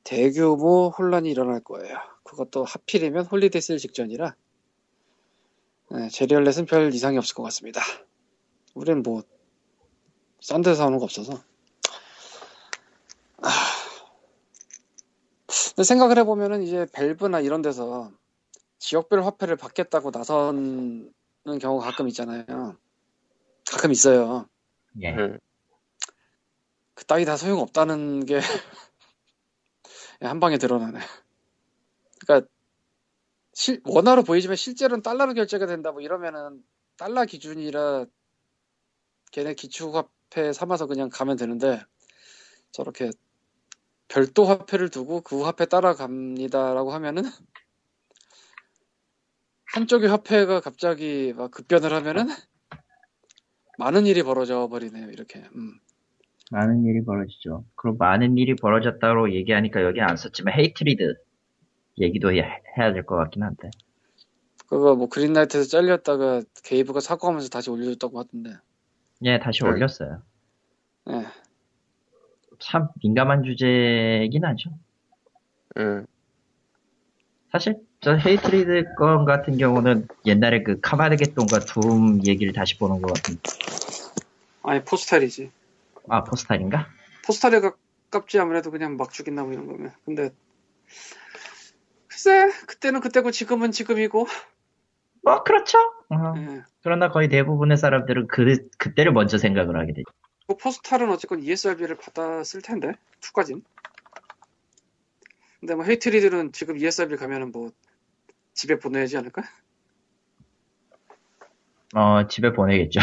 대규모 0.05 0.91
혼란이 0.91 1.31
일어날 1.31 1.61
거예요. 1.61 1.97
그것도 2.23 2.65
하필이면 2.65 3.25
holiday 3.27 3.63
세일 3.63 3.79
직전이라 3.79 4.37
에, 5.93 6.09
제리얼렛은 6.09 6.67
별 6.67 6.93
이상이 6.95 7.19
없을 7.19 7.35
것 7.35 7.43
같습니다. 7.43 7.81
우린 8.75 9.03
뭐 9.03 9.23
싼 10.45 10.61
데서 10.61 10.75
사오는 10.75 10.99
거 10.99 11.05
없어서 11.05 11.43
근데 15.47 15.83
생각을 15.85 16.19
해보면은 16.19 16.63
이제 16.63 16.87
밸브나 16.93 17.41
이런 17.41 17.63
데서 17.63 18.13
지역별 18.79 19.25
화폐를 19.25 19.57
받겠다고 19.57 20.11
나서는 20.11 21.11
경우가 21.63 21.87
가끔 21.87 22.09
있잖아요. 22.09 22.77
가끔 23.67 23.91
있어요. 23.91 24.47
예. 25.01 25.13
음, 25.13 25.39
그 26.93 27.07
따위 27.07 27.25
다 27.25 27.39
소용없다는 27.39 28.27
게 28.27 28.39
한 30.21 30.41
방에 30.41 30.59
드러나네. 30.59 31.01
그러니까 32.21 32.47
실- 33.55 33.81
원화로 33.85 34.23
보이지만 34.25 34.57
실제로는 34.57 35.03
달러로 35.03 35.35
결제가 35.35 35.67
된다 35.67 35.93
뭐 35.93 36.01
이러면은 36.01 36.63
달러 36.97 37.25
기준이라 37.25 38.07
걔네 39.33 39.55
기축화폐 39.55 40.53
삼아서 40.53 40.87
그냥 40.87 41.09
가면 41.11 41.37
되는데 41.37 41.83
저렇게 42.73 43.11
별도 44.09 44.45
화폐를 44.45 44.91
두고 44.91 45.23
그 45.23 45.43
화폐 45.43 45.67
따라갑니다라고 45.67 46.93
하면은 46.93 47.25
한쪽의 49.73 50.09
화폐가 50.09 50.61
갑자기 50.61 51.33
막 51.37 51.51
급변을 51.51 51.93
하면은 51.93 52.29
많은 53.79 54.07
일이 54.07 54.23
벌어져 54.23 54.69
버리네요 54.69 55.11
이렇게 55.11 55.41
음. 55.57 55.81
많은 56.51 56.85
일이 56.85 57.03
벌어지죠. 57.05 57.65
그리고 57.75 57.97
많은 57.97 58.37
일이 58.39 58.55
벌어졌다고 58.55 59.33
얘기하니까 59.35 59.83
여기 59.83 60.01
안 60.01 60.17
썼지만 60.17 60.55
Hatred 60.55 61.15
얘기도 61.99 62.33
해, 62.33 62.63
해야 62.79 62.93
될 62.93 63.05
것 63.07 63.17
같긴 63.17 63.43
한데. 63.43 63.71
그거 64.67 64.95
뭐 64.97 65.09
Greenlight에서 65.09 65.69
잘렸다가 65.69 66.43
게이브가 66.65 67.01
사과하면서 67.01 67.49
다시 67.49 67.71
올려줬다고 67.71 68.19
하던데 68.19 68.57
예, 69.23 69.39
다시 69.39 69.63
음. 69.65 69.69
올렸어요. 69.69 70.23
예. 71.11 71.27
참 72.59 72.89
민감한 73.03 73.43
주제이긴 73.45 74.45
하죠. 74.45 74.71
음, 75.77 76.07
사실 77.53 77.77
저 78.01 78.15
Hatred 78.17 78.95
건 78.97 79.25
같은 79.25 79.59
경우는 79.59 80.09
옛날에 80.27 80.63
그 80.63 80.81
Carmageddon과 80.81 81.61
Doom 81.61 82.25
얘기를 82.27 82.53
다시 82.53 82.79
보는 82.79 83.03
것 83.03 83.13
같은. 83.15 83.37
아니 84.63 84.83
Postal이지 84.83 85.51
아 86.09 86.25
Postal인가? 86.25 86.89
Postal에 87.27 87.61
가깝지 87.61 88.39
아무래도 88.39 88.71
그냥 88.71 88.97
막 88.97 89.13
죽인다 89.13 89.43
뭐 89.45 89.53
이런 89.53 89.67
거면 89.67 89.93
근데 90.05 90.31
글쎄 92.15 92.49
그때는 92.69 93.01
그때고 93.01 93.33
지금은 93.33 93.73
지금이고 93.73 94.27
뭐 95.23 95.43
그렇죠. 95.43 95.79
어, 96.11 96.35
예. 96.37 96.63
그러나 96.83 97.09
거의 97.09 97.29
대부분의 97.29 97.77
사람들은 97.77 98.29
그 98.29 98.69
그때를 98.79 99.13
먼저 99.13 99.37
생각을 99.37 99.77
하게 99.77 99.95
되죠. 99.95 100.05
뭐 100.47 100.57
포스탈은 100.57 101.11
어쨌건 101.11 101.43
ESRB를 101.43 101.97
받았을 101.97 102.63
텐데 102.63 102.93
2까진 103.21 103.65
근데 105.59 105.75
뭐 105.75 105.85
헤이트리들은 105.85 106.53
지금 106.53 106.77
ESRB 106.77 107.17
가면은 107.17 107.51
뭐 107.51 107.73
집에 108.53 108.79
보내야지 108.79 109.17
않을까? 109.17 109.43
어 111.97 112.29
집에 112.29 112.53
보내겠죠. 112.53 113.01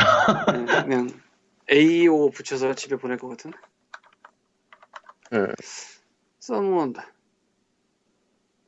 예, 0.54 0.84
그냥 0.84 1.10
AO 1.70 2.30
붙여서 2.30 2.76
집에 2.76 2.96
보낼 2.96 3.18
것 3.18 3.28
같은 3.28 3.52
음, 5.34 5.54
그래서 6.40 6.62
뭐 6.62 6.94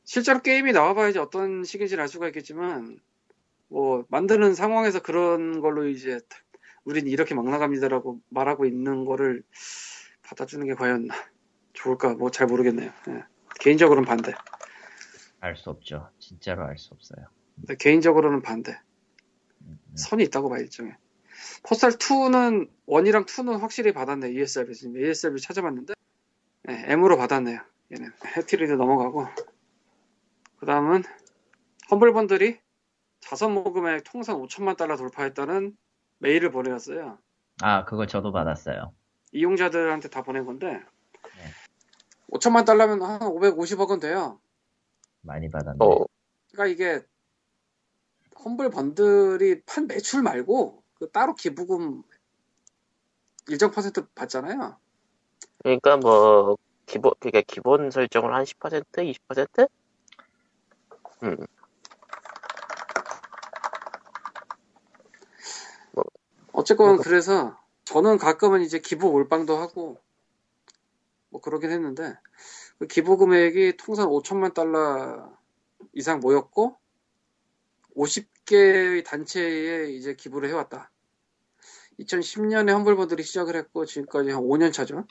실제로 0.04 0.40
게임이 0.40 0.72
나와봐야지 0.72 1.18
어떤 1.18 1.64
식인지를 1.64 2.02
알 2.02 2.08
수가 2.08 2.28
있겠지만 2.28 3.00
뭐 3.68 4.04
만드는 4.08 4.54
상황에서 4.54 5.00
그런 5.00 5.60
걸로 5.60 5.88
이제 5.88 6.20
우린 6.84 7.06
이렇게 7.06 7.34
막 7.34 7.46
나갑니다라고 7.48 8.20
말하고 8.28 8.66
있는 8.66 9.04
거를 9.04 9.42
받아주는 10.22 10.66
게 10.66 10.74
과연 10.74 11.08
좋을까 11.72 12.14
뭐 12.14 12.30
잘 12.30 12.46
모르겠네요. 12.46 12.92
예. 13.08 13.24
개인적으로는 13.60 14.06
반대. 14.06 14.34
알 15.40 15.56
수 15.56 15.70
없죠. 15.70 16.08
진짜로 16.18 16.64
알 16.64 16.78
수 16.78 16.92
없어요. 16.94 17.26
근데 17.56 17.76
개인적으로는 17.76 18.42
반대. 18.42 18.72
음, 19.62 19.78
음. 19.88 19.96
선이 19.96 20.22
있다고 20.24 20.48
봐 20.50 20.58
일종에. 20.58 20.96
포스탈 21.62 21.92
2는 21.92 22.68
1이랑 22.86 23.26
2는 23.26 23.58
확실히 23.60 23.92
받았네 23.92 24.30
ESRB 24.32 24.74
지금 24.74 24.96
ESRB 24.98 25.40
찾아봤는데 25.40 25.94
네, 26.64 26.84
M으로 26.88 27.16
받았네요. 27.16 27.60
얘는 27.92 28.12
해티리드 28.36 28.72
넘어가고 28.72 29.26
그 30.64 30.66
다음은 30.66 31.02
험블 31.90 32.14
번들이 32.14 32.58
자선 33.20 33.52
모금액 33.52 34.02
통산 34.02 34.36
5천만 34.36 34.78
달러 34.78 34.96
돌파했다는 34.96 35.76
메일을 36.20 36.50
보내왔어요. 36.50 37.18
아 37.60 37.84
그거 37.84 38.06
저도 38.06 38.32
받았어요. 38.32 38.94
이용자들한테 39.32 40.08
다 40.08 40.22
보낸 40.22 40.46
건데 40.46 40.82
5천만 42.32 42.64
달러면 42.64 43.02
한 43.02 43.20
550억 43.20 43.90
원 43.90 44.00
돼요. 44.00 44.40
많이 45.20 45.50
받았네. 45.50 45.76
어, 45.80 46.06
그러니까 46.50 46.66
이게 46.72 47.06
험블 48.42 48.70
번들이 48.70 49.60
판 49.66 49.86
매출 49.86 50.22
말고 50.22 50.82
그 50.94 51.10
따로 51.10 51.34
기부금 51.34 52.02
일정 53.48 53.70
퍼센트 53.70 54.08
받잖아요. 54.14 54.78
그러니까 55.58 55.98
뭐 55.98 56.56
기본 56.86 57.12
그러니까 57.20 57.42
기본 57.46 57.90
설정을 57.90 58.34
한 58.34 58.44
10% 58.44 58.86
20%? 59.28 59.68
음, 61.22 61.36
어쨌건 66.52 66.98
그래서 66.98 67.58
저는 67.84 68.18
가끔은 68.18 68.62
이제 68.62 68.78
기부 68.78 69.10
몰빵도 69.10 69.56
하고 69.56 70.00
뭐 71.30 71.40
그러긴 71.40 71.70
했는데 71.70 72.16
그 72.78 72.86
기부 72.86 73.16
금액이 73.16 73.76
통산 73.76 74.06
5천만 74.08 74.54
달러 74.54 75.32
이상 75.92 76.20
모였고 76.20 76.76
50개의 77.96 79.04
단체에 79.04 79.90
이제 79.92 80.14
기부를 80.14 80.48
해왔다. 80.48 80.90
2010년에 82.00 82.72
험블버들이 82.72 83.22
시작을 83.22 83.56
했고 83.56 83.84
지금까지 83.84 84.30
한 84.30 84.40
5년 84.42 84.72
차죠. 84.72 85.06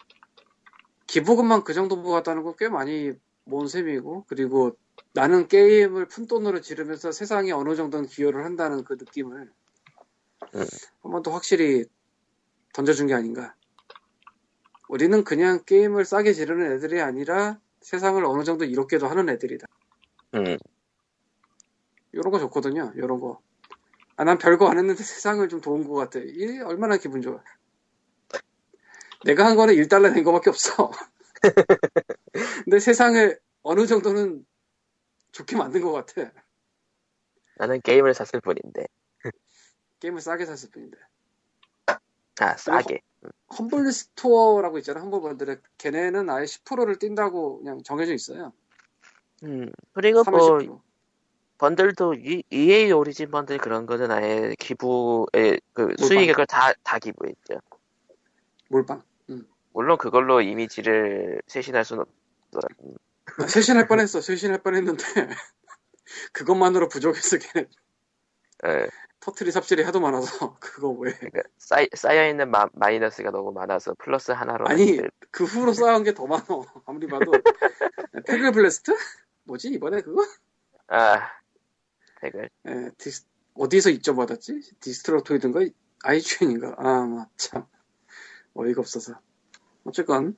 기부금만 1.08 1.64
그 1.64 1.74
정도 1.74 1.96
모았다는 1.96 2.44
건 2.44 2.56
꽤 2.58 2.70
많이 2.70 3.14
모은 3.46 3.68
셈이고 3.68 4.26
그리고 4.28 4.78
나는 5.14 5.48
게임을 5.48 6.08
푼돈으로 6.08 6.62
지르면서 6.62 7.12
세상에 7.12 7.52
어느 7.52 7.76
정도는 7.76 8.08
기여를 8.08 8.46
한다는 8.46 8.84
그 8.84 8.94
느낌을 8.94 9.52
음. 10.56 10.66
한번 11.02 11.22
더 11.24 11.32
확실히 11.32 11.86
던져준 12.74 13.08
게 13.08 13.14
아닌가. 13.14 13.56
우리는 14.90 15.24
그냥 15.24 15.64
게임을 15.66 16.06
싸게 16.06 16.34
지르는 16.34 16.74
애들이 16.74 17.02
아니라 17.02 17.60
세상을 17.82 18.24
어느 18.26 18.44
정도 18.44 18.66
이롭게도 18.66 19.08
하는 19.08 19.30
애들이다. 19.30 19.68
음, 20.36 20.58
이런 22.12 22.32
거 22.32 22.40
좋거든요. 22.40 22.94
이런 22.96 23.20
거. 23.20 23.42
아, 24.16 24.24
난 24.24 24.38
별거 24.38 24.68
안 24.68 24.78
했는데 24.78 25.04
세상을 25.04 25.48
좀 25.50 25.62
도운 25.62 25.88
것 25.88 25.96
같아. 25.96 26.20
이 26.24 26.60
얼마나 26.60 26.98
기분 26.98 27.22
좋아. 27.22 27.44
내가 29.26 29.46
한 29.46 29.56
거는 29.56 29.76
1달러 29.76 30.14
낸 30.14 30.24
거밖에 30.24 30.50
없어. 30.50 30.92
근데 32.66 32.80
세상을 32.80 33.40
어느 33.64 33.88
정도는 33.88 34.46
좋게 35.34 35.58
만든 35.58 35.82
것 35.82 35.92
같아. 35.92 36.32
나는 37.58 37.82
게임을 37.82 38.14
샀을 38.14 38.40
뿐인데. 38.42 38.86
게임을 40.00 40.22
싸게 40.22 40.46
샀을 40.46 40.72
뿐인데. 40.72 40.98
아 42.40 42.58
싸게. 42.58 43.02
Humble 43.58 43.92
Store라고 43.92 44.78
있잖아. 44.80 45.02
Humble 45.02 45.22
Bundle에 45.22 45.58
걔네는 45.78 46.30
아예 46.30 46.46
10%를 46.46 46.98
뗀다고 46.98 47.60
그냥 47.60 47.84
정해져 47.84 48.14
있어요. 48.14 48.54
음 49.44 49.72
그리고 49.92 50.24
3월 50.24 50.32
뭐 50.32 50.60
10%. 50.60 50.82
번들도 51.58 52.16
이- 52.16 52.44
EA 52.50 52.92
오리진 52.92 53.30
번들 53.32 53.58
그런 53.60 53.86
거는 53.86 54.12
아예 54.12 54.54
기부에 54.60 55.60
그 55.74 55.94
수익액을 56.00 56.46
다 56.48 56.74
다 56.84 57.00
기부했죠. 57.00 57.60
몰빵. 58.70 59.02
물론 59.72 59.98
그걸로 59.98 60.42
이미지를 60.42 61.42
쇄신할 61.48 61.84
수는 61.86 62.04
없더라. 62.52 62.68
음, 62.84 62.94
아, 62.96 63.13
쇄신할 63.48 63.88
뻔했어. 63.88 64.22
쇄신할 64.22 64.62
뻔했는데 64.62 65.04
그것만으로 66.34 66.90
부족해서 66.90 67.38
걔네 67.38 67.68
예, 68.66 68.88
터트리 69.20 69.52
삽질이 69.52 69.84
하도 69.84 70.00
많아서 70.00 70.58
그거 70.60 70.90
왜? 70.92 71.14
그러니까 71.14 71.42
쌓이, 71.58 71.88
쌓여 71.96 72.28
있는 72.30 72.50
마, 72.52 72.68
마이너스가 72.74 73.32
너무 73.32 73.52
많아서 73.52 73.94
플러스 73.98 74.32
하나로 74.32 74.66
아니 74.68 74.98
만들- 74.98 75.12
그 75.32 75.44
후로 75.46 75.74
쌓은 75.74 76.04
게 76.04 76.14
더 76.14 76.28
많어. 76.28 76.66
아무리 76.86 77.08
봐도 77.08 77.32
태글 78.28 78.52
블래스트? 78.52 78.96
뭐지 79.46 79.70
이번에 79.70 80.02
그거? 80.02 80.24
아 80.88 81.30
핵을 82.24 82.50
예, 82.68 82.90
디스- 82.98 83.26
어디서 83.56 83.90
입점 83.90 84.16
받았지? 84.18 84.60
Destructoid든가 84.80 85.60
아이튠인가? 86.04 86.76
아, 86.78 87.28
참 87.38 87.66
어이가 88.54 88.82
없어서. 88.82 89.20
어쨌건 89.86 90.38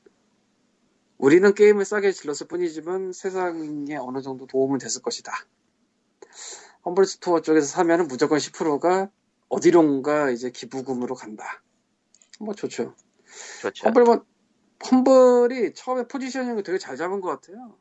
우리는 1.18 1.54
게임을 1.54 1.86
싸게 1.86 2.12
질렀을 2.12 2.48
뿐이지만 2.48 3.14
세상에 3.14 3.96
어느 3.96 4.22
정도 4.22 4.48
도움은 4.48 4.80
됐을 4.80 5.02
것이다. 5.02 5.32
Humble 6.86 7.06
Store 7.06 7.42
쪽에서 7.42 7.66
사면은 7.66 8.08
무조건 8.08 8.38
10%가 8.38 9.10
어디론가 9.50 10.32
이제 10.32 10.52
기부금으로 10.52 11.16
간다. 11.16 11.64
뭐 12.40 12.54
좋죠. 12.54 12.96
좋죠. 13.62 13.88
험블 13.88 14.06
험블이 14.92 15.74
처음에 15.74 16.08
포지셔닝을 16.08 16.64
되게 16.64 16.78
잘 16.78 16.98
잡은 16.98 17.22
것 17.22 17.30
같아요. 17.30 17.78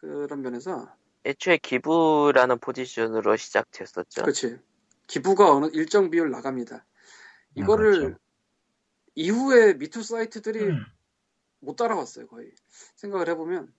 그런 0.00 0.42
면에서 0.42 0.92
애초에 1.24 1.58
기부라는 1.58 2.58
포지션으로 2.58 3.36
시작됐었죠. 3.36 4.22
그렇지. 4.22 4.58
기부가 5.06 5.52
어느 5.52 5.66
일정 5.72 6.10
비율 6.10 6.30
나갑니다. 6.30 6.84
이거를 7.54 7.86
아, 7.86 7.98
그렇죠. 7.98 8.18
이후에 9.14 9.74
미투 9.74 10.02
사이트들이 10.02 10.60
음. 10.64 10.84
못 11.66 11.76
따라왔어요, 11.76 12.26
거의. 12.28 12.50
생각을 12.94 13.28
해보면. 13.30 13.72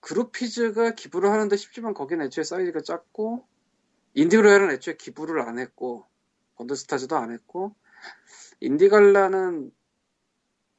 그룹피즈가 0.00 0.92
기부를 0.92 1.30
하는데 1.30 1.54
쉽지만 1.56 1.92
거기는 1.92 2.24
애초에 2.24 2.44
사이즈가 2.44 2.80
작고, 2.80 3.46
인디그로얄은 4.14 4.70
애초에 4.70 4.96
기부를 4.96 5.40
안 5.40 5.58
했고, 5.58 6.06
번드스타즈도 6.56 7.16
안 7.16 7.32
했고, 7.32 7.74
인디갈라는 8.60 9.72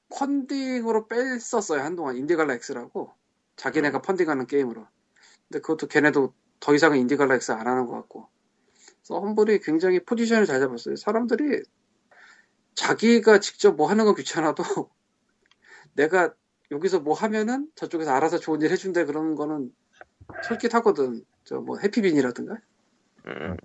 펀딩으로 0.10 1.08
뺐었어요, 1.08 1.82
한동안. 1.82 2.16
인디갈라 2.16 2.54
X라고. 2.54 3.14
자기네가 3.58 4.02
펀딩하는 4.02 4.48
게임으로. 4.48 4.88
근데 5.48 5.60
그것도 5.60 5.88
걔네도 5.88 6.34
더 6.60 6.74
이상은 6.74 6.98
인디갈라 7.00 7.36
X 7.36 7.52
안 7.52 7.68
하는 7.68 7.86
것 7.86 7.94
같고. 7.94 8.30
그래서 9.00 9.20
험블이 9.20 9.60
굉장히 9.60 10.00
포지션을 10.00 10.46
잘 10.46 10.60
잡았어요. 10.60 10.96
사람들이 10.96 11.64
자기가 12.76 13.40
직접 13.40 13.76
뭐 13.76 13.90
하는 13.90 14.06
건 14.06 14.16
귀찮아도 14.16 14.64
내가 15.96 16.34
여기서 16.72 17.00
뭐 17.00 17.14
하면은 17.16 17.70
저쪽에서 17.76 18.12
알아서 18.12 18.38
좋은 18.38 18.62
일 18.62 18.72
해준다 18.72 19.06
그런 19.06 19.36
거는 19.36 19.74
솔깃하거든. 20.48 21.26
저 21.44 21.60
뭐 21.62 21.78
해피빈이라든가. 21.80 22.58
음, 23.28 23.58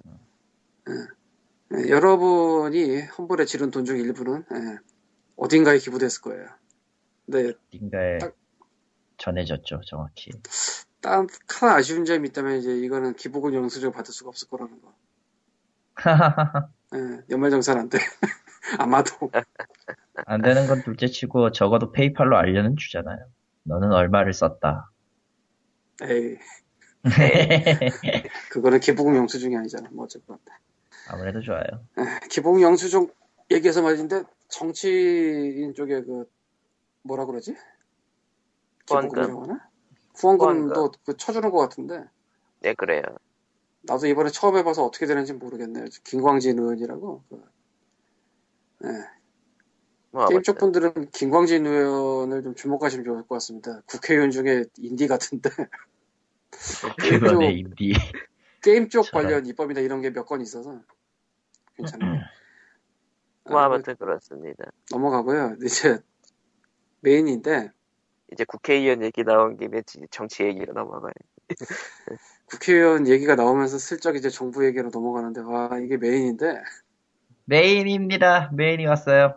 예, 1.72 1.88
여러분이 1.88 3.02
험블에 3.02 3.44
지른 3.46 3.70
돈 3.70 3.84
중 3.84 3.98
일부는 3.98 4.44
예, 4.54 4.78
어딘가에 5.36 5.78
기부됐을 5.78 6.22
거예요. 6.22 6.46
근데 7.26 7.52
어딘가에 7.74 8.18
딱- 8.18 8.36
전해졌죠, 9.18 9.80
정확히. 9.86 10.30
딱 11.00 11.26
하나 11.48 11.74
아쉬운 11.76 12.04
점이 12.04 12.28
있다면 12.28 12.58
이제 12.58 12.76
이거는 12.78 13.14
기부금 13.14 13.54
영수증 13.54 13.92
받을 13.92 14.12
수가 14.12 14.28
없을 14.30 14.48
거라는 14.48 14.80
거. 14.82 14.94
예, 16.94 17.22
연말정산 17.30 17.78
안 17.78 17.88
돼. 17.88 17.98
아마도. 18.78 19.30
안 20.26 20.42
되는 20.42 20.66
건 20.66 20.82
둘째 20.82 21.06
치고 21.06 21.52
적어도 21.52 21.92
페이팔로 21.92 22.36
알려는 22.36 22.76
주잖아요. 22.76 23.18
너는 23.64 23.92
얼마를 23.92 24.32
썼다. 24.32 24.90
에이, 26.02 26.38
그거는 28.50 28.80
기부금 28.80 29.16
영수증이 29.16 29.56
아니잖아. 29.56 29.88
뭐 29.92 30.04
어쨌건. 30.04 30.38
아무래도 31.08 31.40
좋아요. 31.40 31.64
기본 32.30 32.60
영수증 32.60 33.08
얘기해서 33.50 33.82
말인데 33.82 34.22
정치인 34.48 35.74
쪽에 35.74 36.02
그 36.02 36.30
뭐라 37.02 37.24
그러지? 37.26 37.56
기부금이라고 38.86 39.42
하나? 39.42 39.70
후원금도 40.14 40.92
그 41.04 41.16
쳐주는 41.16 41.50
것 41.50 41.58
같은데 41.58 42.04
네 42.60 42.74
그래요. 42.74 43.02
나도 43.82 44.06
이번에 44.06 44.30
처음 44.30 44.56
해봐서 44.56 44.84
어떻게 44.84 45.06
되는지 45.06 45.32
모르겠네요. 45.32 45.86
김광진 46.04 46.58
의원이라고 46.58 47.24
그, 47.28 47.36
예, 47.36 47.40
뭐 50.12 50.26
게임 50.26 50.42
쪽 50.42 50.58
분들은 50.58 51.10
김광진 51.12 51.66
의원을 51.66 52.42
좀 52.42 52.54
주목하시면 52.54 53.04
좋을 53.04 53.22
것 53.22 53.28
같습니다. 53.36 53.80
국회의원 53.86 54.30
중에 54.30 54.64
인디 54.78 55.06
같은데 55.06 55.50
그거네, 56.98 57.52
인디. 57.60 57.92
게임 58.62 58.88
쪽 58.88 59.04
저런. 59.04 59.24
관련 59.24 59.46
입법이나 59.46 59.80
이런 59.80 60.00
게 60.02 60.10
몇 60.10 60.26
건 60.26 60.40
있어서 60.40 60.80
괜찮아요. 61.76 62.20
뭐 63.44 63.58
아, 63.60 63.64
아무튼 63.66 63.96
그렇습니다. 63.96 64.64
넘어가고요. 64.90 65.56
이제 65.64 65.98
메인인데 67.00 67.70
이제 68.32 68.44
국회의원 68.44 69.02
얘기 69.02 69.24
나온 69.24 69.56
김에 69.56 69.82
지- 69.82 70.06
정치 70.10 70.42
얘기로 70.44 70.72
넘어가요. 70.72 71.12
국회의원 72.46 73.06
얘기가 73.08 73.34
나오면서 73.36 73.78
슬쩍 73.78 74.16
이제 74.16 74.28
정부 74.28 74.64
얘기로 74.66 74.90
넘어가는데 74.92 75.40
와 75.40 75.70
이게 75.82 75.96
메인인데 75.96 76.62
메인입니다. 77.50 78.50
메인이 78.54 78.86
왔어요. 78.86 79.36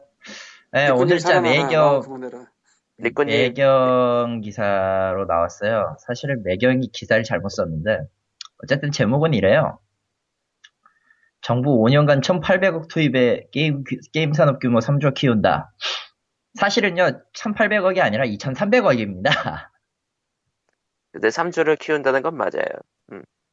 네, 0.72 0.86
리꾸님 0.86 1.01
오늘자 1.01 1.41
매경, 1.41 1.99
그만해라. 2.01 2.45
리꾸님 2.99 3.36
매경 3.36 4.41
기사로 4.43 5.26
나왔어요. 5.26 5.97
사실은 5.99 6.43
매경이 6.43 6.89
기사를 6.93 7.24
잘못 7.24 7.49
썼는데, 7.49 8.01
어쨌든 8.64 8.91
제목은 8.91 9.34
이래요. 9.34 9.80
정부 11.41 11.72
5년간 11.84 12.22
1,800억 12.22 12.88
투입에 12.88 13.47
게임, 13.51 13.84
규- 13.84 13.97
게임 14.14 14.32
산업 14.34 14.59
규모 14.59 14.78
3조 14.80 15.16
키운다. 15.16 15.74
사실은요, 16.53 17.24
1,800억이 17.34 17.99
아니라 17.99 18.26
2,300억입니다. 18.26 19.70
근데 21.11 21.30
3주를 21.30 21.78
키운다는 21.80 22.22
건 22.22 22.38
맞아요. 22.38 22.64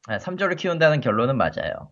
3조를 0.07 0.55
키운다는 0.55 1.01
결론은 1.01 1.35
맞아요. 1.37 1.91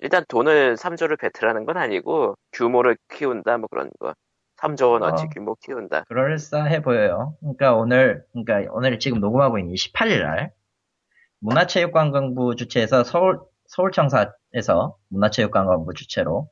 일단 0.00 0.24
돈을 0.28 0.76
3조를 0.76 1.18
배틀하는 1.18 1.64
건 1.64 1.76
아니고 1.76 2.36
규모를 2.52 2.96
키운다 3.08 3.58
뭐 3.58 3.68
그런 3.70 3.90
거. 3.98 4.14
3조 4.56 4.90
원어치 4.92 5.24
어. 5.24 5.28
규모 5.28 5.54
키운다. 5.54 6.04
그럴싸해 6.04 6.82
보여요. 6.82 7.36
그러니까 7.40 7.74
오늘, 7.74 8.24
그러니까 8.32 8.72
오늘 8.72 8.98
지금 8.98 9.20
녹음하고 9.20 9.58
있는 9.58 9.74
18일 9.74 10.22
날 10.22 10.52
문화체육관광부 11.40 12.56
주최에서 12.56 13.04
서울 13.04 13.38
서울청사에서 13.66 14.96
문화체육관광부 15.08 15.94
주최로 15.94 16.50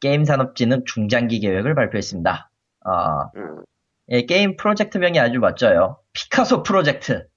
게임산업진흥 0.00 0.84
중장기 0.84 1.40
계획을 1.40 1.74
발표했습니다. 1.74 2.50
어, 2.86 2.90
음, 3.36 3.62
예, 4.08 4.22
게임 4.22 4.56
프로젝트명이 4.56 5.20
아주 5.20 5.38
멋져요. 5.38 6.00
피카소 6.12 6.62
프로젝트. 6.62 7.28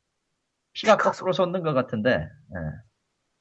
피가 0.74 0.98
피카소. 0.98 1.20
거꾸로 1.20 1.34
솟는 1.34 1.62
것 1.64 1.74
같은데 1.74 2.12
예. 2.12 2.58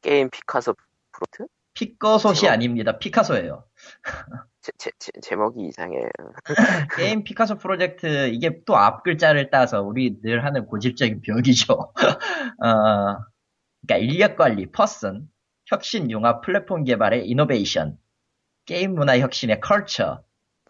게임 0.03 0.29
피카소 0.31 0.75
프로젝트? 1.13 1.47
피꺼솥이 1.81 2.41
제목. 2.41 2.53
아닙니다. 2.53 2.99
피카소예요. 2.99 3.65
제, 4.61 4.73
제, 4.77 4.91
제, 4.99 5.11
제목이 5.23 5.63
이상해요. 5.63 6.11
게임 6.99 7.25
피카소 7.25 7.57
프로젝트 7.57 8.29
이게 8.29 8.63
또 8.67 8.77
앞 8.77 9.03
글자를 9.03 9.49
따서 9.49 9.81
우리 9.81 10.21
늘 10.21 10.45
하는 10.45 10.67
고질적인 10.67 11.23
병이죠. 11.23 11.73
어, 12.63 13.19
그러니까 13.87 13.97
인력 13.97 14.37
관리, 14.37 14.71
person, 14.71 15.27
혁신 15.67 16.11
융합 16.11 16.43
플랫폼 16.43 16.85
개발의 16.85 17.27
innovation, 17.27 17.97
게임 18.67 18.95
문화 18.95 19.19
혁신의 19.19 19.61
culture, 19.61 20.23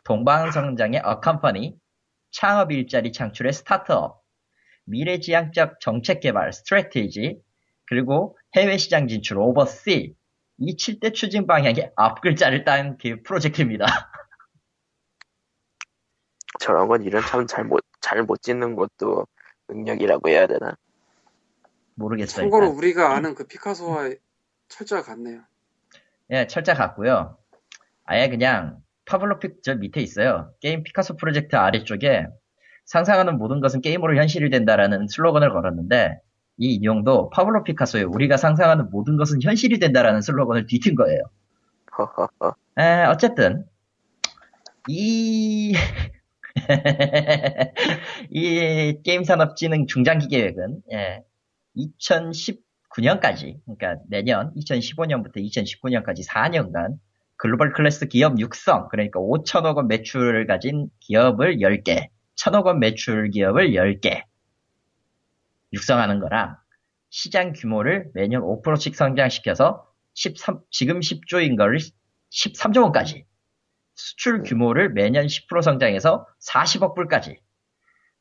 동반 0.04 0.52
성장의 0.52 1.00
accompany, 1.04 1.74
창업 2.30 2.70
일자리 2.70 3.11
창출의 3.11 3.52
startup, 3.52 4.22
미래지향적 4.84 5.80
정책 5.80 6.20
개발 6.20 6.52
strategy, 6.52 7.40
그리고 7.86 8.38
해외 8.54 8.76
시장 8.76 9.08
진출 9.08 9.38
oversea 9.38 10.14
이 10.61 10.76
7대 10.76 11.14
추진 11.14 11.46
방향의 11.46 11.92
앞 11.96 12.20
글자를 12.20 12.64
딴 12.64 12.98
그 12.98 13.22
프로젝트입니다. 13.22 13.86
저런 16.61 16.88
건 16.88 17.02
이름 17.02 17.22
참 17.22 17.43
잘 17.43 17.64
못, 17.64 17.80
잘 18.00 18.22
못 18.24 18.42
짓는 18.42 18.76
것도 18.76 19.26
능력이라고 19.68 20.28
해야 20.28 20.46
되나? 20.46 20.76
모르겠어요. 21.94 22.44
참고로 22.44 22.66
일단. 22.66 22.76
우리가 22.78 23.14
아는 23.16 23.34
그 23.34 23.44
피카소와 23.44 24.11
철자가 24.68 25.02
같네요. 25.02 25.42
예, 26.30 26.46
철자 26.46 26.74
같고요. 26.74 27.38
아예 28.04 28.28
그냥 28.28 28.82
파블로픽 29.06 29.62
저 29.62 29.74
밑에 29.74 30.00
있어요. 30.00 30.52
게임 30.61 30.82
피카소 30.82 31.16
프로젝트 31.16 31.56
아래쪽에 31.56 32.26
상상하는 32.84 33.38
모든 33.38 33.61
것은 33.61 33.80
게임으로 33.80 34.16
현실이 34.16 34.50
된다라는 34.50 35.06
슬로건을 35.08 35.52
걸었는데 35.52 36.20
이 36.61 36.74
인용도 36.74 37.30
파블로 37.30 37.64
피카소의 37.64 38.04
우리가 38.04 38.36
상상하는 38.36 38.90
모든 38.90 39.16
것은 39.16 39.40
현실이 39.42 39.78
된다라는 39.78 40.20
슬로건을 40.20 40.66
뒤튼 40.66 40.94
거예요. 40.94 41.22
에, 42.78 43.04
어쨌든 43.06 43.64
이, 44.86 45.74
이 48.30 49.00
게임 49.02 49.24
산업 49.24 49.56
진흥 49.56 49.86
중장기 49.86 50.28
계획은 50.28 50.82
예, 50.92 51.22
2019년까지 51.76 53.58
그러니까 53.64 54.02
내년 54.08 54.52
2015년부터 54.54 55.36
2019년까지 55.36 56.28
4년간 56.28 56.98
글로벌 57.36 57.72
클래스 57.72 58.08
기업 58.08 58.38
육성 58.38 58.88
그러니까 58.90 59.18
5천억 59.18 59.76
원 59.76 59.88
매출을 59.88 60.46
가진 60.46 60.90
기업을 61.00 61.56
10개 61.56 62.08
1천억 62.36 62.66
원 62.66 62.80
매출 62.80 63.30
기업을 63.30 63.70
10개 63.70 64.24
육성하는 65.72 66.20
거랑 66.20 66.56
시장 67.10 67.52
규모를 67.52 68.10
매년 68.14 68.42
5%씩 68.42 68.94
성장시켜서 68.94 69.86
13, 70.14 70.60
지금 70.70 71.00
10조인 71.00 71.56
걸 71.56 71.78
13조 72.30 72.82
원까지 72.82 73.26
수출 73.94 74.42
규모를 74.42 74.90
매년 74.90 75.26
10% 75.26 75.62
성장해서 75.62 76.26
40억 76.46 76.94
불까지 76.94 77.40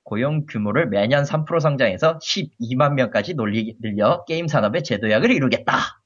고용 0.04 0.46
규모를 0.48 0.88
매년 0.88 1.24
3% 1.24 1.60
성장해서 1.60 2.18
12만 2.18 2.94
명까지 2.96 3.36
놀리, 3.36 3.76
늘려 3.80 4.24
게임 4.26 4.48
산업의 4.48 4.84
제도약을 4.84 5.30
이루겠다. 5.32 6.02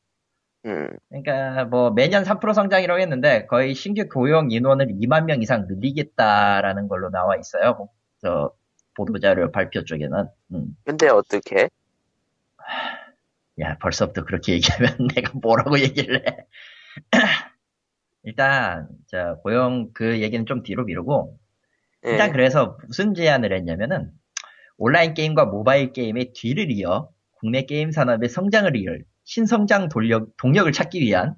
음, 0.65 0.89
그러니까 1.09 1.65
뭐 1.65 1.91
매년 1.91 2.23
3% 2.23 2.53
성장이라고 2.53 2.99
했는데 2.99 3.45
거의 3.47 3.73
신규 3.73 4.07
고용 4.07 4.51
인원을 4.51 4.87
2만 4.87 5.25
명 5.25 5.41
이상 5.41 5.67
늘리겠다라는 5.67 6.87
걸로 6.87 7.09
나와 7.09 7.35
있어요. 7.37 7.75
뭐, 7.75 7.89
저 8.21 8.51
보도자료 8.95 9.51
발표 9.51 9.83
쪽에는. 9.83 10.27
음. 10.53 10.77
근데 10.83 11.09
어떻게? 11.09 11.69
야 13.59 13.77
벌써부터 13.79 14.25
그렇게 14.25 14.53
얘기하면 14.53 15.07
내가 15.15 15.31
뭐라고 15.39 15.79
얘기를 15.79 16.25
해. 16.27 16.37
일단 18.23 18.87
저 19.07 19.35
고용 19.43 19.91
그 19.93 20.21
얘기는 20.21 20.45
좀 20.45 20.63
뒤로 20.63 20.85
미루고 20.85 21.37
일단 22.03 22.29
예. 22.29 22.31
그래서 22.31 22.77
무슨 22.87 23.13
제안을 23.13 23.53
했냐면은 23.53 24.11
온라인 24.77 25.13
게임과 25.13 25.45
모바일 25.45 25.93
게임의 25.93 26.33
뒤를 26.33 26.71
이어 26.71 27.09
국내 27.33 27.63
게임 27.63 27.91
산업의 27.91 28.29
성장을 28.29 28.75
이을 28.75 29.03
신성장 29.25 29.89
동력, 29.89 30.35
동력을 30.37 30.71
찾기 30.71 31.01
위한 31.01 31.35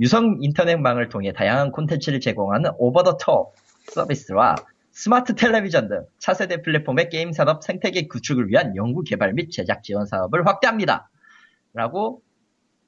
유성 0.00 0.38
인터넷망을 0.40 1.08
통해 1.08 1.32
다양한 1.32 1.70
콘텐츠를 1.70 2.20
제공하는 2.20 2.70
오버 2.78 3.02
더톱 3.02 3.54
서비스와 3.90 4.56
스마트 4.92 5.34
텔레비전 5.34 5.88
등 5.88 6.06
차세대 6.18 6.62
플랫폼의 6.62 7.08
게임 7.08 7.32
산업 7.32 7.64
생태계 7.64 8.08
구축을 8.08 8.48
위한 8.48 8.76
연구 8.76 9.02
개발 9.02 9.32
및 9.32 9.50
제작 9.50 9.82
지원 9.82 10.06
사업을 10.06 10.46
확대합니다. 10.46 11.10
라고 11.72 12.22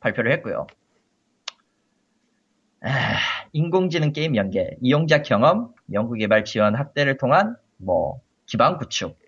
발표를 0.00 0.30
했고요. 0.32 0.66
아, 2.82 2.88
인공지능 3.52 4.12
게임 4.12 4.36
연계, 4.36 4.76
이용자 4.82 5.22
경험, 5.22 5.72
연구 5.94 6.14
개발 6.14 6.44
지원 6.44 6.74
확대를 6.74 7.16
통한 7.16 7.56
뭐 7.78 8.20
기반 8.44 8.76
구축, 8.76 9.18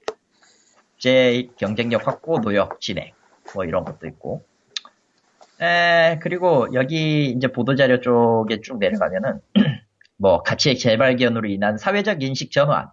제 0.98 1.48
경쟁력 1.56 2.06
확보, 2.06 2.38
노역 2.40 2.82
진행, 2.82 3.12
뭐 3.54 3.64
이런 3.64 3.84
것도 3.84 4.06
있고. 4.06 4.44
에, 5.62 6.18
그리고 6.20 6.68
여기 6.74 7.30
이제 7.30 7.48
보도자료 7.48 8.02
쪽에 8.02 8.60
쭉 8.60 8.78
내려가면은 8.78 9.40
뭐 10.18 10.42
가치의 10.42 10.78
재발견으로 10.78 11.48
인한 11.48 11.78
사회적 11.78 12.22
인식 12.22 12.50
전환, 12.52 12.88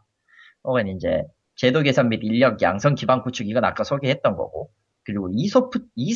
혹은 0.63 0.87
이제 0.87 1.23
제도 1.55 1.81
개선 1.81 2.09
및 2.09 2.21
인력 2.23 2.61
양성 2.61 2.95
기반 2.95 3.21
구축 3.21 3.47
이건 3.47 3.65
아까 3.65 3.83
소개했던 3.83 4.35
거고. 4.35 4.71
그리고 5.05 5.29
이소프 5.33 5.79
이 5.95 6.13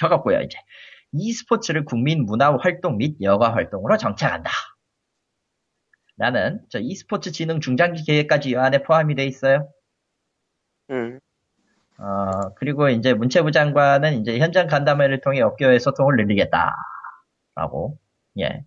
혀가 0.00 0.22
꼬여 0.22 0.42
이제 0.42 0.56
e스포츠를 1.12 1.84
국민 1.84 2.24
문화 2.24 2.56
활동 2.56 2.96
및 2.98 3.16
여가 3.20 3.54
활동으로 3.54 3.96
정착한다. 3.96 4.50
라는 6.16 6.60
저 6.70 6.78
e스포츠 6.80 7.32
진흥 7.32 7.60
중장기 7.60 8.04
계획까지 8.04 8.50
이 8.50 8.56
안에 8.56 8.82
포함이 8.84 9.16
돼 9.16 9.24
있어요. 9.26 9.68
음, 10.90 11.18
어, 11.98 12.54
그리고 12.56 12.88
이제 12.88 13.14
문체부 13.14 13.50
장관은 13.50 14.20
이제 14.20 14.38
현장 14.38 14.66
간담회를 14.66 15.20
통해 15.20 15.40
업계의 15.40 15.80
소통을 15.80 16.16
늘리겠다. 16.16 16.74
라고, 17.56 17.98
예. 18.38 18.64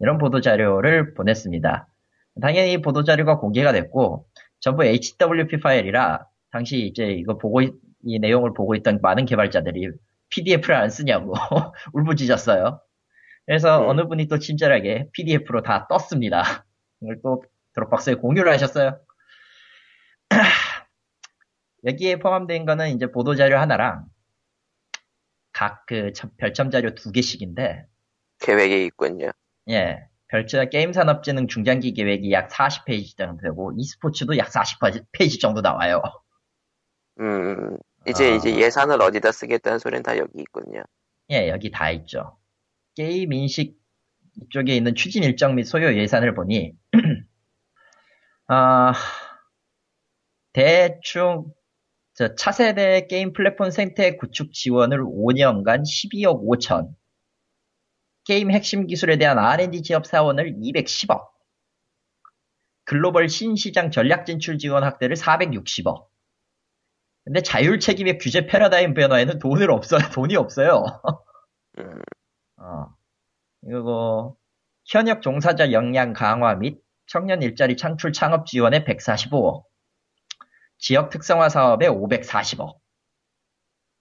이런 0.00 0.18
보도자료를 0.18 1.14
보냈습니다. 1.14 1.86
당연히 2.40 2.72
이 2.72 2.82
보도자료가 2.82 3.38
공개가 3.38 3.72
됐고, 3.72 4.26
전부 4.60 4.84
HWP 4.84 5.60
파일이라, 5.60 6.26
당시 6.52 6.78
이제 6.86 7.06
이거 7.12 7.38
보고, 7.38 7.60
있- 7.62 7.74
이 8.04 8.18
내용을 8.18 8.54
보고 8.54 8.74
있던 8.76 9.00
많은 9.02 9.26
개발자들이 9.26 9.90
PDF를 10.30 10.74
안 10.76 10.88
쓰냐고 10.90 11.34
울부짖었어요. 11.92 12.80
그래서 13.46 13.82
음. 13.84 13.88
어느 13.88 14.06
분이 14.06 14.26
또 14.28 14.38
친절하게 14.38 15.08
PDF로 15.12 15.62
다 15.62 15.86
떴습니다. 15.88 16.64
이걸 17.02 17.20
또 17.22 17.44
드롭박스에 17.74 18.14
공유를 18.14 18.50
하셨어요. 18.52 18.98
여기에 21.84 22.16
포함된 22.20 22.64
거는 22.66 22.90
이제 22.90 23.10
보도자료 23.10 23.58
하나랑 23.58 24.06
각 25.52 25.84
그 25.86 26.12
별첨 26.38 26.70
자료 26.70 26.94
두 26.94 27.12
개씩인데, 27.12 27.84
계획이 28.40 28.86
있군요. 28.86 29.30
예, 29.70 30.08
별자 30.28 30.64
게임 30.66 30.92
산업진흥 30.92 31.48
중장기 31.48 31.92
계획이 31.92 32.32
약 32.32 32.48
40페이지 32.48 33.16
정도 33.16 33.42
되고, 33.42 33.72
e스포츠도 33.76 34.36
약 34.38 34.48
40페이지 34.48 35.40
정도 35.40 35.60
나와요. 35.60 36.02
음, 37.20 37.76
이제 38.06 38.32
아. 38.32 38.34
이제 38.34 38.56
예산을 38.56 39.00
어디다 39.00 39.32
쓰겠다는 39.32 39.78
소리는 39.78 40.02
다 40.02 40.16
여기 40.18 40.40
있군요. 40.40 40.82
예, 41.30 41.48
여기 41.48 41.70
다 41.70 41.90
있죠. 41.90 42.36
게임 42.96 43.32
인식 43.32 43.78
이쪽에 44.42 44.74
있는 44.74 44.94
추진 44.94 45.22
일정 45.22 45.54
및 45.54 45.64
소요 45.64 45.94
예산을 45.94 46.34
보니, 46.34 46.72
아, 48.48 48.92
대충, 50.52 51.52
저 52.14 52.34
차세대 52.34 53.06
게임 53.06 53.32
플랫폼 53.32 53.70
생태 53.70 54.16
구축 54.16 54.52
지원을 54.52 55.04
5년간 55.04 55.82
12억 55.82 56.44
5천, 56.44 56.88
게임 58.24 58.50
핵심 58.50 58.86
기술에 58.86 59.16
대한 59.16 59.38
R&D 59.38 59.82
지업 59.82 60.06
사원을 60.06 60.54
210억, 60.54 61.28
글로벌 62.84 63.28
신시장 63.28 63.90
전략 63.90 64.26
진출 64.26 64.58
지원 64.58 64.84
확대를 64.84 65.16
460억. 65.16 66.06
근데 67.24 67.42
자율 67.42 67.78
책임의 67.78 68.18
규제 68.18 68.46
패러다임 68.46 68.94
변화에는 68.94 69.38
돈을 69.38 69.70
없어요. 69.70 70.00
돈이 70.14 70.36
없어요. 70.36 70.84
음, 71.78 72.02
어. 72.56 72.86
그리고 73.60 74.36
현역 74.86 75.22
종사자 75.22 75.70
역량 75.72 76.12
강화 76.12 76.54
및 76.54 76.80
청년 77.06 77.42
일자리 77.42 77.76
창출 77.76 78.12
창업 78.12 78.46
지원에 78.46 78.84
145억. 78.84 79.64
지역 80.78 81.10
특성화 81.10 81.48
사업에 81.48 81.86
540억. 81.88 82.78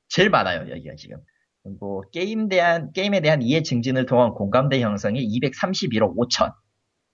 제일 0.08 0.30
많아요, 0.30 0.70
여기가 0.72 0.96
지금. 0.96 1.18
그리고 1.64 2.04
게임 2.12 2.50
대한, 2.50 2.92
게임에 2.94 3.20
대한 3.22 3.42
이해 3.42 3.62
증진을 3.62 4.06
통한 4.06 4.32
공감대 4.32 4.82
형성에 4.82 5.20
231억 5.20 6.16
5천. 6.16 6.54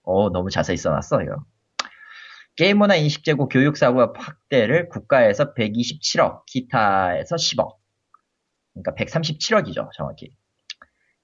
어, 0.02 0.30
너무 0.30 0.50
자세히 0.50 0.76
써놨어, 0.76 1.22
이거. 1.22 1.44
게임 2.54 2.78
문화 2.78 2.96
인식 2.96 3.22
제고 3.24 3.48
교육 3.48 3.76
사업 3.76 4.14
확대를 4.18 4.88
국가에서 4.88 5.52
127억, 5.52 6.46
기타에서 6.46 7.36
10억. 7.36 7.76
그러니까 8.72 8.94
137억이죠, 8.94 9.90
정확히. 9.94 10.30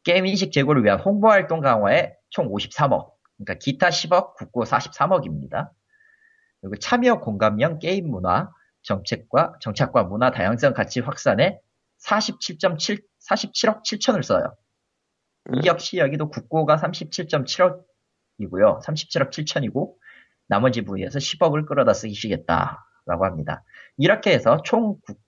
게임 0.04 0.26
인식 0.26 0.52
제고를 0.52 0.84
위한 0.84 1.00
홍보 1.00 1.30
활동 1.30 1.60
강화에 1.60 2.12
총 2.28 2.48
53억. 2.48 3.12
그러니까 3.38 3.54
기타 3.60 3.88
10억, 3.88 4.34
국고 4.34 4.64
43억입니다. 4.64 5.70
그리고 6.60 6.76
참여 6.76 7.20
공감형 7.20 7.78
게임 7.78 8.10
문화 8.10 8.50
정책과 8.82 9.54
정착과 9.60 10.04
문화 10.04 10.30
다양성 10.30 10.74
가치 10.74 11.00
확산에 11.00 11.60
47.7 12.06 13.02
47억 13.28 13.82
7천을 13.84 14.22
써요. 14.22 14.54
이 15.54 15.66
역시 15.66 15.98
여기도 15.98 16.28
국고가 16.28 16.76
37.7억이고요. 16.76 17.82
37억 18.84 19.30
7천이고 19.30 19.94
나머지 20.48 20.82
부위에서 20.82 21.18
10억을 21.18 21.66
끌어다 21.66 21.94
쓰시겠다라고 21.94 23.24
합니다. 23.24 23.64
이렇게 23.96 24.32
해서 24.32 24.62
총, 24.62 24.98
국- 25.06 25.20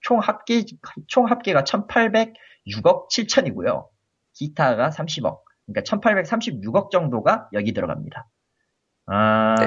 총 0.00 0.18
합계, 0.20 0.64
총 1.08 1.26
합계가 1.26 1.64
1806억 1.64 3.08
7천이고요. 3.10 3.88
기타가 4.34 4.90
30억. 4.90 5.40
그러니까 5.66 5.96
1836억 5.96 6.90
정도가 6.90 7.48
여기 7.52 7.72
들어갑니다. 7.72 8.28
아, 9.06 9.54
네. 9.58 9.66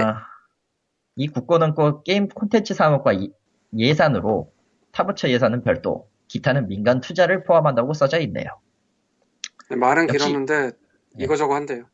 이 1.15 1.27
국고는 1.27 1.73
꼭 1.73 2.03
게임 2.03 2.27
콘텐츠 2.29 2.73
사업과 2.73 3.13
이- 3.13 3.31
예산으로 3.77 4.53
타부처 4.91 5.29
예산은 5.29 5.63
별도, 5.63 6.09
기타는 6.29 6.67
민간 6.67 7.01
투자를 7.01 7.43
포함한다고 7.43 7.93
써져 7.93 8.19
있네요. 8.21 8.45
네, 9.69 9.75
말은 9.75 10.07
역시- 10.07 10.17
길었는데 10.17 10.71
예. 11.19 11.23
이거저거 11.23 11.55
한대요. 11.55 11.85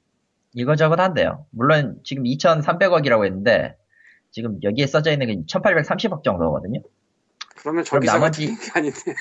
이거저것 0.54 1.00
한대요. 1.00 1.46
물론 1.52 2.00
지금 2.04 2.24
2,300억이라고 2.24 3.26
했는데 3.26 3.76
지금 4.32 4.62
여기에 4.62 4.88
써져 4.88 5.12
있는 5.12 5.28
게 5.28 5.36
1,830억 5.48 6.24
정도거든요. 6.24 6.82
그러면 7.58 7.84
저 7.84 7.92
그럼 7.92 8.02
기사가 8.02 8.20
나머지- 8.20 8.56
아닌데. 8.76 9.16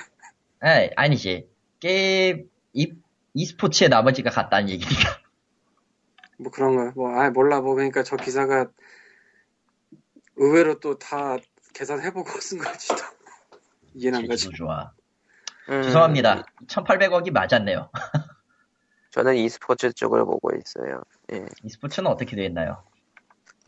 에 0.64 0.90
아니지. 0.96 1.48
게임 1.80 2.48
이, 2.72 2.92
e스포츠의 3.34 3.88
나머지가 3.90 4.30
같다는 4.30 4.68
얘기니까. 4.70 5.20
뭐 6.38 6.50
그런 6.50 6.74
거야. 6.76 6.92
뭐, 6.96 7.10
아, 7.16 7.30
몰라. 7.30 7.60
뭐, 7.60 7.74
그러니까 7.74 8.02
저 8.02 8.16
기사가 8.16 8.66
의외로 10.36 10.80
또 10.80 10.98
다 10.98 11.36
계산해보고 11.74 12.28
쓴 12.40 12.58
거지도. 12.58 12.94
이해는 13.94 14.20
안 14.20 14.26
가지. 14.28 14.48
좋아. 14.50 14.92
음, 15.70 15.82
죄송합니다. 15.82 16.44
1,800억이 16.66 17.30
맞았네요. 17.30 17.90
저는 19.10 19.36
e스포츠 19.36 19.92
쪽을 19.92 20.24
보고 20.24 20.50
있어요. 20.56 21.02
예. 21.32 21.46
e스포츠는 21.62 22.10
어떻게 22.10 22.36
되어 22.36 22.46
있나요? 22.46 22.82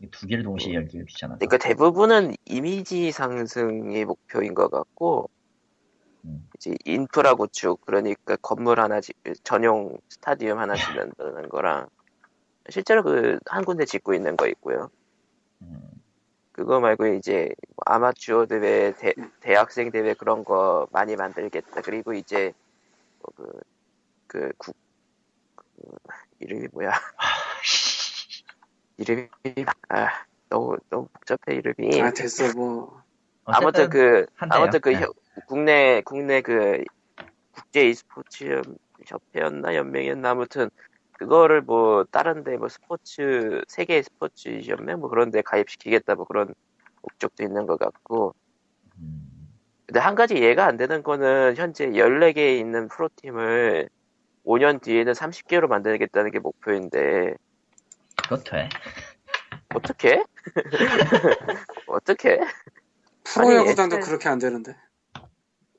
이두 0.01 0.27
개를 0.27 0.43
동시에 0.43 0.73
열기가 0.75 1.05
귀찮아서. 1.07 1.39
그러니까 1.39 1.57
대부분은 1.57 2.35
이미지 2.45 3.11
상승이 3.11 4.05
목표인 4.05 4.53
것 4.53 4.69
같고 4.69 5.29
음. 6.25 6.47
이제 6.55 6.75
인프라 6.85 7.33
구축 7.33 7.81
그러니까 7.85 8.35
건물 8.41 8.79
하나 8.79 9.01
지 9.01 9.13
전용 9.43 9.97
스타디움 10.09 10.59
하나 10.59 10.75
짓는다는 10.75 11.49
거랑 11.49 11.87
실제로 12.69 13.03
그 13.03 13.39
한 13.45 13.63
군데 13.65 13.85
짓고 13.85 14.13
있는 14.13 14.35
거 14.37 14.47
있고요. 14.47 14.89
음, 15.61 15.89
그거 16.57 16.79
말고 16.79 17.05
이제 17.05 17.53
뭐 17.75 17.83
아마추어 17.85 18.47
대회, 18.47 18.91
대, 18.93 19.13
대학생 19.41 19.91
대회 19.91 20.15
그런 20.15 20.43
거 20.43 20.87
많이 20.91 21.15
만들겠다. 21.15 21.81
그리고 21.81 22.13
이제 22.13 22.51
뭐 23.19 23.31
그, 23.35 23.59
그, 24.25 24.51
국, 24.57 24.75
그, 25.55 25.63
이름이 26.39 26.67
뭐야? 26.73 26.89
이름이, 28.97 29.27
아, 29.89 30.07
너무, 30.49 30.77
너무 30.89 31.07
복잡해, 31.13 31.55
이름이. 31.57 32.01
아, 32.01 32.09
됐어. 32.11 32.51
뭐. 32.57 33.03
아무튼 33.45 33.83
어쨌든 33.83 33.89
그, 33.91 34.25
한대요. 34.35 34.59
아무튼 34.59 34.79
그, 34.81 34.89
네. 34.89 34.95
혀- 34.99 35.13
국내, 35.45 36.01
국내 36.01 36.41
그, 36.41 36.83
국제 37.51 37.87
e스포츠 37.87 38.63
협회였나? 39.05 39.75
연맹이었나? 39.75 40.31
아무튼, 40.31 40.71
그거를 41.17 41.61
뭐, 41.61 42.03
다른데 42.05 42.57
뭐 42.57 42.69
스포츠, 42.69 43.61
세계 43.67 44.01
스포츠 44.01 44.61
연맹 44.67 44.99
뭐 44.99 45.09
그런 45.09 45.31
데 45.31 45.41
가입시키겠다 45.41 46.15
뭐 46.15 46.25
그런 46.25 46.53
목적도 47.01 47.43
있는 47.43 47.65
것 47.65 47.77
같고. 47.79 48.35
음, 48.99 49.49
근데 49.85 49.99
한 49.99 50.15
가지 50.15 50.35
이해가 50.35 50.65
안 50.65 50.77
되는 50.77 51.01
거는 51.03 51.55
현재 51.55 51.87
14개에 51.87 52.59
있는 52.59 52.87
프로팀을 52.87 53.89
5년 54.45 54.81
뒤에는 54.81 55.13
30개로 55.13 55.67
만들겠다는 55.67 56.31
게 56.31 56.39
목표인데, 56.39 57.35
그것 58.15 58.43
돼. 58.43 58.69
어떻게? 59.73 60.23
어떻게? 61.87 62.39
프로야구단도 63.23 63.99
그렇게 63.99 64.29
안 64.29 64.39
되는데. 64.39 64.75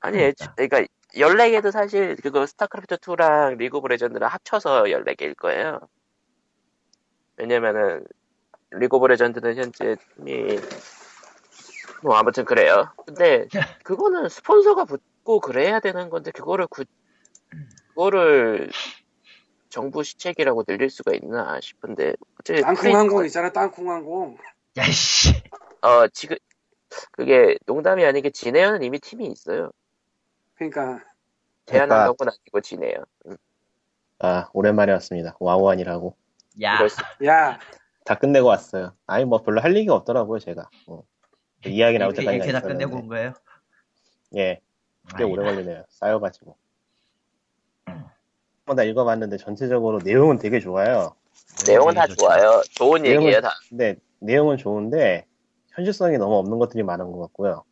아니, 0.01 0.19
애초, 0.19 0.47
그러니까 0.55 0.85
14개도 1.15 1.71
사실 1.71 2.17
그거 2.17 2.47
스타크래프트 2.47 2.97
2랑 2.97 3.57
League 3.57 3.79
of 3.79 3.89
Legends랑 3.89 4.31
합쳐서 4.31 4.85
14개일 4.85 5.37
거예요. 5.37 5.81
왜냐면은 7.37 8.05
League 8.71 8.97
of 8.97 9.07
Legends는 9.07 9.57
현재 9.57 9.97
팀이 10.17 10.59
뭐 12.03 12.17
아무튼 12.17 12.45
그래요. 12.45 12.93
근데 13.07 13.49
그거는 13.85 14.29
스폰서가 14.29 14.85
붙고 14.85 15.41
그래야 15.41 15.81
되는 15.81 16.11
건데 16.11 16.31
그거를 16.31 16.67
구, 16.67 16.85
그거를 17.89 18.71
정부 19.69 20.03
시책이라고 20.03 20.65
늘릴 20.65 20.91
수가 20.91 21.13
있나 21.15 21.61
싶은데 21.61 22.15
어차피 22.41 22.61
땅콩항공 22.61 23.25
있잖아, 23.27 23.51
땅콩항공. 23.51 24.39
야이씨. 24.77 25.31
어 25.83 26.09
지금 26.09 26.37
그게 27.13 27.57
농담이 27.67 28.05
아닌 28.05 28.23
게 28.23 28.31
진해연은 28.31 28.83
이미 28.83 28.99
팀이 28.99 29.27
있어요. 29.27 29.71
그러니까, 30.59 31.01
제안한 31.67 32.17
건 32.17 32.29
아니고 32.29 32.61
진해연. 32.61 33.05
음, 33.27 33.37
아, 34.19 34.49
오랜만에 34.53 34.93
왔습니다. 34.93 35.37
와우안이라고. 35.39 36.17
야. 36.63 36.79
야, 37.25 37.59
다 38.05 38.15
끝내고 38.17 38.49
왔어요. 38.49 38.93
아니, 39.07 39.25
뭐 39.25 39.43
별로 39.43 39.61
할 39.61 39.77
얘기가 39.77 39.95
없더라고요, 39.95 40.41
제가. 40.41 40.69
어. 40.89 41.03
이야기 41.65 41.99
나올 41.99 42.13
때까지. 42.13 42.37
이렇게 42.37 42.53
다 42.53 42.61
끝내고 42.61 42.97
온 42.97 43.07
거예요? 43.07 43.33
예, 44.37 44.61
꽤 45.17 45.25
오래 45.25 45.45
걸리네요. 45.45 45.85
쌓여가지고. 45.89 46.57
한번 47.87 48.77
다 48.77 48.83
읽어봤는데 48.83 49.39
전체적으로 49.39 49.99
내용은 50.05 50.39
되게 50.39 50.61
좋아요. 50.61 51.15
내용은 51.67 51.95
다. 51.95 52.07
좋아요. 52.07 52.61
좋은 52.73 53.07
얘기예요 53.07 53.41
다. 53.41 53.51
근데 53.69 53.97
내용은 54.19 54.57
좋은데 54.57 55.25
현실성이 55.73 56.19
너무 56.19 56.37
없는 56.37 56.59
것들이 56.59 56.83
많은 56.83 57.11
것 57.11 57.19
같고요. 57.21 57.65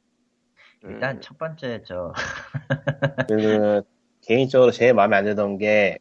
음, 0.85 0.91
일단 0.91 1.21
첫 1.21 1.39
번째 1.39 1.83
저 1.85 2.13
그 3.29 3.83
개인적으로 4.23 4.71
제일 4.71 4.95
마음에 4.95 5.17
안 5.17 5.25
들던 5.25 5.59
게 5.59 5.99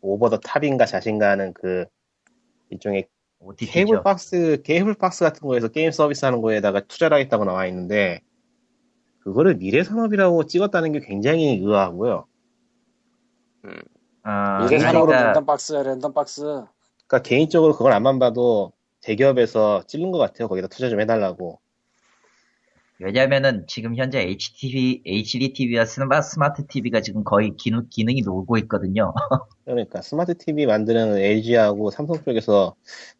오버 0.00 0.28
더 0.30 0.38
탑인가 0.38 0.86
자신가 0.86 1.30
하는 1.30 1.52
그 1.52 1.86
일종의 2.70 3.08
OTT죠. 3.40 3.72
케이블 3.72 4.02
박스 4.02 4.62
케이블 4.62 4.94
박스 4.94 5.24
같은 5.24 5.46
거에서 5.46 5.68
게임 5.68 5.90
서비스 5.90 6.24
하는 6.24 6.40
거에다가 6.40 6.80
투자를 6.80 7.16
하겠다고 7.16 7.44
나와 7.44 7.66
있는데 7.66 8.20
그거를 9.20 9.56
미래 9.56 9.82
산업이라고 9.84 10.46
찍었다는 10.46 10.92
게 10.92 11.00
굉장히 11.00 11.58
의아하고요. 11.58 12.26
아, 14.24 14.64
이게 14.64 14.78
산업으로 14.78 15.06
그러니까 15.06 15.26
랜덤 15.28 15.46
박스야, 15.46 15.82
랜덤 15.82 16.12
박스. 16.12 16.42
그러니까 16.42 17.22
개인적으로 17.22 17.72
그걸 17.72 17.92
암만 17.92 18.18
봐도 18.18 18.72
대기업에서 19.00 19.84
찌른 19.86 20.10
것 20.10 20.18
같아요. 20.18 20.48
거기다 20.48 20.68
투자 20.68 20.88
좀 20.88 21.00
해달라고. 21.00 21.60
왜냐면은 23.04 23.64
지금 23.68 23.96
현재 23.96 24.20
HTV, 24.20 25.02
HD 25.06 25.52
TV와 25.54 25.84
스마트 25.84 26.66
TV가 26.66 27.00
지금 27.00 27.24
거의 27.24 27.52
기능, 27.56 27.86
기능이 27.90 28.22
놀고 28.22 28.58
있거든요. 28.58 29.12
그러니까 29.64 30.02
스마트 30.02 30.36
TV 30.36 30.66
만드는 30.66 31.18
LG하고 31.18 31.90
삼성 31.90 32.22
쪽에서 32.24 32.74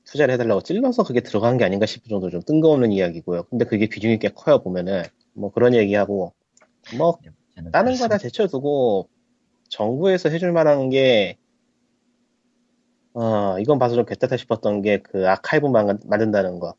투자를 0.05 0.35
해달라고 0.35 0.63
찔러서 0.63 1.05
그게 1.05 1.21
들어간 1.21 1.59
게 1.59 1.65
아닌가 1.65 1.87
싶을 1.87 2.09
정도로 2.09 2.31
좀 2.31 2.43
뜬금없는 2.43 2.93
이야기고요. 2.93 3.45
근데 3.45 3.65
그게 3.65 3.89
비중이 3.89 4.19
꽤 4.19 4.29
커요 4.29 4.63
보면은 4.63 5.03
뭐 5.35 5.51
그런 5.53 5.75
얘기하고 5.75 6.33
뭐 6.99 7.19
저는 7.57 7.71
다른 7.73 7.97
거. 7.97 8.09
다 8.09 8.19
제쳐두고 8.19 9.09
정부에서 9.69 10.29
해줄 10.29 10.53
만한 10.53 10.91
게 10.91 11.39
어, 13.15 13.59
이건 13.59 13.79
봐서 13.79 13.95
좀 13.95 14.05
괜찮다 14.07 14.37
싶었던 14.37 14.83
게 14.83 14.99
그 15.03 15.29
아카이브 15.29 15.67
만, 15.67 15.99
만든다는 16.07 16.59
거. 16.61 16.75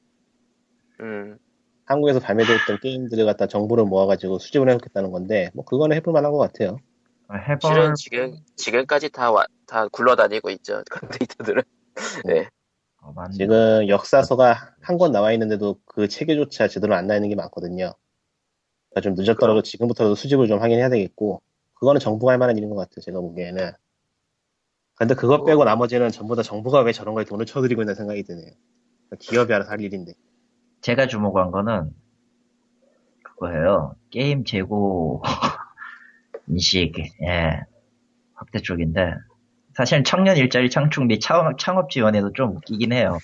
음, 1.02 1.38
한국에서 1.86 2.20
발매됐던 2.20 2.80
게임들을 2.80 3.26
갖다 3.26 3.48
정보를 3.48 3.86
모아가지고 3.86 4.40
수집을 4.40 4.70
해놓겠다는 4.70 5.12
건데, 5.12 5.52
뭐, 5.54 5.66
그거는 5.66 5.96
해볼 5.98 6.14
만한 6.14 6.32
것 6.32 6.38
같아요. 6.38 6.78
어, 7.28 7.36
해볼 7.36 7.60
실은 7.62 7.96
지금 7.96 8.38
지금까지 8.56 9.10
다 9.10 9.32
와, 9.32 9.46
다 9.68 9.88
굴러다니고 9.90 10.50
있죠 10.52 10.84
그런 10.90 11.12
데이터들은. 11.12 11.64
네. 12.26 12.48
어. 13.02 13.14
지금 13.32 13.88
역사서가 13.90 14.76
한 14.82 14.98
권 14.98 15.12
나와 15.12 15.32
있는데도 15.34 15.80
그 15.86 16.08
체계조차 16.08 16.68
제대로 16.68 16.96
안 16.96 17.08
나 17.08 17.16
있는 17.16 17.30
게 17.30 17.36
많거든요. 17.36 17.94
그러니까 18.90 19.02
좀 19.02 19.16
늦었더라도 19.16 19.62
지금부터라도 19.62 20.16
수집을 20.16 20.48
좀 20.48 20.62
하긴 20.62 20.78
해야 20.80 20.90
되겠고, 20.90 21.42
그거는 21.76 22.00
정부가 22.00 22.32
할 22.32 22.38
만한 22.40 22.58
일인 22.58 22.70
것 22.70 22.76
같아요, 22.76 23.02
제가 23.02 23.20
보기에는. 23.20 23.72
근데 24.96 25.16
그것 25.16 25.44
빼고 25.44 25.64
나머지는 25.66 26.10
전부 26.12 26.36
다 26.36 26.44
정부가 26.44 26.82
왜 26.82 26.94
저런 26.94 27.16
거에 27.16 27.26
돈을 27.26 27.46
쳐드리고 27.46 27.82
있는 27.82 27.96
생각이 27.96 28.24
드네요. 28.24 28.52
기업이 29.20 29.54
알아서 29.54 29.72
할 29.72 29.82
일인데. 29.82 30.14
제가 30.84 31.08
주목한 31.08 31.52
거는 31.52 31.92
그거예요. 33.24 33.96
게임 34.12 34.44
재고 34.44 35.24
인식, 36.48 36.94
예, 37.22 37.62
확대 38.34 38.60
쪽인데 38.60 39.16
사실 39.74 40.04
청년 40.04 40.36
일자리 40.38 40.70
창출 40.70 41.06
및 41.06 41.20
창업, 41.20 41.58
창업 41.58 41.90
지원에도 41.90 42.34
좀 42.34 42.58
웃기긴 42.58 42.92
해요. 42.92 43.18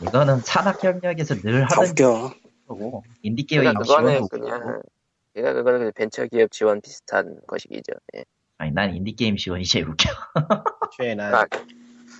이거는 0.00 0.38
산학협력에서 0.40 1.34
늘 1.44 1.69
다 1.69 1.82
하던. 1.82 1.94
거고 2.66 3.02
인디게임 3.22 3.62
지원도 3.84 4.28
그냥 4.28 4.80
그러니까 5.34 5.52
그거는 5.54 5.92
벤처기업 5.92 6.52
지원 6.52 6.80
비슷한 6.80 7.40
것이죠. 7.48 7.92
예. 8.16 8.24
아니 8.58 8.70
난 8.70 8.94
인디게임 8.94 9.36
지원이 9.36 9.64
제일 9.64 9.88
웃겨. 9.88 10.08
난, 11.16 11.34
아, 11.34 11.46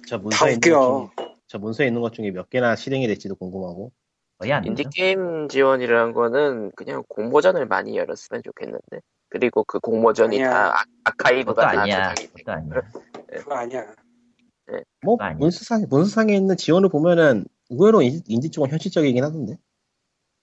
저다 0.08 0.22
문서에 0.22 0.54
있는 0.54 0.60
것 0.60 0.80
웃겨. 0.80 1.10
중에, 1.16 1.28
저 1.46 1.58
문서에 1.58 1.86
있는 1.86 2.00
것 2.00 2.12
중에 2.12 2.32
몇 2.32 2.50
개나 2.50 2.74
실행이 2.74 3.06
될지도 3.06 3.36
궁금하고. 3.36 3.92
거의 4.40 4.52
안 4.52 4.64
인디. 4.64 4.84
게임 4.84 5.48
지원이라는 5.48 6.14
거는 6.14 6.72
그냥 6.74 7.04
공모전을 7.08 7.66
많이 7.66 7.96
열었으면 7.96 8.42
좋겠는데. 8.42 9.00
그리고 9.28 9.62
그 9.64 9.78
공모전이 9.78 10.42
아니야. 10.42 10.50
다 10.50 10.84
아, 11.04 11.12
다 11.12 11.80
아니야. 11.82 12.14
그것도 12.14 12.52
아니야. 12.52 12.82
그거 13.28 13.54
아니야. 13.54 13.86
뭐, 15.02 15.16
그거 15.16 15.24
아니야. 15.24 15.38
문서상, 15.38 15.86
문서상에 15.90 16.34
있는 16.34 16.56
지원을 16.56 16.88
보면은, 16.88 17.44
의외로 17.68 18.00
인디, 18.02 18.22
인디 18.26 18.50
쪽은 18.50 18.70
현실적이긴 18.70 19.22
하던데. 19.22 19.58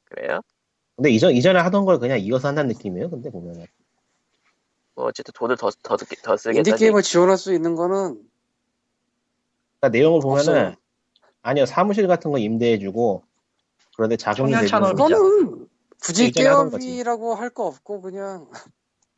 그래요? 0.06 0.41
근데 0.95 1.10
이전, 1.10 1.34
이전에 1.34 1.60
하던 1.60 1.86
걸 1.86 1.98
그냥 1.98 2.20
이어서 2.20 2.48
한다는 2.48 2.70
느낌이에요, 2.70 3.10
근데 3.10 3.32
보면은. 3.32 3.66
뭐 4.93 5.06
어쨌든 5.06 5.32
돈을 5.36 5.58
더, 5.58 5.70
더, 5.84 5.98
더, 5.98 6.06
더 6.24 6.38
쓰겠다. 6.38 6.60
인디 6.60 6.72
게임을 6.72 7.02
지원할 7.02 7.38
수 7.38 7.54
있는 7.54 7.76
거는 7.76 8.20
그러니까 9.80 9.89
내용을 9.89 10.22
보면은 10.22 10.39
없어요. 10.39 10.76
아니요 11.43 11.66
사무실 11.68 12.08
같은 12.08 12.32
거 12.32 12.39
임대해주고 12.39 13.24
그런데 13.98 14.16
청년 14.16 14.62
되는. 14.66 14.95
그거는 14.95 15.68
굳이. 16.02 16.32
깨업이라고 16.32 17.36
할 17.36 17.50
거 17.50 17.66
없고 17.66 18.02
그냥 18.02 18.48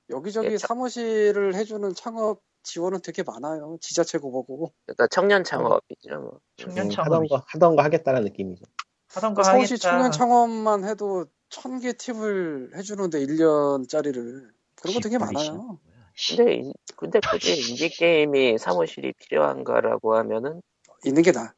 여기저기 0.09 0.47
예, 0.53 0.57
참- 0.57 0.67
사무실을 0.69 1.53
해주는 1.55 1.93
창업 1.93 2.41
지원은 2.63 3.01
되게 3.01 3.23
많아요. 3.23 3.77
지자체고 3.81 4.31
뭐고. 4.31 4.73
그러니까 4.85 5.07
청년 5.07 5.43
창업이죠. 5.43 6.19
뭐. 6.19 6.39
청년 6.57 6.85
음, 6.87 6.89
창업 6.89 7.05
하던 7.13 7.27
거 7.27 7.43
하던 7.45 7.75
거 7.75 7.83
하겠다는 7.83 8.23
느낌이죠. 8.23 8.65
하던 9.09 9.33
거 9.33 9.43
서울시 9.43 9.73
하겠다. 9.73 9.89
청년 9.91 10.11
창업만 10.11 10.83
해도 10.87 11.25
천 11.49 11.79
개 11.79 11.93
팁을 11.93 12.71
해주는데 12.75 13.19
1년짜리를 13.25 14.49
그런 14.75 14.93
거 14.93 14.99
되게 15.01 15.17
많아요. 15.17 15.79
근데 16.27 16.55
이- 16.57 16.73
근데 16.95 17.19
굳이 17.19 17.53
인디 17.71 17.89
게임이 17.89 18.57
사무실이 18.57 19.13
필요한가라고 19.13 20.15
하면은 20.15 20.61
있는 21.05 21.21
게 21.23 21.31
나. 21.31 21.53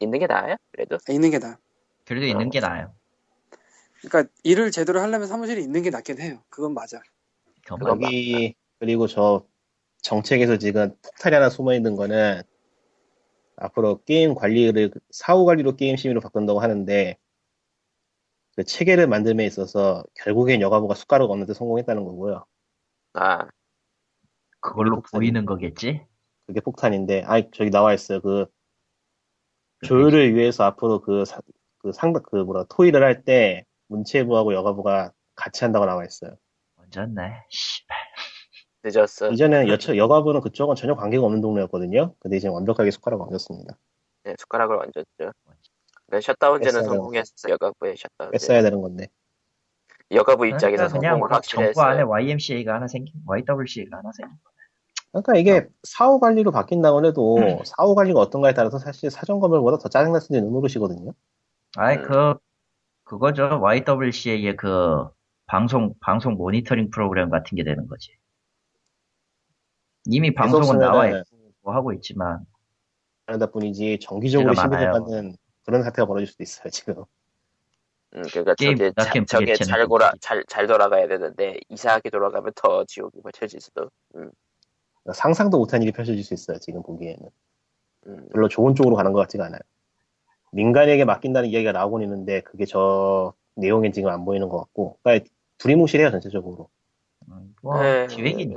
있는 0.00 0.18
게 0.18 0.26
나아요. 0.26 0.56
그래도 0.72 0.98
있는 1.08 1.30
게 1.30 1.38
나. 1.38 1.58
그래도 2.06 2.26
있는 2.26 2.50
게 2.50 2.60
나아요. 2.60 2.94
그러니까 4.00 4.30
일을 4.42 4.70
제대로 4.70 5.00
하려면 5.00 5.26
사무실이 5.26 5.62
있는 5.62 5.82
게 5.82 5.90
낫긴 5.90 6.20
해요. 6.20 6.42
그건 6.50 6.74
맞아. 6.74 7.00
여기 7.86 8.54
그리고 8.78 9.06
저 9.06 9.46
정책에서 10.02 10.58
지금 10.58 10.94
폭탄이 11.02 11.34
하나 11.34 11.48
숨어 11.48 11.74
있는 11.74 11.96
거는 11.96 12.42
앞으로 13.56 14.02
게임 14.04 14.34
관리를 14.34 14.90
사후 15.10 15.44
관리로 15.44 15.76
게임 15.76 15.96
심의로 15.96 16.20
바꾼다고 16.20 16.60
하는데 16.60 17.16
그 18.56 18.64
체계를 18.64 19.06
만듦에 19.08 19.44
있어서 19.46 20.04
결국엔 20.14 20.60
여가부가 20.60 20.94
숟가락 20.94 21.30
없는데 21.30 21.54
성공했다는 21.54 22.04
거고요. 22.04 22.44
아 23.14 23.48
그걸로 24.60 25.02
보이는 25.02 25.44
거겠지? 25.44 26.06
그게 26.46 26.60
폭탄인데, 26.60 27.24
아 27.26 27.42
저기 27.50 27.70
나와 27.70 27.92
있어요. 27.94 28.20
그 28.20 28.46
조율을 29.82 30.34
위해서 30.34 30.64
앞으로 30.64 31.00
그, 31.00 31.24
사- 31.24 31.40
그 31.84 31.92
상담 31.92 32.22
그 32.22 32.36
뭐라 32.36 32.64
토의를 32.70 33.02
할 33.04 33.24
때 33.24 33.66
문체부하고 33.88 34.54
여가부가 34.54 35.12
같이 35.34 35.64
한다고 35.64 35.84
나와 35.84 36.02
있어요. 36.04 36.34
먼저네. 36.76 37.44
씨발. 37.50 37.96
늦었어. 38.82 39.30
이전에 39.30 39.68
여처, 39.68 39.96
여가부는 39.96 40.40
그쪽은 40.40 40.76
전혀 40.76 40.94
관계가 40.94 41.24
없는 41.24 41.42
동네였거든요. 41.42 42.14
근데 42.18 42.38
이제 42.38 42.48
완벽하게 42.48 42.90
숟가락을 42.90 43.26
얹었습니다. 43.26 43.76
네, 44.24 44.34
숟가락을 44.38 44.76
얹었죠. 44.76 45.32
네, 46.08 46.20
셧다운제는 46.20 46.80
뺐어야 46.80 46.94
성공했어. 46.94 47.48
여가부의 47.50 47.96
셧다운제. 47.96 48.32
뺐어야 48.32 48.62
되는 48.62 48.80
건데. 48.80 49.08
여가부 50.10 50.46
입장에서 50.46 50.86
그러니까 50.88 50.98
그냥 50.98 51.12
성공을 51.14 51.28
막 51.30 51.42
정부 51.42 51.82
안에 51.82 52.02
확실했어요. 52.02 52.08
YMCA가 52.08 52.74
하나 52.74 52.88
생긴, 52.88 53.14
YWCA가 53.26 53.98
하나 53.98 54.10
생긴. 54.12 54.36
그러니까 55.12 55.36
이게 55.36 55.68
사후 55.82 56.18
관리로 56.20 56.50
바뀐다고 56.50 57.04
해도 57.06 57.38
사후 57.64 57.94
관리가 57.94 58.20
어떤가에 58.20 58.52
따라서 58.52 58.78
사실 58.78 59.10
사전 59.10 59.40
검열보다 59.40 59.78
더 59.78 59.88
짜증날 59.88 60.20
수도 60.20 60.36
있는 60.36 60.52
노릇이거든요. 60.52 61.12
아이, 61.76 61.96
음. 61.96 62.02
그, 62.02 62.34
그거죠. 63.04 63.60
YWCA의 63.60 64.56
그, 64.56 65.08
방송, 65.46 65.94
방송 66.00 66.34
모니터링 66.34 66.90
프로그램 66.90 67.30
같은 67.30 67.56
게 67.56 67.64
되는 67.64 67.86
거지. 67.86 68.12
이미 70.06 70.34
방송은 70.34 70.78
나와 70.78 71.08
있고 71.08 71.72
하고 71.72 71.92
있지만, 71.92 72.44
그러다 73.26 73.46
뿐이지 73.50 73.98
정기적으로 74.00 74.54
많아요. 74.54 74.92
받는 74.92 75.36
그런 75.64 75.82
사태가 75.82 76.06
벌어질 76.06 76.26
수도 76.26 76.42
있어요 76.42 76.68
지금. 76.70 77.04
음, 78.14 78.22
그러니까 78.30 78.54
게임 78.54 78.76
저게, 78.76 78.92
자, 78.92 79.24
저게 79.26 79.54
잘, 79.56 79.86
돌아. 79.88 80.12
잘, 80.20 80.44
잘 80.46 80.66
돌아가야 80.66 81.08
되는데 81.08 81.58
이상하게 81.68 82.10
돌아가면 82.10 82.52
더 82.54 82.84
지옥이 82.84 83.22
펼쳐질 83.22 83.60
수도. 83.60 83.90
음, 84.14 84.30
상상도 85.12 85.58
못한 85.58 85.82
일이 85.82 85.90
펼쳐질 85.90 86.22
수 86.22 86.34
있어요 86.34 86.58
지금 86.58 86.82
보기에는. 86.82 87.28
음. 88.06 88.28
별로 88.32 88.48
좋은 88.48 88.74
쪽으로 88.74 88.94
가는 88.94 89.12
것 89.12 89.20
같지가 89.20 89.46
않아요. 89.46 89.60
민간에게 90.54 91.04
맡긴다는 91.04 91.48
이야기가 91.48 91.72
나오곤 91.72 92.02
있는데 92.02 92.40
그게 92.42 92.64
저 92.64 93.34
내용엔 93.56 93.92
지금 93.92 94.10
안 94.10 94.24
보이는 94.24 94.48
것 94.48 94.58
같고 94.58 94.98
그러니까 95.02 95.28
두리뭉실해요 95.58 96.10
전체적으로. 96.10 96.68
음, 97.28 97.54
뭐, 97.62 97.80
네, 97.82 98.06
기획이니. 98.08 98.56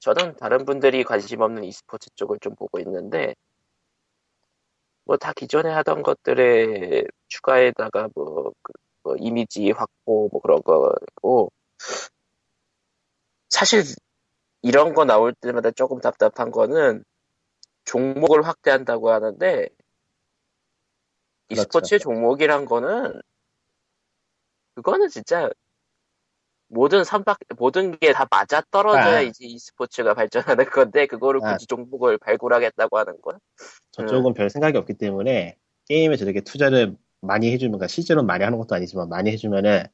저는 0.00 0.36
다른 0.36 0.64
분들이 0.64 1.04
관심 1.04 1.40
없는 1.42 1.64
e스포츠 1.64 2.10
쪽을 2.16 2.38
좀 2.40 2.54
보고 2.56 2.78
있는데, 2.80 3.34
뭐 5.04 5.16
다 5.16 5.32
기존에 5.32 5.70
하던 5.70 6.02
것들에 6.02 7.04
추가에다가 7.28 8.08
뭐, 8.14 8.52
그, 8.62 8.72
뭐 9.02 9.16
이미지 9.18 9.70
확보 9.70 10.28
뭐 10.32 10.40
그런 10.40 10.62
거고, 10.62 11.52
사실 13.48 13.82
이런 14.62 14.94
거 14.94 15.04
나올 15.04 15.34
때마다 15.34 15.70
조금 15.70 16.00
답답한 16.00 16.50
거는 16.50 17.04
종목을 17.84 18.42
확대한다고 18.46 19.10
하는데, 19.10 19.68
e스포츠의 21.52 21.98
종목이란 22.00 22.64
거는, 22.66 23.20
그거는 24.74 25.08
진짜 25.08 25.50
모든 26.68 27.04
선박, 27.04 27.38
모든 27.58 27.98
게 27.98 28.12
다 28.12 28.26
맞아 28.30 28.62
떨어져야 28.70 29.18
아. 29.18 29.20
이제 29.20 29.44
e스포츠가 29.44 30.14
발전하는 30.14 30.64
건데, 30.70 31.06
그거를 31.06 31.40
아. 31.44 31.52
굳이 31.52 31.66
종목을 31.66 32.18
발굴하겠다고 32.18 32.98
하는 32.98 33.20
건? 33.20 33.38
저쪽은 33.92 34.32
별 34.34 34.48
생각이 34.48 34.78
없기 34.78 34.94
때문에 34.94 35.58
게임에 35.88 36.16
저렇게 36.16 36.40
투자를 36.40 36.96
많이 37.20 37.52
해주면 37.52 37.72
그러니까 37.72 37.88
실제로 37.88 38.22
많이 38.22 38.42
하는 38.44 38.58
것도 38.58 38.74
아니지만 38.74 39.08
많이 39.08 39.30
해주면은 39.32 39.84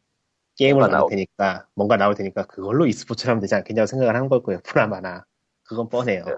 게임을 0.57 0.81
만들 0.81 0.97
나오- 0.99 1.09
테니까 1.09 1.67
뭔가 1.75 1.97
나올 1.97 2.15
테니까 2.15 2.45
그걸로 2.47 2.87
e스포츠를 2.87 3.31
하면 3.33 3.41
되지 3.41 3.55
않겠냐고 3.57 3.87
생각을 3.87 4.15
한 4.17 4.29
걸 4.29 4.43
거예요. 4.43 4.61
보나마나 4.65 5.25
그건 5.65 5.89
뻔해요. 5.89 6.25
네. 6.25 6.35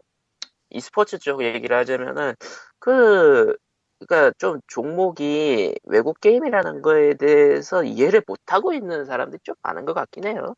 e스포츠 0.70 1.18
쪽 1.18 1.42
얘기를 1.42 1.76
하자면은, 1.76 2.34
그, 2.78 3.56
그니까 4.00 4.32
좀 4.38 4.60
종목이 4.66 5.74
외국 5.84 6.20
게임이라는 6.20 6.80
거에 6.80 7.14
대해서 7.14 7.84
이해를 7.84 8.22
못하고 8.26 8.72
있는 8.72 9.04
사람들이 9.04 9.40
좀 9.44 9.54
많은 9.62 9.84
것 9.84 9.92
같긴 9.92 10.26
해요. 10.26 10.54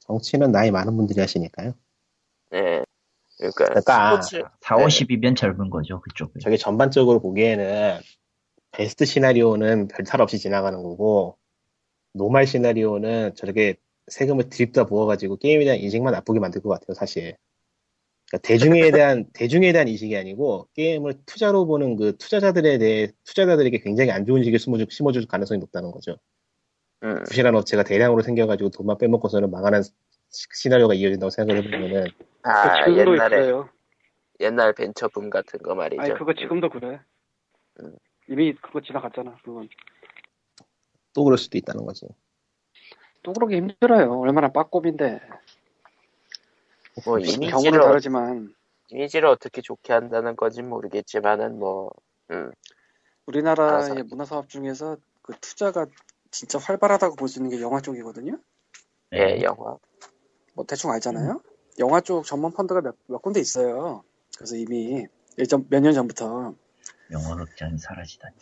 정치는 0.00 0.52
나이 0.52 0.70
많은 0.70 0.96
분들이 0.96 1.20
하시니까요. 1.20 1.72
네. 2.50 2.84
그러니까, 3.38 3.64
그러니까 3.64 4.22
스포츠, 4.22 4.42
4, 4.60 4.76
50이면 4.76 5.34
젊은 5.34 5.70
거죠, 5.70 6.00
그쪽은. 6.02 6.40
저게 6.40 6.58
전반적으로 6.58 7.20
보기에는 7.20 7.98
베스트 8.72 9.06
시나리오는 9.06 9.88
별탈 9.88 10.20
없이 10.20 10.38
지나가는 10.38 10.82
거고 10.82 11.38
노말 12.12 12.46
시나리오는 12.46 13.34
저렇게 13.34 13.76
세금을 14.08 14.50
드립다 14.50 14.84
부어가지고 14.84 15.38
게임에 15.38 15.64
대한 15.64 15.78
인식만 15.78 16.12
나쁘게 16.12 16.38
만들 16.38 16.60
것 16.60 16.68
같아요, 16.68 16.94
사실. 16.94 17.36
그러니까 18.30 18.38
대중에 18.46 18.90
대한 18.92 19.26
대중에 19.34 19.72
대한 19.72 19.88
인식이 19.88 20.16
아니고 20.16 20.68
게임을 20.74 21.14
투자로 21.26 21.66
보는 21.66 21.96
그 21.96 22.16
투자자들에 22.16 22.78
대해 22.78 23.08
투자자들에게 23.24 23.78
굉장히 23.80 24.12
안 24.12 24.24
좋은 24.24 24.38
인식을 24.38 24.58
심어줄, 24.58 24.86
심어줄 24.90 25.26
가능성이 25.26 25.58
높다는 25.60 25.90
거죠. 25.90 26.16
음, 27.02 27.22
부실한 27.24 27.54
업체가 27.56 27.82
대량으로 27.82 28.22
생겨가지고 28.22 28.70
돈만 28.70 28.98
빼먹고서는 28.98 29.50
망하는 29.50 29.82
시- 29.82 29.92
시나리오가 30.52 30.94
이어진다고 30.94 31.30
생각을 31.30 31.64
해보면은 31.64 32.06
아, 32.42 32.84
지금도 32.84 33.12
옛날에, 33.14 33.36
그래요. 33.36 33.68
옛날 34.40 34.72
벤처붐 34.74 35.28
같은 35.30 35.58
거 35.60 35.74
말이죠. 35.74 36.02
아니 36.02 36.14
그거 36.14 36.32
지금도 36.34 36.70
그래. 36.70 37.00
음. 37.82 37.96
이미 38.28 38.54
그거 38.54 38.80
지나갔잖아. 38.80 39.36
그건 39.42 39.68
또 41.14 41.24
그럴 41.24 41.36
수도 41.36 41.58
있다는 41.58 41.84
거지. 41.84 42.06
또 43.22 43.32
그러기 43.32 43.56
힘들어요. 43.56 44.20
얼마나 44.20 44.52
빠꼼인데. 44.52 45.20
뭐, 47.04 47.18
경우는 47.18 47.44
이미지를, 47.44 47.80
다르지만 47.80 48.54
이미지를 48.88 49.28
어떻게 49.28 49.60
좋게 49.60 49.92
한다는 49.92 50.36
건지 50.36 50.62
모르겠지만은, 50.62 51.58
뭐, 51.58 51.90
음, 52.30 52.50
우리나라의 53.26 53.90
알아서. 53.90 54.04
문화 54.04 54.24
사업 54.24 54.48
중에서 54.48 54.96
그 55.22 55.32
투자가 55.40 55.86
진짜 56.30 56.58
활발하다고 56.58 57.16
볼 57.16 57.28
수 57.28 57.38
있는 57.38 57.50
게 57.50 57.60
영화 57.62 57.80
쪽이거든요. 57.80 58.38
예, 59.12 59.18
네. 59.36 59.42
영화. 59.42 59.76
뭐 60.54 60.64
대충 60.66 60.90
알잖아요. 60.90 61.40
영화 61.78 62.00
쪽 62.00 62.24
전문 62.24 62.52
펀드가 62.52 62.80
몇, 62.80 62.96
몇 63.06 63.22
군데 63.22 63.40
있어요. 63.40 64.02
그래서 64.36 64.56
이미 64.56 65.06
예전 65.38 65.66
몇 65.68 65.80
년 65.80 65.92
전부터 65.94 66.54
영화 67.12 67.36
극장이 67.36 67.78
사라지다니. 67.78 68.34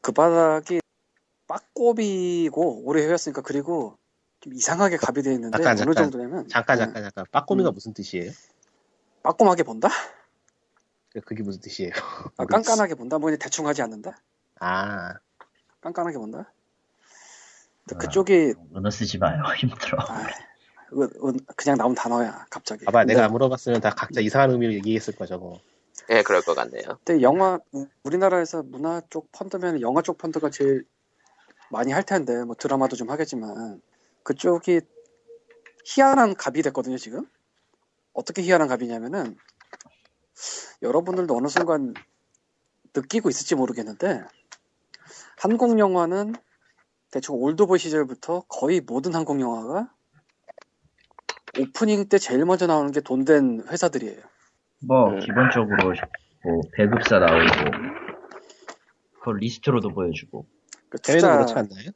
그 0.00 0.12
바닥이 0.12 0.80
빠꼼이고 1.46 2.82
오래 2.84 3.02
해왔으니까 3.02 3.42
그리고 3.42 3.96
좀 4.46 4.54
이상하게 4.54 4.96
갑이 4.96 5.22
되어 5.22 5.32
있는데 5.32 5.58
잠깐, 5.58 5.72
어느 5.72 5.78
잠깐. 5.78 5.94
정도냐면 6.04 6.48
잠깐 6.48 6.78
네, 6.78 6.84
잠깐 6.84 7.02
잠깐 7.02 7.24
빠꼬미가 7.32 7.70
음. 7.70 7.74
무슨 7.74 7.92
뜻이에요? 7.92 8.30
빠꼼하게 9.24 9.64
본다? 9.64 9.88
그게 11.24 11.42
무슨 11.42 11.60
뜻이에요? 11.60 11.90
아, 12.38 12.44
깐깐하게 12.46 12.94
본다? 12.94 13.18
뭐 13.18 13.34
대충 13.36 13.66
하지 13.66 13.82
않는다? 13.82 14.16
아 14.60 15.14
깐깐하게 15.80 16.18
본다? 16.18 16.52
아. 17.92 17.98
그쪽이 17.98 18.54
은어 18.76 18.90
쓰지 18.90 19.18
마요. 19.18 19.42
힘들어. 19.58 19.98
아, 20.00 20.26
은- 20.92 21.10
은- 21.24 21.40
그냥 21.56 21.76
나온 21.78 21.94
단어야 21.94 22.46
갑자기. 22.50 22.84
봐봐 22.84 23.00
근데, 23.00 23.14
내가 23.14 23.26
안 23.26 23.32
물어봤으면 23.32 23.80
다 23.80 23.90
각자 23.90 24.20
이상한 24.20 24.50
의미로 24.52 24.74
얘기했을 24.74 25.16
거 25.16 25.26
저거. 25.26 25.60
예, 26.10 26.22
그럴 26.22 26.42
것 26.42 26.54
같네요. 26.54 26.98
근데 27.04 27.22
영화 27.22 27.58
우- 27.72 27.86
우리나라에서 28.04 28.62
문화 28.62 29.00
쪽 29.10 29.30
펀드면 29.32 29.80
영화 29.80 30.02
쪽 30.02 30.18
펀드가 30.18 30.50
제일 30.50 30.84
많이 31.70 31.90
할 31.92 32.04
텐데 32.04 32.44
뭐 32.44 32.54
드라마도 32.56 32.94
좀 32.96 33.10
하겠지만 33.10 33.80
그쪽이 34.26 34.80
희한한 35.84 36.34
갑이 36.34 36.62
됐거든요 36.62 36.96
지금. 36.98 37.26
어떻게 38.12 38.42
희한한 38.42 38.66
갑이냐면은 38.66 39.36
여러분들도 40.82 41.36
어느 41.36 41.46
순간 41.46 41.94
느끼고 42.94 43.28
있을지 43.30 43.54
모르겠는데 43.54 44.24
한국 45.38 45.78
영화는 45.78 46.34
대충 47.12 47.36
올드보이 47.36 47.78
시절부터 47.78 48.46
거의 48.48 48.80
모든 48.80 49.14
한국 49.14 49.40
영화가 49.40 49.92
오프닝 51.60 52.08
때 52.08 52.18
제일 52.18 52.44
먼저 52.44 52.66
나오는 52.66 52.90
게 52.90 53.00
돈 53.00 53.24
댄 53.24 53.62
회사들이에요. 53.68 54.20
뭐 54.80 55.10
음. 55.10 55.20
기본적으로 55.20 55.94
뭐 56.42 56.60
배급사 56.74 57.18
나오고 57.20 57.70
그걸 59.20 59.36
리스트로도 59.38 59.90
보여주고 59.90 60.46
그 60.88 60.98
해외도 61.08 61.26
투자- 61.28 61.34
그렇지 61.36 61.54
않나요? 61.54 61.90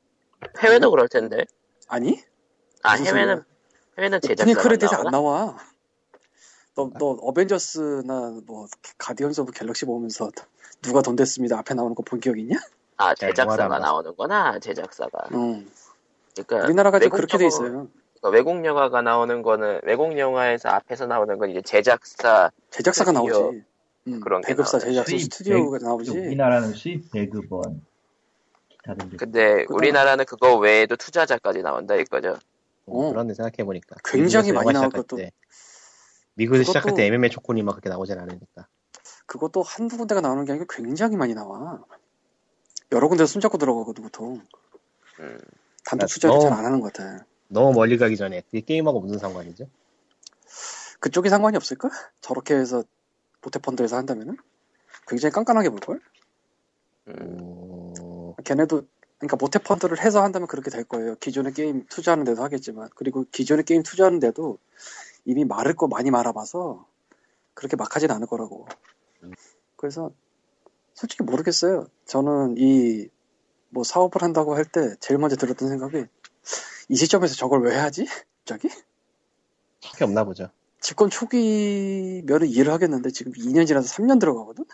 해외도 0.63 0.91
그럴 0.93 1.09
텐데. 1.09 1.45
아니? 1.91 2.23
아 2.83 2.93
해외는 2.93 3.13
소리야? 3.13 3.45
해외는 3.99 4.19
오프닝 4.19 4.37
제작사가 4.37 4.63
크레딧 4.63 4.93
안? 4.95 5.05
나와. 5.11 5.57
너, 6.77 6.89
너 6.99 7.07
어벤져스나 7.21 8.41
뭐 8.47 8.67
Guardians 8.97 9.41
of 9.41 9.53
Galaxy 9.53 9.85
보면서 9.85 10.31
누가 10.83 11.03
돈 11.03 11.17
댔습니다 11.17 11.59
앞에 11.59 11.75
나오는 11.75 11.95
거 11.95 12.08
본 12.08 12.21
적 12.21 12.39
있냐? 12.39 12.57
아 12.97 13.05
잘 13.05 13.31
제작사가 13.31 13.79
나오는구나 13.81 14.59
제작사가. 14.61 15.19
응. 15.33 15.69
그러니까 16.35 16.65
우리나라가 16.67 16.99
좀 17.01 17.07
외국 17.07 17.17
그렇게 17.17 17.39
돼 17.39 17.45
영화- 17.45 17.49
있어요. 17.49 17.89
그러니까 18.21 18.29
외국 18.31 18.65
영화가 18.65 19.03
나오는 19.03 19.43
거는 19.43 19.81
외국 19.83 20.17
영화에서 20.17 20.69
앞에서 20.69 21.07
나오는 21.07 21.39
건 21.39 21.51
이제 21.51 21.61
제작사 21.61 22.51
제작사가 22.71 23.11
스튜디오 23.13 23.41
나오지. 23.43 23.63
응. 24.09 24.21
그런 24.21 24.41
게 24.43 24.47
배급사. 24.49 24.79
제작사 24.79 25.11
수입 25.11 25.23
스튜디오가 25.25 25.79
배- 25.79 25.85
나오지. 25.85 26.11
우리나라는 26.13 26.73
수입 26.73 27.11
배급원 27.11 27.83
기타등등 28.83 29.17
근데 29.19 29.65
그거는- 29.65 29.75
우리나라는 29.75 30.25
그거 30.25 30.57
외에도 30.57 30.97
투자자까지 30.97 31.63
나온다 31.63 31.95
이거죠. 31.97 32.39
어. 32.87 33.11
그런데 33.11 33.35
생각해보니까. 33.35 33.97
굉장히 34.05 34.53
많이 34.53 34.73
것도- 34.73 35.17
때, 35.17 35.33
미국에서 36.35 36.63
그것도- 36.63 36.67
시작할 36.67 36.95
때 36.95 37.07
MMA 37.07 37.31
초코니 37.31 37.63
막 37.63 37.73
그렇게 37.73 37.89
나오진 37.89 38.19
않으니까. 38.19 38.67
그것도 39.27 39.63
한두 39.63 39.97
군데가 39.97 40.21
나오는 40.21 40.45
게 40.45 40.53
아니고 40.53 40.67
굉장히 40.69 41.17
많이 41.17 41.35
나와. 41.35 41.83
여러 42.93 43.09
군데 43.09 43.27
손잡고 43.27 43.59
들어가거든 43.59 44.03
보통. 44.05 44.41
음. 45.21 45.39
단독 45.85 46.05
아, 46.05 46.07
투자를 46.09 46.41
잘 46.41 46.53
안 46.53 46.65
하는 46.65 46.81
것 46.81 46.93
같아. 46.93 47.25
너무 47.49 47.73
멀리 47.73 47.99
가기 47.99 48.17
전에 48.17 48.41
그게 48.43 48.61
게임하고 48.61 49.01
무슨 49.01 49.19
상관이죠? 49.19 49.67
그쪽이 51.01 51.29
상관이 51.29 51.57
없을까? 51.57 51.89
저렇게 52.21 52.55
해서 52.55 52.83
모태펀드에서 53.43 53.97
한다면은 53.97 54.37
굉장히 55.07 55.33
깐깐하게 55.33 55.71
볼걸? 55.71 56.01
음. 57.09 57.70
음, 58.41 58.45
걔네도 58.45 58.83
그러니까 59.19 59.37
모태 59.39 59.59
펀드를 59.61 60.01
해서 60.01 60.23
한다면 60.23 60.49
그렇게 60.49 60.71
될 60.71 60.85
거예요. 60.85 61.15
기존의 61.17 61.53
게임 61.55 61.87
투자하는 61.87 62.25
데도 62.25 62.43
하겠지만 62.43 62.89
그리고 62.97 63.25
기존의 63.33 63.65
게임 63.65 63.83
투자하는 63.83 64.19
데도 64.21 64.59
이미 65.27 65.45
말을 65.45 65.75
거 65.75 65.89
많이 65.89 66.11
말아봐서 66.11 66.87
그렇게 67.55 67.77
막 67.77 67.95
하진 67.95 68.11
않을 68.11 68.27
거라고. 68.27 68.67
그래서 69.77 70.11
솔직히 70.95 71.23
모르겠어요. 71.25 71.87
저는 72.07 72.57
이 72.59 73.09
뭐 73.71 73.85
사업을 73.85 74.23
한다고 74.23 74.55
할 74.55 74.65
때 74.65 74.95
제일 75.01 75.19
먼저 75.19 75.37
들었던 75.37 75.69
생각이 75.69 76.05
이 76.89 76.97
시점에서 76.97 77.35
저걸 77.37 77.63
왜 77.63 77.77
하지? 77.77 78.05
갑자기? 78.45 78.69
그게 79.93 80.05
없나 80.05 80.25
보죠. 80.25 80.51
집권 80.81 81.09
초기면은 81.11 82.49
이해를 82.49 82.73
하겠는데 82.73 83.11
지금 83.11 83.33
2년 83.33 83.67
지나서 83.67 83.89
3년 83.95 84.19
들어가거든? 84.19 84.65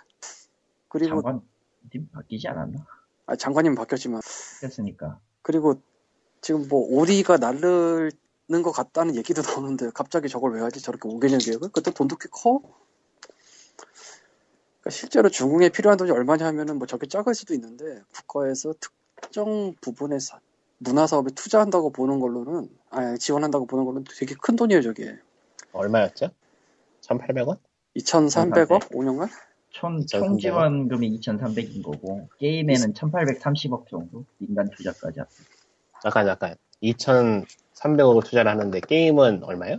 그리고 0.89 1.23
장관님 1.23 2.09
바뀌지 2.13 2.49
않았나? 2.49 2.87
아, 3.27 3.37
장관님 3.37 3.75
바뀌었지만 3.75 4.21
했으니까 4.63 5.21
그리고 5.43 5.81
지금 6.41 6.67
뭐 6.69 6.87
오리가 6.89 7.37
날르는 7.39 8.11
것 8.63 8.71
같다는 8.73 9.17
얘기도 9.17 9.43
나오는데 9.43 9.91
갑자기 9.95 10.29
저걸 10.29 10.53
왜 10.55 10.61
하지? 10.61 10.81
저렇게 10.81 11.09
5개년 11.09 11.45
계획을? 11.45 11.71
그때 11.71 11.91
돈도 11.91 12.17
꽤 12.17 12.29
커? 12.31 12.61
그러니까 14.81 14.91
실제로 14.91 15.29
중국에 15.29 15.69
필요한 15.71 15.97
돈이 15.99 16.11
얼마냐 16.13 16.47
하면은 16.47 16.79
뭐 16.79 16.87
저게 16.87 17.07
작을 17.09 17.35
수도 17.35 17.55
있는데 17.55 18.03
국가에서 18.15 18.75
특정 19.21 19.75
부분에 19.81 20.19
사- 20.21 20.41
문화 20.79 21.07
사업에 21.07 21.31
투자한다고 21.35 21.91
보는 21.91 22.21
걸로는 22.21 22.69
아 22.91 23.17
지원한다고 23.17 23.67
보는 23.67 23.85
걸로는 23.85 24.05
되게 24.19 24.35
큰 24.41 24.55
돈이에요 24.57 24.83
저게 24.83 25.19
얼마였죠? 25.73 26.31
1,800원? 27.03 27.59
2,300억 27.97 28.91
5년간? 28.91 29.29
총, 29.77 29.99
2,300원. 29.99 30.09
총 30.09 30.39
지원금이 30.39 31.21
2,300인 31.21 31.83
거고 31.83 32.29
게임에는 32.39 32.95
1,830억 32.95 33.89
정도 33.89 34.25
민간 34.39 34.71
투자까지 34.71 35.21
합 35.21 35.29
잠깐, 36.03 36.27
잠깐. 36.27 36.57
2,300억을 36.83 38.25
투자를 38.25 38.51
하는데 38.51 38.81
게임은 38.81 39.45
얼마요? 39.45 39.79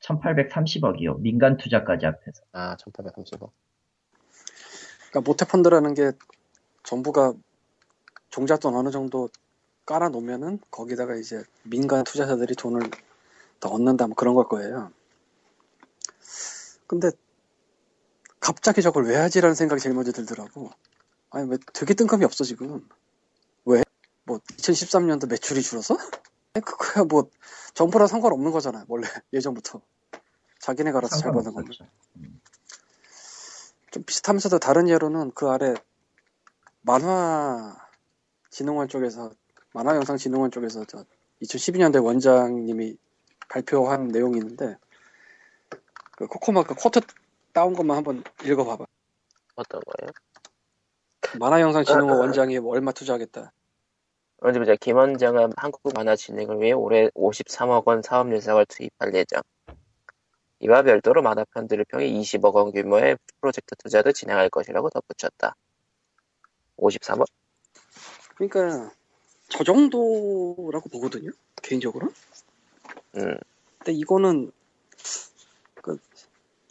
1,830억이요 0.00 1.20
민간 1.20 1.56
투자까지 1.56 2.06
합해서 2.06 2.42
아, 2.52 2.76
1,830억. 2.76 3.50
그러니까 5.10 5.20
모태펀드라는 5.24 5.94
게 5.94 6.12
정부가 6.84 7.34
종잣돈 8.30 8.76
어느 8.76 8.90
정도 8.90 9.28
깔아 9.86 10.10
놓으면은 10.10 10.60
거기다가 10.70 11.16
이제 11.16 11.42
민간 11.64 12.04
투자자들이 12.04 12.54
돈을 12.54 12.90
더 13.58 13.68
얻는다 13.70 14.06
뭐 14.06 14.14
그런 14.14 14.34
걸 14.34 14.46
거예요. 14.46 14.92
근데 16.86 17.10
갑자기 18.42 18.82
저걸 18.82 19.04
왜 19.06 19.16
하지라는 19.16 19.54
생각이 19.54 19.80
제일 19.80 19.94
먼저 19.94 20.10
들더라고. 20.10 20.70
아니 21.30 21.48
왜 21.48 21.56
되게 21.72 21.94
뜬금이 21.94 22.24
없어 22.24 22.42
지금. 22.42 22.86
왜? 23.64 23.84
뭐 24.24 24.38
2013년도 24.38 25.28
매출이 25.28 25.62
줄어서? 25.62 25.96
그거야 26.52 27.04
뭐 27.04 27.30
정부랑 27.72 28.08
상관없는 28.08 28.50
거잖아요. 28.50 28.84
원래 28.88 29.06
예전부터 29.32 29.80
자기네가 30.58 30.98
알아서 30.98 31.18
잘 31.18 31.32
버는 31.32 31.52
건데. 31.54 31.72
좀 33.92 34.02
비슷하면서도 34.02 34.58
다른 34.58 34.88
예로는 34.88 35.30
그 35.34 35.48
아래 35.48 35.74
만화 36.80 37.76
진흥원 38.50 38.88
쪽에서 38.88 39.30
만화 39.72 39.94
영상 39.94 40.16
진흥원 40.16 40.50
쪽에서 40.50 40.84
저 40.84 41.04
2012년대 41.42 42.04
원장님이 42.04 42.96
발표한 43.48 44.08
내용이 44.08 44.38
있는데 44.38 44.76
그 46.16 46.26
코코마가 46.26 46.74
쿼트 46.74 47.00
따온 47.52 47.74
것만 47.74 47.96
한번 47.96 48.24
읽어봐봐. 48.44 48.84
어떤 49.56 49.80
거예요? 49.80 50.10
만화 51.38 51.60
영상 51.60 51.84
진흥원 51.84 52.18
원장이 52.18 52.58
얼마 52.58 52.92
투자하겠다. 52.92 53.52
먼저 54.38 54.58
보자. 54.58 54.74
김 54.76 54.96
원장은 54.96 55.52
한국 55.56 55.82
만화 55.94 56.16
진행을 56.16 56.60
위해 56.60 56.72
올해 56.72 57.08
53억 57.10 57.86
원 57.86 58.02
사업 58.02 58.32
예상을 58.32 58.64
투입할 58.66 59.14
예정. 59.14 59.42
이와 60.60 60.82
별도로 60.82 61.22
만화 61.22 61.44
편들을 61.44 61.84
평해 61.86 62.08
20억 62.08 62.54
원 62.54 62.72
규모의 62.72 63.16
프로젝트 63.40 63.74
투자도 63.76 64.12
진행할 64.12 64.48
것이라고 64.48 64.90
덧붙였다. 64.90 65.54
53억? 66.76 67.26
그러니까 68.34 68.90
저 69.48 69.64
정도라고 69.64 70.88
보거든요. 70.88 71.30
개인적으로. 71.62 72.08
음, 73.16 73.36
근데 73.78 73.92
이거는 73.92 74.46
그 74.46 74.61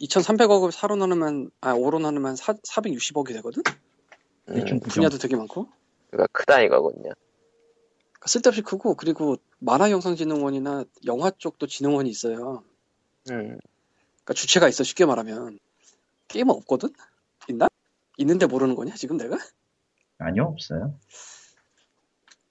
2,300억을 0.02 0.72
사로 0.72 0.96
나누면 0.96 1.50
아 1.60 1.74
5로 1.74 2.00
나누면 2.00 2.36
4, 2.36 2.54
460억이 2.54 3.28
되거든. 3.34 3.62
음, 4.48 4.80
분야도. 4.80 5.18
되게 5.18 5.36
많고. 5.36 5.68
그러니까 6.10 6.26
크다 6.32 6.60
이거군요. 6.62 7.02
그러니까 7.02 8.26
쓸데없이 8.26 8.62
크고 8.62 8.94
그리고 8.94 9.36
만화 9.58 9.90
영상진흥원이나 9.90 10.84
영화 11.06 11.30
쪽도 11.30 11.66
진흥원이 11.66 12.10
있어요. 12.10 12.64
음, 13.30 13.58
그러니까 14.24 14.34
주체가 14.34 14.68
있어 14.68 14.84
쉽게 14.84 15.06
말하면 15.06 15.58
게임은 16.28 16.54
없거든. 16.56 16.90
있나? 17.48 17.68
있는데 18.18 18.46
모르는 18.46 18.74
거냐 18.74 18.94
지금 18.94 19.16
내가? 19.16 19.38
아니요 20.18 20.44
없어요 20.44 20.94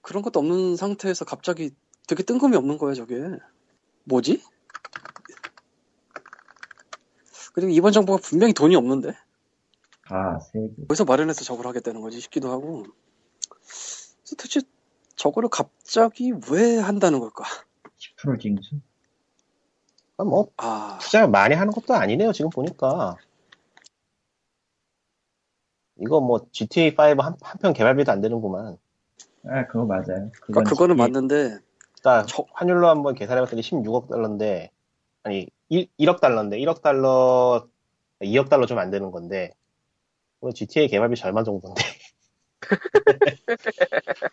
그런 0.02 0.22
것도 0.22 0.40
없는 0.40 0.76
상태에서 0.76 1.24
갑자기 1.24 1.70
되게 2.06 2.22
뜬금이 2.22 2.56
없는 2.56 2.78
거야 2.78 2.94
저게. 2.94 3.16
뭐지? 4.04 4.42
그리고 7.52 7.70
이번 7.70 7.92
정부가 7.92 8.18
분명히 8.22 8.52
돈이 8.52 8.74
없는데 8.76 9.14
아 10.08 10.38
세금 10.40 10.74
어디서 10.88 11.04
마련해서 11.04 11.44
저걸 11.44 11.66
하겠다는 11.66 12.00
거지 12.00 12.20
싶기도 12.20 12.50
하고. 12.50 12.84
그래서 13.50 14.36
도대체 14.36 14.60
저거를 15.16 15.48
갑자기 15.48 16.32
왜 16.50 16.78
한다는 16.78 17.20
걸까? 17.20 17.44
10% 17.98 18.40
징수 18.40 18.76
아, 20.18 20.24
뭐, 20.24 20.50
아, 20.56 20.98
투자 21.00 21.26
많이 21.26 21.54
하는 21.54 21.72
것도 21.72 21.94
아니네요, 21.94 22.32
지금 22.32 22.50
보니까. 22.50 23.16
이거 25.96 26.20
뭐, 26.20 26.46
GTA5 26.52 27.22
한, 27.22 27.36
한편 27.40 27.72
개발비도 27.72 28.12
안 28.12 28.20
되는구만. 28.20 28.78
아 29.44 29.66
그거 29.66 29.84
맞아요 29.84 30.30
그러니까 30.40 30.62
그거는 30.70 30.94
GTA 30.94 30.96
맞는데 30.96 31.58
그러니까 32.00 32.26
저- 32.26 32.46
환율로 32.52 32.88
한번 32.88 33.14
계산해봤더니 33.14 33.60
16억 33.62 34.08
달러인데, 34.08 34.70
아니, 35.24 35.48
1, 35.72 35.88
1억 35.98 36.20
달러인데, 36.20 36.58
1억 36.58 36.82
달러, 36.82 37.66
2억 38.20 38.50
달러 38.50 38.66
좀 38.66 38.78
안 38.78 38.90
되는 38.90 39.10
건데, 39.10 39.54
오늘 40.40 40.52
GTA 40.52 40.86
개발비 40.88 41.16
절반 41.16 41.44
정도인데. 41.44 41.82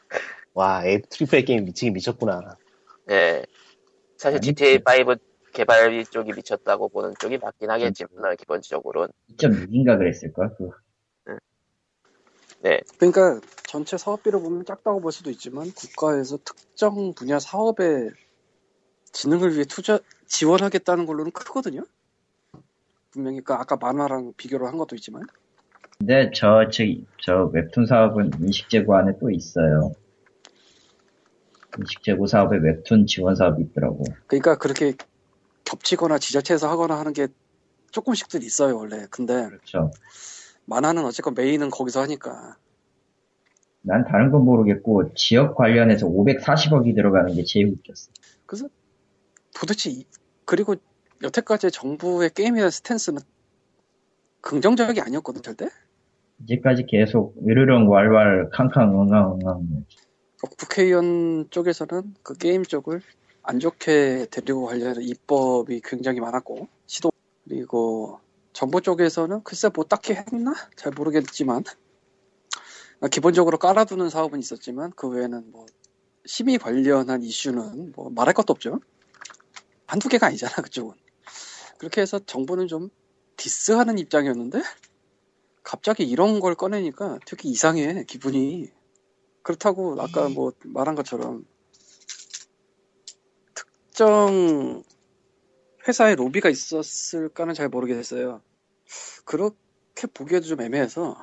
와, 0.53 0.85
A, 0.85 1.01
triple 1.09 1.39
A 1.39 1.45
게임 1.45 1.63
미치긴 1.63 1.93
미쳤구나. 1.93 2.57
예. 3.11 3.45
사실 4.17 4.37
아니, 4.37 4.51
GTA5 4.51 5.17
개발 5.53 6.03
쪽이 6.03 6.33
미쳤다고 6.33 6.89
보는 6.89 7.13
쪽이 7.19 7.37
맞긴 7.37 7.69
하겠지만 7.71 8.35
기본적으로는 8.35 9.13
2.6인가 9.37 9.97
그랬을걸? 9.97 10.55
그 10.57 10.69
그러니까 12.97 13.39
전체 13.63 13.97
사업비로 13.97 14.41
보면 14.41 14.65
작다고 14.65 14.99
볼 14.99 15.13
수도 15.13 15.29
있지만 15.29 15.71
국가에서 15.71 16.37
특정 16.43 17.13
분야 17.13 17.39
사업에 17.39 18.09
진흥을 19.13 19.53
위해 19.53 19.63
투자 19.63 19.99
지원하겠다는 20.29 21.05
걸로는 21.05 21.31
크거든요. 21.31 21.83
분명히 23.11 23.41
그 23.41 23.53
아까 23.53 23.75
만화랑 23.75 24.33
비교를 24.37 24.67
한 24.67 24.77
것도 24.77 24.95
있지만 24.95 25.23
근데 25.97 26.31
저, 26.33 26.69
저, 26.71 26.83
저 27.21 27.49
웹툰 27.51 27.85
사업은 27.85 28.31
인식재고 28.39 28.95
안에 28.95 29.17
또 29.19 29.29
있어요. 29.31 29.91
인식재고 31.77 32.27
사업에 32.27 32.57
웹툰 32.57 33.05
지원 33.07 33.35
사업이 33.35 33.63
있더라고. 33.63 34.03
그러니까 34.27 34.57
그렇게 34.57 34.93
겹치거나 35.65 36.19
지자체에서 36.19 36.69
하거나 36.69 36.97
하는 36.97 37.11
게 37.11 37.27
조금씩들 37.91 38.43
있어요 38.43 38.77
원래. 38.77 39.07
근데 39.09 39.47
그렇죠. 39.47 39.91
만화는 40.65 41.03
어쨌건 41.03 41.33
메인은 41.33 41.69
거기서 41.71 42.01
하니까 42.03 42.55
난 43.81 44.05
다른 44.05 44.29
건 44.29 44.43
모르겠고, 44.43 45.13
지역 45.15 45.55
관련해서 45.55 46.07
540억이 46.07 46.93
들어가는 46.95 47.33
게 47.33 47.43
제일 47.43 47.67
웃겼어. 47.67 48.11
그래서 48.45 48.67
도대체 49.55 49.89
이- 49.89 50.05
그리고 50.49 50.73
여태까지 51.21 51.69
정부의 51.69 52.31
게임에 52.33 52.55
대한 52.55 52.71
스탠스는 52.71 53.21
긍정적이 54.41 54.99
아니었거든 54.99 55.43
절대. 55.43 55.69
이제까지 56.41 56.87
계속 56.87 57.35
으르렁 57.47 57.87
왈왈 57.87 58.49
캉캉 58.49 58.99
응앙 58.99 59.33
응앙. 59.33 59.85
어, 60.41 60.47
국회의원 60.57 61.47
쪽에서는 61.51 62.15
그 62.23 62.33
게임 62.33 62.63
쪽을 62.63 63.01
안 63.43 63.59
좋게 63.59 64.25
데리고 64.31 64.65
가려는 64.65 65.03
입법이 65.03 65.81
굉장히 65.83 66.19
많았고 66.19 66.67
시도 66.87 67.11
그리고 67.43 68.19
정부 68.51 68.81
쪽에서는 68.81 69.43
글쎄 69.43 69.69
뭐 69.71 69.83
딱히 69.83 70.13
했나 70.13 70.55
잘 70.75 70.91
모르겠지만 70.95 71.63
아, 73.01 73.07
기본적으로 73.07 73.59
깔아두는 73.59 74.09
사업은 74.09 74.39
있었지만 74.39 74.93
그 74.95 75.09
외에는 75.09 75.51
뭐 75.51 75.67
심의 76.25 76.57
관련한 76.57 77.21
이슈는 77.21 77.91
뭐 77.95 78.09
말할 78.09 78.33
것도 78.33 78.51
없죠 78.51 78.79
한두 79.89 80.07
개가 80.07 80.27
아니잖아 80.27 80.53
그쪽은. 80.53 80.93
그렇게 81.79 82.01
해서 82.01 82.19
정부는 82.19 82.67
좀 82.67 82.89
디스하는 83.37 83.97
입장이었는데 83.97 84.61
갑자기 85.63 86.03
이런 86.03 86.39
걸 86.39 86.53
꺼내니까 86.53 87.17
되게 87.25 87.49
이상해 87.49 88.03
기분이. 88.03 88.69
그렇다고 89.41 89.99
아까 89.99 90.29
뭐 90.29 90.51
말한 90.65 90.93
것처럼 90.93 91.43
특정 93.55 94.83
회사에 95.87 96.13
로비가 96.13 96.49
있었을까는 96.49 97.55
잘 97.55 97.67
모르겠어요. 97.69 98.41
그렇게 99.25 100.05
보기에도 100.13 100.45
좀 100.45 100.61
애매해서. 100.61 101.17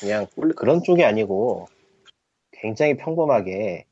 그냥 0.00 0.26
그런 0.56 0.82
쪽이 0.82 1.04
아니고 1.04 1.68
굉장히 2.50 2.96
평범하게 2.96 3.86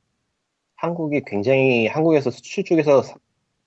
한국이 0.75 1.23
굉장히 1.25 1.87
한국에서 1.87 2.31
수출 2.33 2.65
쪽에서 2.65 3.03
사- 3.03 3.17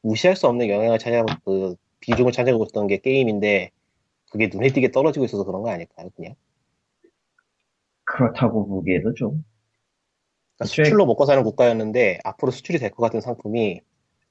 무시할 0.03 0.35
수 0.35 0.47
없는 0.47 0.69
영향을 0.69 0.99
차지하고 0.99 1.27
그 1.45 1.75
비중을 2.01 2.31
차지하고 2.31 2.65
있었던 2.65 2.87
게 2.87 2.99
게임인데 2.99 3.71
그게 4.31 4.49
눈에 4.53 4.69
띄게 4.69 4.91
떨어지고 4.91 5.25
있어서 5.25 5.43
그런 5.45 5.61
거 5.63 5.69
아닐까요? 5.71 6.09
그냥 6.15 6.35
그렇다고 8.05 8.67
보기에도 8.67 9.13
좀. 9.13 9.43
그러니까 10.55 10.65
수출- 10.65 10.85
수출로 10.85 11.05
먹고 11.05 11.25
사는 11.25 11.41
국가였는데 11.43 12.19
앞으로 12.23 12.51
수출이 12.51 12.77
될 12.79 12.91
것 12.91 13.01
같은 13.03 13.21
상품이 13.21 13.81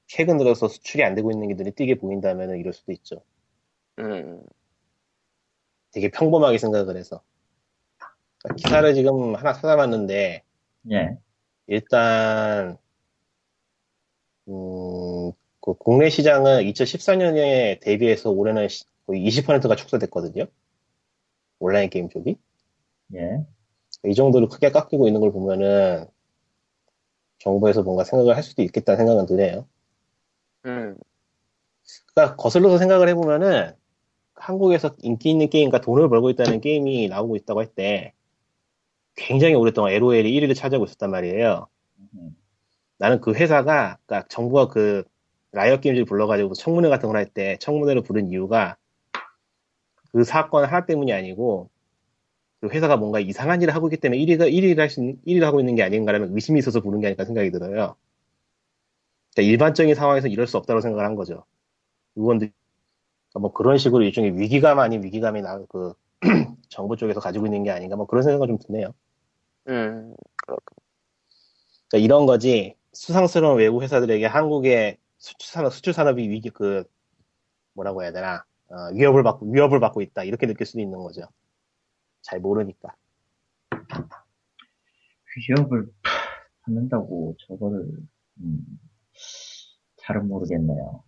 최근 0.07 0.37
들어서 0.37 0.67
수출이 0.67 1.03
안 1.03 1.15
되고 1.15 1.31
있는 1.31 1.47
게 1.47 1.55
눈에 1.55 1.71
띄게 1.71 1.95
보인다면 1.95 2.57
이럴 2.57 2.73
수도 2.73 2.91
있죠. 2.91 3.23
음, 3.99 4.43
되게 5.91 6.09
평범하게 6.09 6.57
생각을 6.59 6.97
해서 6.97 7.21
그러니까 8.39 8.55
기사를 8.57 8.93
지금 8.93 9.35
하나 9.35 9.53
찾아봤는데 9.53 10.43
예. 10.91 11.17
일단 11.67 12.77
음, 14.47 15.31
그 15.63 15.73
국내 15.75 16.11
시장은 16.11 16.61
2014년에 16.63 17.79
대비해서 17.81 18.31
올해는 18.31 18.67
시- 18.69 18.85
거의 19.07 19.23
20%가 19.23 19.75
축소됐거든요. 19.77 20.45
온라인 21.59 21.89
게임 21.89 22.09
쪽이. 22.09 22.37
예. 23.15 23.45
이 24.05 24.15
정도로 24.15 24.49
크게 24.49 24.71
깎이고 24.71 25.07
있는 25.07 25.21
걸 25.21 25.31
보면은 25.33 26.07
정부에서 27.39 27.83
뭔가 27.83 28.03
생각을 28.03 28.35
할 28.35 28.43
수도 28.43 28.61
있겠다는 28.63 28.97
생각은 28.97 29.25
드네요. 29.27 29.67
음, 30.65 30.97
그러니까 32.13 32.35
거슬러서 32.37 32.77
생각을 32.77 33.09
해보면은 33.09 33.73
한국에서 34.35 34.95
인기 34.99 35.31
있는 35.31 35.49
게임과 35.49 35.81
돈을 35.81 36.09
벌고 36.09 36.29
있다는 36.31 36.61
게임이 36.61 37.09
나오고 37.09 37.35
있다고 37.37 37.61
할 37.61 37.67
때 37.75 38.13
굉장히 39.15 39.55
오랫동안 39.55 39.91
LOL이 39.93 40.31
1위를 40.31 40.55
차지하고 40.55 40.85
있었단 40.85 41.11
말이에요. 41.11 41.67
음. 42.15 42.35
나는 42.97 43.21
그 43.21 43.33
회사가, 43.33 43.97
그러니까 44.05 44.27
정부가 44.29 44.67
그 44.69 45.03
라이엇 45.53 45.81
게임즈를 45.81 46.05
불러가지고 46.05 46.53
청문회 46.55 46.89
같은 46.89 47.09
걸 47.09 47.17
할 47.17 47.27
때 47.33 47.57
청문회를 47.59 48.03
부른 48.03 48.29
이유가 48.31 48.77
그 50.11 50.23
사건 50.23 50.65
하나 50.65 50.85
때문이 50.85 51.13
아니고 51.13 51.69
그 52.61 52.69
회사가 52.69 52.97
뭔가 52.97 53.19
이상한 53.19 53.61
일을 53.61 53.75
하고 53.75 53.87
있기 53.87 53.97
때문에 53.97 54.19
1위가 54.21 54.51
1위를 54.51 54.77
할수 54.79 55.01
1위를 55.01 55.41
하고 55.43 55.59
있는 55.59 55.75
게 55.75 55.83
아닌가라는 55.83 56.33
의심이 56.35 56.59
있어서 56.59 56.81
부른 56.81 57.01
게 57.01 57.07
아닐까 57.07 57.25
생각이 57.25 57.51
들어요. 57.51 57.95
그러니까 59.35 59.51
일반적인 59.51 59.95
상황에서 59.95 60.27
이럴 60.27 60.47
수 60.47 60.57
없다고 60.57 60.81
생각을 60.81 61.05
한 61.05 61.15
거죠. 61.15 61.45
의원들 62.15 62.51
뭐 63.39 63.53
그런 63.53 63.77
식으로 63.79 64.03
일종의 64.03 64.39
위기감 64.39 64.79
아닌 64.79 65.03
위기감이 65.03 65.41
나 65.41 65.59
그 65.69 65.93
정부 66.69 66.97
쪽에서 66.97 67.19
가지고 67.19 67.47
있는 67.47 67.63
게 67.63 67.71
아닌가 67.71 67.95
뭐 67.97 68.07
그런 68.07 68.23
생각이 68.23 68.47
좀 68.49 68.57
드네요. 68.59 68.93
음, 69.69 70.15
그러니까 71.89 72.05
이런 72.05 72.25
거지 72.25 72.75
수상스러운 72.93 73.57
외국 73.57 73.81
회사들에게 73.83 74.25
한국의 74.25 74.97
수출 75.23 75.49
산업 75.49 75.73
수출 75.73 75.93
산업이 75.93 76.29
위기 76.29 76.49
그 76.49 76.83
뭐라고 77.75 78.03
해야 78.03 78.11
되나 78.11 78.43
어, 78.67 78.75
위협을 78.93 79.23
받고 79.23 79.51
위협을 79.51 79.79
받고 79.79 80.01
있다 80.01 80.25
이렇게 80.25 80.47
느낄 80.47 80.65
수도 80.67 80.81
있는 80.81 80.99
거죠. 80.99 81.21
잘 82.21 82.41
모르니까. 82.41 82.93
위협을 85.37 85.87
받는다고 86.63 87.37
저거를 87.47 87.85
음, 88.41 88.79
잘은 89.97 90.27
모르겠네요. 90.27 91.03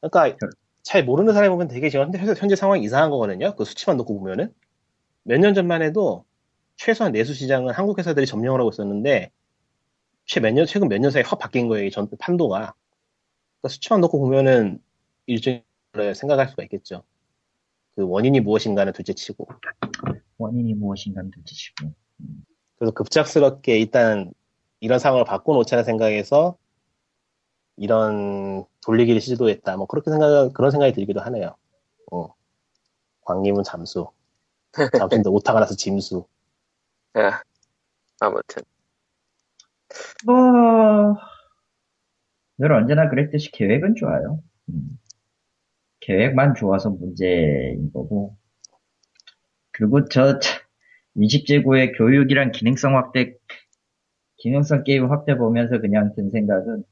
그러니까 0.00 0.38
잘 0.84 1.04
모르는 1.04 1.34
사람이 1.34 1.50
보면 1.50 1.66
되게 1.66 1.90
지금 1.90 2.04
현재, 2.04 2.18
현재 2.40 2.54
상황이 2.54 2.84
이상한 2.84 3.10
거거든요. 3.10 3.56
그 3.56 3.64
수치만 3.64 3.96
놓고 3.96 4.16
보면은 4.16 4.54
몇 5.24 5.38
년 5.40 5.54
전만 5.54 5.82
해도 5.82 6.24
최소한 6.76 7.12
내수 7.12 7.34
시장은 7.34 7.74
한국 7.74 7.98
회사들이 7.98 8.26
점령을 8.26 8.60
하고 8.60 8.70
있었는데 8.70 9.32
최 10.26 10.40
몇 10.40 10.52
년 10.54 10.66
최근 10.66 10.88
몇 10.88 10.98
년 11.00 11.10
사이에 11.10 11.24
확 11.26 11.40
바뀐 11.40 11.66
거예요. 11.66 11.84
이전 11.86 12.08
판도가. 12.20 12.74
그러니까 13.66 13.68
수치만 13.68 14.00
놓고 14.00 14.18
보면은 14.20 14.80
일종의 15.26 15.62
생각할 16.14 16.48
수가 16.48 16.62
있겠죠. 16.64 17.02
그 17.94 18.06
원인이 18.06 18.40
무엇인가는 18.40 18.92
둘째치고. 18.92 19.46
원인이 20.38 20.74
무엇인가는 20.74 21.30
둘째치고. 21.30 21.92
그래서 22.78 22.92
급작스럽게 22.94 23.78
일단 23.78 24.32
이런 24.80 24.98
상황을 24.98 25.24
바꿔놓자는 25.24 25.84
생각에서 25.84 26.56
이런 27.76 28.64
돌리기를 28.84 29.20
시도했다. 29.20 29.76
뭐 29.76 29.86
그렇게 29.86 30.10
생각 30.10 30.52
그런 30.52 30.70
생각이 30.70 30.92
들기도 30.92 31.20
하네요. 31.20 31.56
어. 32.12 32.28
광림은 33.22 33.64
잠수. 33.64 34.10
잠수인데 34.96 35.30
오타가 35.30 35.60
나서 35.60 35.74
짐수. 35.74 36.26
야, 37.18 37.42
아무튼 38.20 38.62
뭐, 40.24 41.16
늘 42.58 42.72
언제나 42.72 43.08
그랬듯이 43.08 43.50
계획은 43.52 43.94
좋아요. 43.96 44.42
음. 44.70 44.98
계획만 46.00 46.54
좋아서 46.54 46.90
문제인 46.90 47.90
거고. 47.92 48.36
그리고 49.72 50.06
저, 50.08 50.38
차- 50.38 50.60
인식재고의 51.14 51.92
교육이랑 51.92 52.52
기능성 52.52 52.96
확대, 52.96 53.34
기능성 54.38 54.84
게임 54.84 55.10
확대 55.10 55.36
보면서 55.36 55.80
그냥 55.80 56.14
든 56.14 56.30
생각은, 56.30 56.84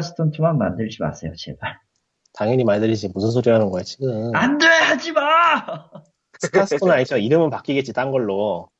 스톤2만 0.00 0.56
만들지 0.56 1.02
마세요, 1.02 1.32
제발. 1.36 1.78
당연히 2.32 2.62
말 2.64 2.80
들리지 2.80 3.08
무슨 3.12 3.30
소리 3.30 3.50
하는 3.50 3.68
거야 3.70 3.82
지금. 3.82 4.34
안 4.34 4.58
돼! 4.58 4.66
하지 4.66 5.12
마! 5.12 5.20
스타스톤은 6.40 6.94
아니지만 6.94 7.20
이름은 7.20 7.50
바뀌겠지 7.50 7.92
딴 7.92 8.12
걸로. 8.12 8.70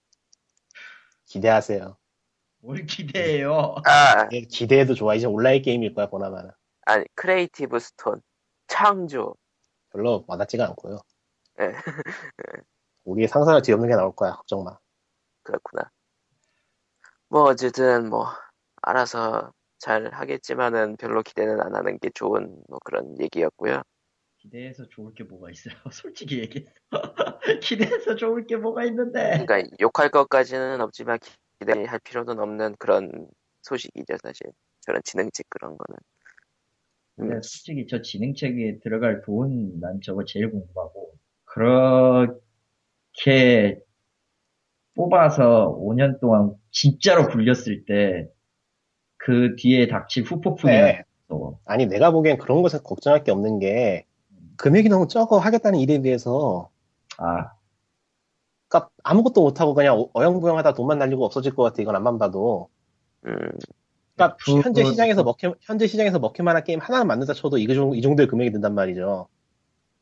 기대하세요. 1.26 1.96
뭘 2.60 2.84
기대해요. 2.86 3.76
아, 3.86 4.28
예, 4.32 4.40
기대해도 4.42 4.94
좋아. 4.94 5.14
이제 5.14 5.26
온라인 5.26 5.62
게임일 5.62 5.94
거야 5.94 6.08
보나마나. 6.08 6.54
아니 6.86 7.04
creative 7.14 7.78
stone 7.78 8.22
창조 8.66 9.34
별로 9.92 10.24
와닿지가 10.26 10.66
않고요. 10.68 10.98
예. 11.60 11.72
우리의 13.04 13.28
상상을 13.28 13.60
뒤엎는 13.62 13.88
게 13.88 13.94
나올 13.94 14.14
거야. 14.14 14.32
걱정 14.32 14.64
마. 14.64 14.78
그렇구나. 15.42 15.90
뭐 17.28 17.42
어쨌든 17.44 18.08
뭐 18.08 18.26
알아서 18.82 19.52
잘 19.78 20.12
하겠지만은 20.12 20.96
별로 20.96 21.22
기대는 21.22 21.60
안 21.60 21.74
하는 21.74 21.98
게 21.98 22.10
좋은 22.14 22.56
뭐 22.68 22.78
그런 22.84 23.20
얘기였고요. 23.20 23.82
기대해서 24.38 24.88
좋을 24.88 25.14
게 25.14 25.24
뭐가 25.24 25.50
있어요? 25.50 25.74
솔직히 25.92 26.38
얘기해서. 26.40 26.72
기대해서 27.62 28.14
좋을 28.14 28.46
게 28.46 28.56
뭐가 28.56 28.84
있는데. 28.84 29.44
그러니까 29.44 29.76
욕할 29.80 30.10
것까지는 30.10 30.80
없지만 30.80 31.18
기대할 31.60 31.98
필요는 32.00 32.38
없는 32.38 32.76
그런 32.78 33.28
소식이죠 33.62 34.16
사실. 34.22 34.52
저런 34.80 35.02
지능책 35.04 35.46
그런 35.50 35.76
거는. 35.76 35.98
근데 37.16 37.34
음. 37.36 37.42
솔직히 37.42 37.86
저 37.88 38.00
지능책에 38.00 38.78
들어갈 38.82 39.22
돈, 39.22 39.80
난 39.80 40.00
저거 40.02 40.24
제일 40.24 40.50
궁금하고. 40.50 41.14
그렇게 41.44 42.38
뽑아서 44.94 45.76
5년 45.78 46.20
동안 46.20 46.54
진짜로 46.70 47.28
굴렸을 47.28 47.84
때, 47.86 48.28
그 49.16 49.56
뒤에 49.56 49.88
닥칠 49.88 50.24
후폭풍이 50.24 50.72
네. 50.72 51.02
또 51.28 51.60
아니 51.64 51.86
내가 51.86 52.10
보기엔 52.10 52.38
그런 52.38 52.62
것에 52.62 52.78
걱정할 52.78 53.24
게 53.24 53.30
없는 53.30 53.58
게 53.58 54.06
금액이 54.56 54.88
너무 54.88 55.06
적어 55.08 55.38
하겠다는 55.38 55.78
일에 55.78 56.00
비해서 56.00 56.70
아, 57.18 57.50
그러니까 58.68 58.90
아무것도 59.02 59.40
못하고 59.42 59.74
그냥 59.74 59.98
어- 59.98 60.10
어영부영하다 60.14 60.74
돈만 60.74 60.98
날리고 60.98 61.24
없어질 61.24 61.54
것 61.54 61.62
같아 61.62 61.82
이건 61.82 61.96
앞만 61.96 62.18
봐도. 62.18 62.68
음, 63.26 63.32
그러니까 64.14 64.36
그- 64.44 64.60
현재 64.60 64.82
그- 64.82 64.90
시장에서 64.90 65.24
먹힐 65.24 65.54
현재 65.60 65.86
시장에서 65.86 66.18
먹힐 66.18 66.44
만한 66.44 66.64
게임 66.64 66.80
하나는 66.80 67.06
만든다 67.06 67.34
쳐도 67.34 67.58
이 67.58 67.66
정도 67.66 67.94
이 67.94 68.02
정도의 68.02 68.28
금액이 68.28 68.52
든단 68.52 68.74
말이죠. 68.74 69.26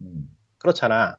음, 0.03 0.31
그렇잖아. 0.59 1.17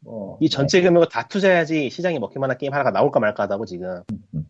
뭐. 0.00 0.38
이 0.40 0.48
전체 0.48 0.80
금액을 0.82 1.08
다 1.10 1.26
투자해야지 1.28 1.90
시장에 1.90 2.18
먹힐 2.18 2.38
만한 2.40 2.56
게임 2.58 2.72
하나가 2.72 2.90
나올까 2.90 3.20
말까 3.20 3.44
하다고 3.44 3.66
지금. 3.66 4.02
음, 4.34 4.46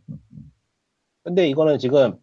근데 1.22 1.48
이거는 1.48 1.78
지금 1.78 2.18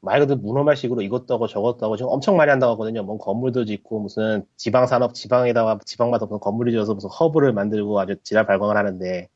말 0.00 0.18
그대로 0.20 0.40
문어말식으로 0.40 1.02
이것도 1.02 1.34
하고 1.34 1.46
저것도 1.46 1.84
하고 1.84 1.96
지금 1.96 2.10
엄청 2.10 2.36
많이 2.36 2.50
한다고 2.50 2.72
하거든요. 2.72 3.02
뭔 3.02 3.18
건물도 3.18 3.66
짓고 3.66 4.00
무슨 4.00 4.46
지방산업 4.56 5.14
지방에다가 5.14 5.78
지방마다 5.84 6.24
무슨 6.26 6.40
건물을 6.40 6.72
지어서 6.72 6.94
무슨 6.94 7.10
허브를 7.10 7.52
만들고 7.52 8.00
아주 8.00 8.16
지랄 8.22 8.46
발광을 8.46 8.76
하는데 8.76 9.28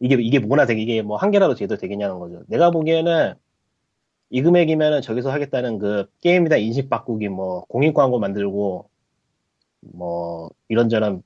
이게 0.00 0.16
이게 0.20 0.38
뭐나 0.38 0.66
되게 0.66 0.82
이게 0.82 1.02
뭐 1.02 1.16
한 1.18 1.30
개라도 1.30 1.54
제대로 1.54 1.78
되겠냐는 1.80 2.18
거죠. 2.18 2.42
내가 2.48 2.70
보기에는 2.70 3.34
이 4.30 4.42
금액이면은 4.42 5.02
저기서 5.02 5.30
하겠다는 5.32 5.78
그 5.78 6.06
게임이다 6.20 6.56
인식 6.56 6.88
바꾸기 6.90 7.28
뭐 7.28 7.64
공익 7.66 7.94
광고 7.94 8.18
만들고 8.20 8.88
뭐 9.80 10.50
이런저런 10.68 11.22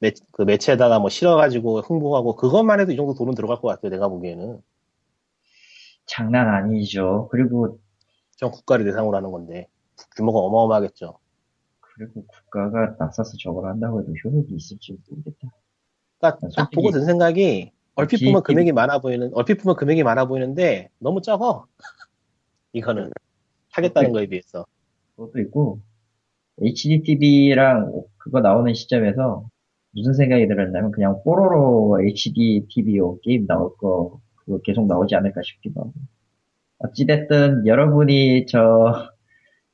매, 0.00 0.12
그 0.32 0.42
매체에다가 0.42 0.98
뭐 1.00 1.10
실어가지고 1.10 1.80
홍보하고 1.82 2.36
그것만 2.36 2.80
해도 2.80 2.92
이 2.92 2.96
정도 2.96 3.14
돈은 3.14 3.34
들어갈 3.34 3.60
것 3.60 3.68
같아요. 3.68 3.90
내가 3.90 4.08
보기에는 4.08 4.62
장난 6.06 6.48
아니죠. 6.48 7.28
그리고, 7.30 7.78
전 8.36 8.50
국가를 8.50 8.84
대상으로 8.86 9.16
하는 9.16 9.30
건데 9.30 9.68
규모가 10.16 10.38
어마어마하겠죠. 10.40 11.18
그리고 11.80 12.26
국가가 12.26 12.96
나서서 12.98 13.36
저걸 13.38 13.66
한다고 13.70 14.00
해도 14.00 14.12
효력이 14.24 14.54
있을지 14.54 14.96
모르겠다. 15.08 15.48
그러니까 16.18 16.38
딱 16.40 16.50
솔직히 16.50 16.74
보고 16.74 16.90
든 16.90 17.04
생각이 17.04 17.70
얼핏 17.94 18.18
기- 18.18 18.26
보면 18.26 18.42
금액이 18.42 18.72
많아 18.72 18.98
보이는 18.98 19.30
얼핏 19.34 19.54
보면 19.56 19.76
금액이 19.76 20.02
많아 20.02 20.26
보이는데 20.26 20.88
너무 20.98 21.20
적어. 21.20 21.66
이거는 22.72 23.10
하겠다는 23.70 24.12
거에 24.12 24.26
비해서. 24.26 24.66
그것도 25.16 25.40
있고, 25.40 25.80
HDTV랑 26.62 27.92
그거 28.18 28.40
나오는 28.40 28.72
시점에서 28.74 29.48
무슨 29.92 30.12
생각이 30.12 30.46
들었냐면 30.46 30.90
그냥 30.92 31.20
뽀로로 31.24 32.00
HDTV로 32.02 33.20
게임 33.22 33.46
나올 33.46 33.76
거 33.76 34.20
그거 34.36 34.58
계속 34.62 34.86
나오지 34.86 35.14
않을까 35.14 35.40
싶기도 35.42 35.80
하고. 35.80 35.92
어찌됐든 36.78 37.66
여러분이 37.66 38.46
저 38.46 39.08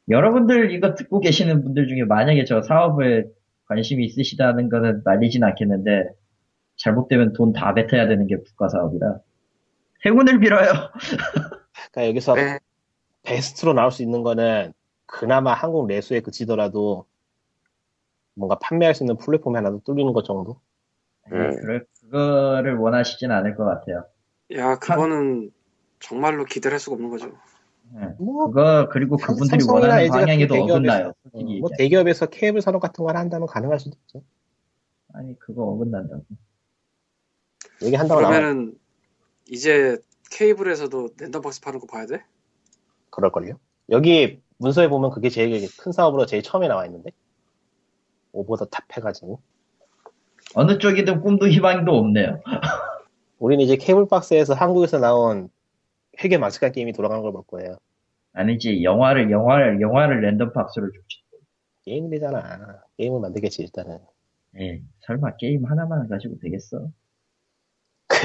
여러분들 0.08 0.72
이거 0.72 0.94
듣고 0.94 1.20
계시는 1.20 1.62
분들 1.62 1.88
중에 1.88 2.04
만약에 2.04 2.44
저 2.44 2.62
사업을 2.62 3.30
관심이 3.66 4.04
있으시다는 4.04 4.68
거는 4.68 5.02
말리진 5.04 5.42
않겠는데 5.44 6.08
잘못되면 6.76 7.32
돈 7.32 7.52
다 7.52 7.72
뱉어야 7.74 8.08
되는 8.08 8.26
게 8.26 8.36
국가 8.36 8.68
사업이라 8.68 9.18
행운을 10.04 10.38
빌어요. 10.40 10.70
그러니까 11.92 12.08
여기서 12.08 12.34
네, 12.34 12.58
베스트로 13.22 13.72
나올 13.72 13.90
수 13.90 14.02
있는 14.02 14.22
거는 14.22 14.72
그나마 15.06 15.54
한국 15.54 15.86
내수에 15.86 16.20
그치더라도 16.20 17.06
뭔가 18.34 18.58
판매할 18.58 18.94
수 18.94 19.04
있는 19.04 19.16
플랫폼이 19.16 19.54
하나 19.54 19.70
더 19.70 19.78
뚫리는 19.84 20.12
것 20.12 20.24
정도? 20.24 20.60
음. 21.32 21.56
그럴, 21.60 21.86
그거를 22.00 22.76
원하시진 22.76 23.30
않을 23.30 23.54
것 23.56 23.64
같아요. 23.64 24.04
야, 24.56 24.76
그거는 24.76 25.50
정말로 26.00 26.44
기대를 26.44 26.74
할 26.74 26.80
수가 26.80 26.94
없는 26.94 27.10
거죠. 27.10 27.32
네. 27.92 28.08
뭐, 28.18 28.48
그거 28.48 28.88
그리고 28.90 29.16
그분들이 29.16 29.62
원하는 29.66 30.08
방향에도 30.08 30.54
어긋나요. 30.54 31.12
어, 31.32 31.42
뭐. 31.60 31.68
대기업에서 31.78 32.26
케이블 32.26 32.60
산업 32.60 32.80
같은 32.80 33.04
걸 33.04 33.16
한다면 33.16 33.46
가능할 33.46 33.78
수도 33.78 33.96
있죠. 34.02 34.22
아니 35.14 35.38
그거 35.38 35.62
어긋난다고. 35.64 36.24
얘기한다고 37.82 38.20
나와 38.20 38.34
그러면은 38.34 38.74
이제 39.48 39.98
케이블에서도 40.30 41.10
랜덤박스 41.18 41.60
파는 41.60 41.80
거 41.80 41.86
봐야 41.86 42.06
돼? 42.06 42.22
그럴걸요? 43.10 43.58
여기 43.90 44.40
문서에 44.58 44.88
보면 44.88 45.10
그게 45.10 45.28
제일 45.28 45.68
큰 45.78 45.92
사업으로 45.92 46.26
제일 46.26 46.42
처음에 46.42 46.68
나와 46.68 46.86
있는데 46.86 47.10
over 48.32 48.66
the 48.66 48.75
top 48.75 48.84
해가지고 48.96 49.40
어느 50.54 50.78
쪽이든 50.78 51.20
꿈도 51.20 51.48
희망도 51.48 51.92
없네요. 51.92 52.40
우리는 53.38 53.64
이제 53.64 53.76
케이블 53.76 54.06
박스에서 54.08 54.54
한국에서 54.54 54.98
나온 54.98 55.48
해괴망측한 56.22 56.72
게임이 56.72 56.92
돌아가는 56.92 57.22
걸볼 57.22 57.42
거예요. 57.46 57.76
아니지 58.32 58.82
영화를 58.82 59.30
영화를 59.30 59.80
영화를 59.80 60.22
랜덤 60.22 60.52
박스로 60.52 60.86
줬지. 60.86 61.22
게임이잖아. 61.84 62.80
게임을 62.96 63.20
만들겠지 63.20 63.62
일단은. 63.62 63.98
예, 64.60 64.80
설마 65.00 65.36
게임 65.36 65.64
하나만 65.66 66.08
가지고 66.08 66.38
되겠어? 66.40 66.88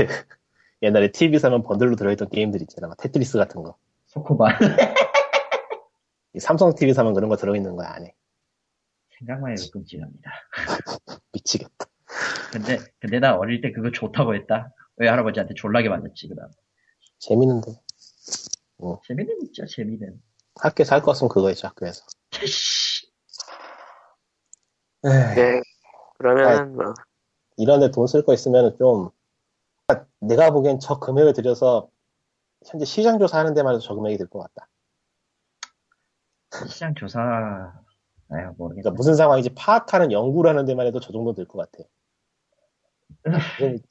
그 0.05 0.07
옛날에 0.81 1.11
TV 1.11 1.39
사면 1.39 1.63
번들로 1.63 1.95
들어있던 1.95 2.29
게임들 2.29 2.61
있잖아. 2.61 2.87
막 2.87 2.97
테트리스 2.97 3.37
같은 3.37 3.63
거. 3.63 3.77
소코반 4.07 4.55
이 6.33 6.39
삼성 6.39 6.73
TV 6.73 6.93
사면 6.93 7.13
그런 7.13 7.29
거 7.29 7.35
들어있는 7.37 7.75
거야 7.75 7.89
안에. 7.93 8.13
생각만 9.19 9.51
해도 9.51 9.63
끔찍합니다. 9.73 10.31
미치겠다. 11.33 11.85
근데 12.51 12.79
근데 12.99 13.19
나 13.19 13.35
어릴 13.35 13.61
때 13.61 13.71
그거 13.71 13.91
좋다고 13.91 14.33
했다. 14.35 14.73
왜 14.97 15.07
할아버지한테 15.09 15.53
졸라게 15.55 15.89
맞았지 15.89 16.27
그 16.29 16.35
다음. 16.35 16.49
재밌는데. 17.19 17.71
재미는 19.05 19.37
있죠 19.47 19.65
재미는. 19.65 20.21
학교에서 20.55 20.95
할 20.95 21.01
거 21.01 21.11
없으면 21.11 21.29
그거였죠 21.29 21.67
학교에서. 21.67 22.03
에이, 25.05 25.35
네. 25.35 25.61
그러면은 26.17 26.75
뭐 26.75 26.93
이런데 27.57 27.91
돈 27.91 28.05
쓸 28.07 28.23
거 28.23 28.33
있으면 28.33 28.75
좀 28.77 29.09
내가 30.19 30.51
보기엔 30.51 30.79
저 30.79 30.99
금액을 30.99 31.33
들여서 31.33 31.89
현재 32.65 32.85
시장 32.85 33.19
조사하는 33.19 33.53
데만 33.53 33.73
해도 33.73 33.81
저 33.81 33.95
금액이 33.95 34.17
들것 34.17 34.41
같다. 34.41 34.67
시장 36.67 36.93
조사 36.95 37.19
아유 38.31 38.53
모르겠다. 38.57 38.81
그러니까 38.81 38.91
무슨 38.91 39.15
상황인지 39.15 39.53
파악하는 39.55 40.11
연구를 40.11 40.49
하는 40.49 40.65
데만 40.65 40.85
해도 40.85 40.99
저 40.99 41.11
정도 41.11 41.33
들것 41.33 41.71
같아. 41.71 41.87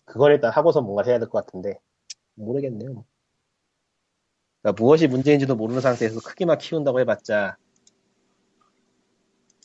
그걸 0.04 0.32
일단 0.32 0.52
하고서 0.52 0.80
뭔가 0.80 1.02
해야 1.04 1.18
될 1.18 1.28
것 1.28 1.44
같은데 1.44 1.80
모르겠네요. 2.34 2.92
뭐. 2.92 3.04
그러니까 4.62 4.82
무엇이 4.82 5.06
문제인지도 5.08 5.56
모르는 5.56 5.80
상태에서 5.80 6.20
크기만 6.20 6.58
키운다고 6.58 7.00
해봤자 7.00 7.56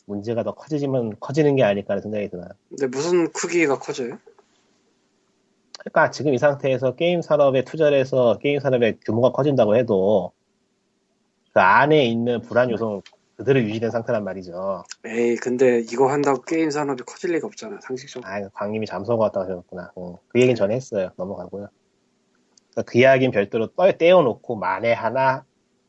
문제가 0.06 0.42
더 0.42 0.54
커지면 0.54 1.18
커지는 1.20 1.56
게 1.56 1.62
아닐까 1.62 1.92
하는 1.92 2.02
생각이 2.02 2.28
드나. 2.30 2.48
근데 2.68 2.86
무슨 2.88 3.30
크기가 3.32 3.78
커져요? 3.78 4.18
그러니까 5.84 6.10
지금 6.10 6.32
이 6.32 6.38
상태에서 6.38 6.94
게임 6.96 7.20
산업에 7.20 7.62
투자를 7.62 7.98
해서 7.98 8.38
게임 8.38 8.58
산업의 8.58 9.00
규모가 9.04 9.32
커진다고 9.32 9.76
해도 9.76 10.32
그 11.52 11.60
안에 11.60 12.06
있는 12.06 12.40
불안 12.40 12.70
요소는 12.70 13.02
그대로 13.36 13.60
유지된 13.60 13.90
상태란 13.90 14.24
말이죠. 14.24 14.84
에이, 15.04 15.36
근데 15.36 15.80
이거 15.80 16.08
한다고 16.10 16.40
게임 16.42 16.70
산업이 16.70 17.02
커질 17.02 17.32
리가 17.32 17.46
없잖아, 17.48 17.78
상식적으로. 17.82 18.30
아, 18.30 18.48
광님이 18.54 18.86
잠수가 18.86 19.16
왔다고 19.16 19.44
하셨구나. 19.44 19.92
응. 19.98 20.16
그 20.28 20.38
얘기는 20.38 20.54
전에 20.54 20.74
했어요. 20.74 21.10
넘어가고요. 21.16 21.68
그러니까 22.70 22.90
그 22.90 22.98
이야기는 22.98 23.32
별도로 23.32 23.66
떠- 23.74 23.92
떼어놓고 23.92 24.56
만에 24.56 24.92
하나 24.92 25.44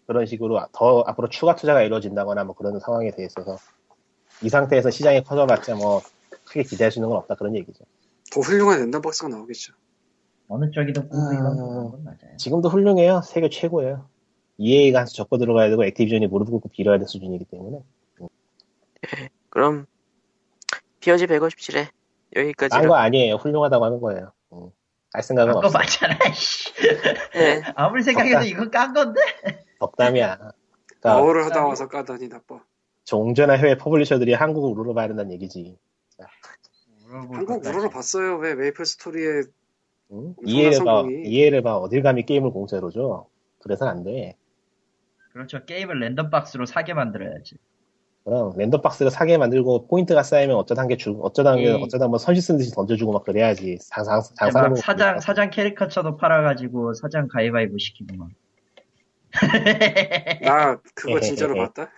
그런 0.07 0.25
식으로 0.25 0.59
더 0.71 1.01
앞으로 1.07 1.29
추가 1.29 1.55
투자가 1.55 1.83
이루어진다거나 1.83 2.43
뭐 2.43 2.53
그런 2.55 2.79
상황에 2.79 3.11
대해 3.11 3.27
있어서 3.27 3.57
이 4.43 4.49
상태에서 4.49 4.89
시장이 4.89 5.23
커져봤자 5.23 5.75
뭐 5.75 6.01
크게 6.45 6.63
기대할 6.63 6.91
수 6.91 6.99
있는 6.99 7.09
건 7.09 7.17
없다 7.19 7.35
그런 7.35 7.55
얘기죠. 7.55 7.85
더 8.31 8.41
훌륭한 8.41 8.79
랜덤박스가 8.79 9.29
나오겠죠. 9.29 9.73
어느 10.47 10.69
쪽이든 10.71 11.09
꿈도 11.09 11.27
아. 11.27 11.33
희망도 11.33 11.91
건 11.91 12.03
맞아요. 12.03 12.37
지금도 12.37 12.69
훌륭해요. 12.69 13.21
세계 13.23 13.49
최고예요. 13.49 14.07
EA가 14.57 14.99
한수 14.99 15.15
적고 15.15 15.37
들어가야 15.37 15.69
되고 15.69 15.83
액티비전이 15.83 16.27
무릎 16.27 16.49
꿇고 16.49 16.69
빌어야 16.69 16.97
될 16.97 17.07
수준이기 17.07 17.45
때문에 17.45 17.83
그럼 19.49 19.85
POG 21.01 21.27
157회 21.27 21.87
여기까지. 22.35 22.69
딴거 22.71 22.95
아니에요. 22.95 23.35
훌륭하다고 23.35 23.85
하는 23.85 23.99
거예요. 23.99 24.31
응. 24.53 24.71
할 25.13 25.23
생각은 25.23 25.53
깐거 25.53 25.67
없어. 25.67 25.77
맞잖아. 25.77 26.17
씨. 26.33 26.73
네. 27.33 27.61
아무리 27.75 28.03
생각해도 28.03 28.35
덕다. 28.35 28.45
이건 28.45 28.71
깐 28.71 28.93
건데. 28.93 29.21
덕담이야. 29.79 30.37
그러니까 30.87 31.19
영어를 31.19 31.45
하다 31.45 31.65
와서 31.65 31.87
까다니 31.87 32.27
나빠. 32.27 32.61
종전의 33.05 33.57
해외 33.59 33.77
publisher들이 33.77 34.33
한국을 34.33 34.71
우러러 34.71 34.93
봐야 34.93 35.07
된다는 35.07 35.31
얘기지. 35.33 35.77
한국 37.07 37.65
우러러 37.65 37.89
봤어요. 37.89 38.37
왜 38.37 38.55
메이플 38.55 38.85
스토리에 38.85 39.43
응? 40.11 40.35
이해를 40.45 40.83
봐. 40.85 41.03
이해를 41.25 41.61
봐. 41.61 41.77
어딜 41.77 42.01
감히 42.03 42.25
게임을 42.25 42.51
공짜로 42.51 42.91
줘. 42.91 43.27
그래서는 43.59 43.91
안 43.91 44.03
돼. 44.03 44.37
그렇죠. 45.33 45.65
게임을 45.65 45.99
랜덤 45.99 46.29
박스로 46.29 46.65
사게 46.65 46.93
만들어야지. 46.93 47.57
그럼 48.23 48.53
랜덤 48.57 48.81
박스를 48.81 49.11
사게 49.11 49.37
만들고 49.37 49.87
포인트가 49.87 50.23
쌓이면 50.23 50.55
어쩌다 50.55 50.81
한 50.81 50.87
개 50.87 50.97
주, 50.97 51.19
어쩌다 51.21 51.51
한 51.51 51.57
개, 51.59 51.65
이- 51.65 51.71
어쩌다 51.83 52.05
한번 52.05 52.17
선심 52.19 52.41
쓰는 52.41 52.57
듯이 52.57 52.71
던져주고 52.71 53.11
막 53.11 53.23
그래야지. 53.23 53.77
장상, 53.87 54.15
막 54.17 54.35
장사하는 54.35 54.75
사장 54.77 55.19
사장 55.19 55.49
캐리커처도 55.51 56.17
팔아가지고 56.17 56.93
사장 56.95 57.27
가위바위보 57.27 57.77
시키고 57.77 58.15
막. 58.15 58.29
나 60.41 60.79
그거 60.95 61.19
진짜로 61.19 61.55
봤다. 61.55 61.91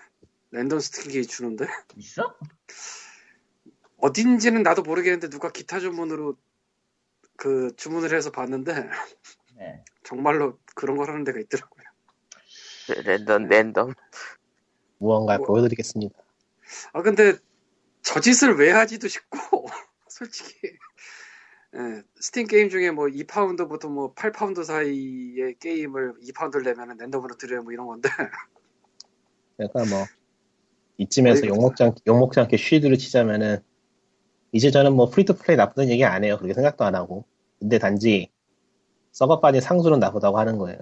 랜덤 0.52 0.80
Steam 0.80 1.07
key 1.07 1.24
주는 1.28 1.56
데 1.56 1.66
있어? 1.98 2.34
어딘지는 4.00 4.64
나도 4.64 4.82
모르겠는데 4.82 5.30
누가 5.30 5.52
기타 5.52 5.80
주문으로 5.80 6.36
그 7.38 7.74
주문을 7.78 8.14
해서 8.14 8.32
봤는데 8.32 8.74
네. 9.58 9.84
정말로 10.04 10.60
그런 10.76 10.98
걸 10.98 11.10
하는 11.10 11.24
데가 11.24 11.40
있더라고요. 11.40 11.84
랜덤 13.06 13.48
랜덤 13.48 13.94
무언가 14.98 15.38
뭐- 15.38 15.48
보여드리겠습니다. 15.48 16.16
아 16.94 17.02
근데 17.02 17.36
저 18.02 18.20
짓을 18.20 18.58
왜 18.58 18.72
하지도 18.72 19.08
싶고 19.08 19.68
솔직히 20.10 20.56
예, 21.76 22.02
스팀 22.20 22.48
게임 22.48 22.70
중에 22.70 22.92
뭐 22.92 23.06
2파운드부터 23.08 23.90
뭐 23.90 24.14
8파운드 24.16 24.64
사이의 24.64 25.56
게임을 25.60 26.16
2파운드를 26.24 26.64
내면은 26.64 26.98
랜덤으로 26.98 27.36
드려요 27.38 27.62
뭐 27.62 27.72
이런 27.72 27.86
건데 27.88 28.10
그러니까 29.58 29.86
뭐 29.86 30.06
이쯤에서 30.98 31.44
어이구. 31.44 31.56
욕먹지, 31.56 31.84
않, 31.84 31.94
욕먹지 32.08 32.40
않게 32.40 32.58
shield를 32.58 32.98
치자면은 32.98 33.62
이제 34.58 34.72
저는 34.72 34.94
뭐 34.94 35.10
free 35.12 35.28
to 35.28 35.36
play 35.36 35.56
나쁘다는 35.56 35.92
얘기 35.92 36.04
안 36.04 36.24
해요. 36.24 36.36
그렇게 36.38 36.56
생각도 36.56 36.84
안 36.84 36.96
하고. 36.96 37.26
근데 37.60 37.78
단지 37.78 38.32
썩어 39.12 39.40
빠진 39.40 39.62
상술은 39.62 40.00
나쁘다고 40.00 40.40
하는 40.40 40.58
거예요. 40.58 40.80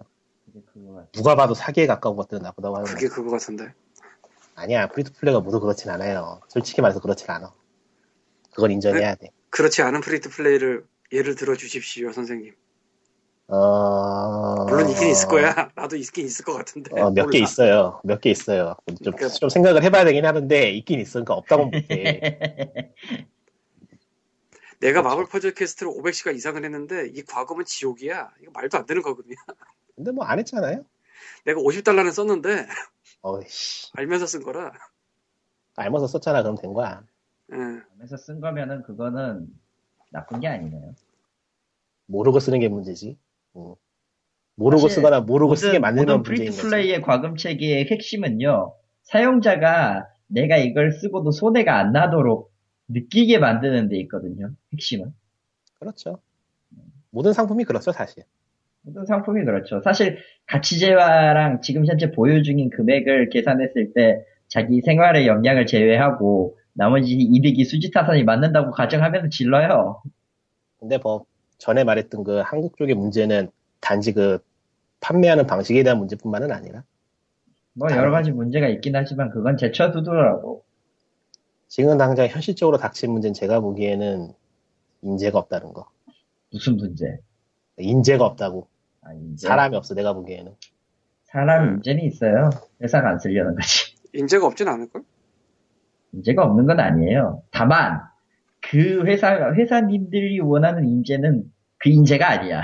그게. 0.54 0.80
누가 1.12 1.36
봐도 1.36 1.54
사기에 1.54 1.86
가까운 1.86 2.16
것들은 2.16 2.42
나쁘다고 2.42 2.78
하는 2.78 2.86
그게 2.88 3.08
거예요. 3.10 3.10
그거 3.14 3.32
같은데 3.32 3.74
아니야. 4.56 4.88
free 4.88 5.04
to 5.04 5.12
play가 5.12 5.42
모두 5.42 5.60
그렇진 5.60 5.92
않아요. 5.92 6.40
솔직히 6.48 6.82
말해서 6.82 7.02
그렇진 7.02 7.30
않아. 7.30 7.52
그걸 8.54 8.72
인정해야 8.72 9.16
돼. 9.16 9.28
그렇지 9.50 9.82
않은 9.82 10.00
free 10.00 10.20
to 10.20 10.30
play를 10.30 10.86
예를 11.12 11.36
들어 11.36 11.56
주십시오 11.56 12.14
선생님 12.14 12.54
어... 13.48 14.66
물론 14.68 14.90
있긴 14.90 15.10
있을 15.10 15.28
거야 15.28 15.70
나도 15.76 15.98
있긴 15.98 16.26
있을 16.26 16.44
것 16.46 16.54
같은데 16.54 17.00
어, 17.00 17.12
몇 17.12 17.30
개. 17.30 17.38
있어요. 17.40 18.00
몇 18.06 18.20
개 18.22 18.32
있어요. 18.32 18.76
좀, 19.04 19.14
그러니까- 19.14 19.28
좀 19.28 19.50
생각을 19.50 19.84
해봐야 19.84 20.04
되긴 20.06 20.26
하는데, 20.26 20.70
있긴 20.72 21.00
있어. 21.02 21.24
그러니까 21.24 21.34
없다고 21.36 21.66
못해. 21.66 22.92
내가 24.86 25.02
그렇죠. 25.02 25.16
마블 25.16 25.30
퍼즐 25.30 25.54
퀘스트를 25.54 25.92
500시간 25.92 26.36
이상을 26.36 26.64
했는데 26.64 27.08
이 27.14 27.24
과금은 27.24 27.66
지옥이야 27.66 28.32
이거 28.42 28.52
말도 28.54 28.78
안 28.78 28.86
되는 28.86 29.02
과금이야 29.02 29.36
근데 29.96 30.12
뭐 30.12 30.26
안 30.26 30.40
했잖아요? 30.40 30.84
내가 31.46 31.60
50달러는 31.60 32.12
썼는데 32.12 32.68
어이씨. 33.22 33.92
알면서 33.96 34.26
쓴 34.28 34.44
거라 34.44 34.72
알면서 35.78 36.08
썼잖아. 36.08 36.42
그럼 36.44 36.56
된 36.58 36.74
거야. 36.74 37.04
예. 37.52 37.56
하면서 37.58 38.18
쓴 38.18 38.40
거면은 38.40 38.84
그거는 38.84 39.48
나쁜 40.12 40.40
게 40.40 40.48
아니네요. 40.48 40.96
모르고 42.06 42.40
쓰는 42.40 42.60
게 42.60 42.68
문제지. 42.70 43.18
응. 43.58 43.76
모르고 44.56 44.84
사실 44.84 44.96
쓰거나 44.96 45.20
모르고 45.22 45.56
쓰게 45.56 45.80
모든, 45.80 45.82
만들면 45.82 46.18
모든 46.20 46.32
문제인 46.32 46.52
거지. 46.52 46.62
플레이의 46.62 47.02
과금 47.02 47.36
체계의 47.36 47.88
핵심은요. 47.92 48.74
사용자가 49.04 50.08
내가 50.28 50.56
이걸 50.58 50.94
쓰고도 50.94 51.32
손해가 51.32 51.78
안 51.78 51.92
나도록 51.92 52.52
느끼게 52.88 53.40
만드는 53.40 53.90
데 53.90 53.98
있거든요. 54.02 54.52
핵심은. 54.74 55.14
그렇죠. 55.80 56.20
모든 57.10 57.34
상품이 57.34 57.64
그렇죠, 57.64 57.92
사실. 57.92 58.24
모든 58.82 59.06
상품이 59.06 59.44
그렇죠. 59.46 59.82
사실 59.82 60.20
가치재화랑 60.48 61.62
지금 61.62 61.86
현재 61.86 62.12
보유 62.12 62.44
중인 62.44 62.70
금액을 62.70 63.30
계산했을 63.30 63.94
때 63.94 64.24
자기 64.48 64.82
생활의 64.82 65.28
역량을 65.28 65.66
제외하고 65.66 66.58
나머지 66.74 67.14
이득이 67.14 67.64
수지타산이 67.66 68.24
맞는다고 68.24 68.72
가정하면서 68.72 69.30
질러요. 69.30 70.02
근데 70.80 70.98
뭐 71.02 71.26
전에 71.58 71.84
말했던 71.84 72.24
그 72.24 72.42
한국 72.46 72.78
쪽의 72.78 72.96
문제는 72.96 73.50
단지 73.80 74.14
그 74.14 74.40
판매하는 75.00 75.48
방식에 75.48 75.84
대한 75.84 75.98
문제뿐만은 76.00 76.52
아니라 76.52 76.84
뭐 77.74 77.90
여러 77.92 78.12
가지 78.12 78.32
문제가 78.32 78.68
있긴 78.68 78.96
하지만 78.96 79.30
그건 79.30 79.58
제쳐두더라고. 79.58 80.64
지금 81.76 81.98
당장 81.98 82.28
현실적으로 82.28 82.78
닥친 82.78 83.12
문제는 83.12 83.34
제가 83.34 83.60
보기에는 83.60 84.32
인재가 85.02 85.40
없다는 85.40 85.74
거. 85.74 85.90
무슨 86.50 86.78
문제? 86.78 87.20
인재가 87.78 88.24
없다고. 88.26 88.70
아, 89.02 89.12
인재. 89.12 89.46
사람이 89.46 89.76
없어, 89.76 89.94
내가 89.94 90.14
보기에는. 90.14 90.56
사람 91.26 91.72
문제는 91.74 92.06
있어요. 92.06 92.50
회사가 92.82 93.10
안 93.10 93.20
쓰려는 93.20 93.56
거지. 93.56 93.94
인재가 94.14 94.46
없진 94.46 94.70
않을걸? 94.70 95.04
문제가 96.12 96.46
없는 96.46 96.66
건 96.66 96.80
아니에요. 96.80 97.44
다만 97.52 98.00
그 98.62 99.04
회사 99.06 99.54
회사님들이 99.54 100.40
원하는 100.40 100.88
인재는 100.88 101.52
그 101.80 101.90
인재가 101.90 102.30
아니야. 102.30 102.62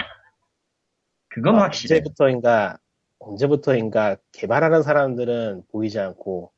그건 1.28 1.58
아, 1.58 1.64
확실해. 1.64 1.98
언제부터인가, 1.98 2.78
언제부터인가 3.20 4.16
개발하는 4.32 4.84
사람들은 4.84 5.64
보이지 5.70 6.00
않고 6.00 6.54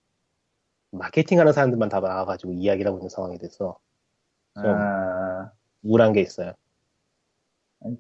마케팅하는 0.98 1.54
사람들만 1.54 1.90
다 1.90 2.00
나와가지고 2.00 2.54
이야기를 2.54 2.88
하고 2.90 3.00
있는 3.00 3.10
상황이 3.10 3.38
돼서 3.38 3.78
좀 4.56 4.66
아, 4.68 5.52
우울한 5.84 6.14
게 6.14 6.22
있어요. 6.22 6.54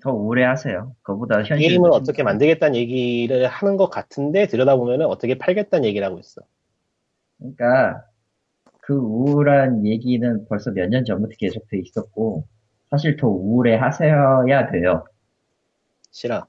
더 0.01 0.11
오래 0.13 0.43
하세요. 0.45 0.95
그거보다 1.01 1.43
현실. 1.43 1.67
게임을 1.67 1.91
어떻게 1.91 2.23
만들겠다는 2.23 2.75
얘기를 2.75 3.47
하는 3.47 3.75
것 3.75 3.89
같은데 3.89 4.47
들여다보면은 4.47 5.05
어떻게 5.07 5.37
팔겠다는 5.37 5.85
얘기를 5.85 6.05
하고 6.07 6.19
있어. 6.19 6.41
그러니까 7.37 8.05
그 8.79 8.93
우울한 8.95 9.85
얘기는 9.85 10.45
벌써 10.47 10.71
몇 10.71 10.87
년 10.89 11.03
전부터 11.03 11.33
계속 11.37 11.67
돼 11.69 11.79
있었고 11.79 12.45
사실 12.89 13.17
더 13.17 13.27
우울해 13.27 13.75
하셔야 13.75 14.71
돼요. 14.71 15.03
싫어. 16.11 16.45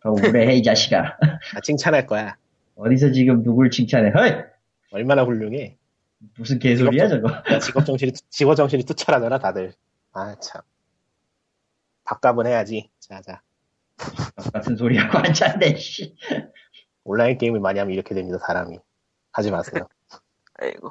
더 0.00 0.10
우울해 0.10 0.54
이 0.56 0.62
자식아. 0.62 1.16
나 1.54 1.60
칭찬할 1.62 2.06
거야. 2.06 2.36
어디서 2.74 3.12
지금 3.12 3.42
누굴 3.42 3.70
칭찬해? 3.70 4.10
헐! 4.10 4.51
얼마나 4.92 5.24
훌륭해. 5.24 5.78
무슨 6.36 6.58
개소리야 6.58 7.08
저거? 7.08 7.28
나 7.42 7.58
직업 7.58 7.84
정신이, 7.84 8.12
직업 8.30 8.54
정신이 8.54 8.84
투철하더라, 8.84 9.38
다들. 9.38 9.72
아, 10.12 10.36
참. 10.40 10.62
밥값은 12.04 12.46
해야지. 12.46 12.90
자, 13.00 13.20
자. 13.22 13.42
같은 14.52 14.76
소리하고 14.76 15.18
앉았네. 15.18 15.74
씨. 15.76 16.14
온라인 17.04 17.38
게임을 17.38 17.60
많이 17.60 17.78
하면 17.78 17.92
이렇게 17.92 18.14
됩니다, 18.14 18.38
사람이. 18.38 18.78
하지 19.32 19.50
마세요. 19.50 19.88
아이고 20.60 20.90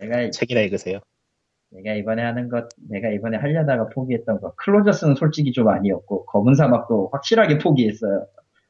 내가 0.00 0.30
책이나 0.30 0.60
읽으세요. 0.60 1.00
내가 1.70 1.94
이번에 1.94 2.22
하는 2.22 2.48
것, 2.48 2.68
내가 2.88 3.08
이번에 3.08 3.36
하려다가 3.36 3.88
포기했던 3.88 4.40
거. 4.40 4.54
클로저스는 4.54 5.16
솔직히 5.16 5.52
좀 5.52 5.68
아니었고, 5.68 6.24
검은 6.26 6.54
사막도 6.54 7.10
확실하게 7.12 7.58
포기했어요. 7.58 8.26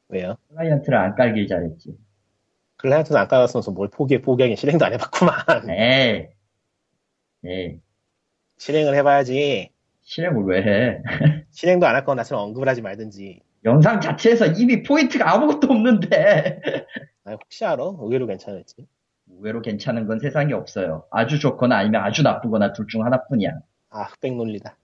왜요? 0.09 0.35
클라이언트를 0.49 0.97
안 0.97 1.15
깔길 1.15 1.47
잘했지. 1.47 1.95
클라이언트는 2.79 3.19
안 3.19 3.27
깔았으면서 3.27 3.71
뭘 3.71 3.89
포기해, 3.89 4.21
포기하긴 4.21 4.55
실행도 4.55 4.85
안 4.85 4.93
해봤구만. 4.93 5.35
에이. 5.69 6.27
에이. 7.45 7.79
실행을 8.57 8.95
해봐야지. 8.95 9.71
실행을 10.03 10.43
왜 10.45 10.63
해? 10.63 11.03
실행도 11.51 11.85
안 11.87 11.95
할 11.95 12.03
거면 12.05 12.17
나처럼 12.17 12.45
언급을 12.45 12.67
하지 12.67 12.81
말든지. 12.81 13.41
영상 13.65 13.99
자체에서 14.01 14.47
이미 14.47 14.83
포인트가 14.83 15.33
아무것도 15.33 15.67
없는데. 15.71 16.61
아, 17.25 17.31
혹시 17.33 17.65
알아? 17.65 17.83
의외로 17.99 18.25
괜찮을지. 18.27 18.87
의외로 19.29 19.61
괜찮은 19.61 20.07
건 20.07 20.19
세상에 20.19 20.53
없어요. 20.53 21.05
아주 21.11 21.39
좋거나 21.39 21.77
아니면 21.77 22.03
아주 22.03 22.23
나쁘거나 22.23 22.73
둘 22.73 22.87
중 22.87 23.05
하나뿐이야. 23.05 23.51
아, 23.91 24.03
흑백 24.03 24.35
논리다. 24.35 24.75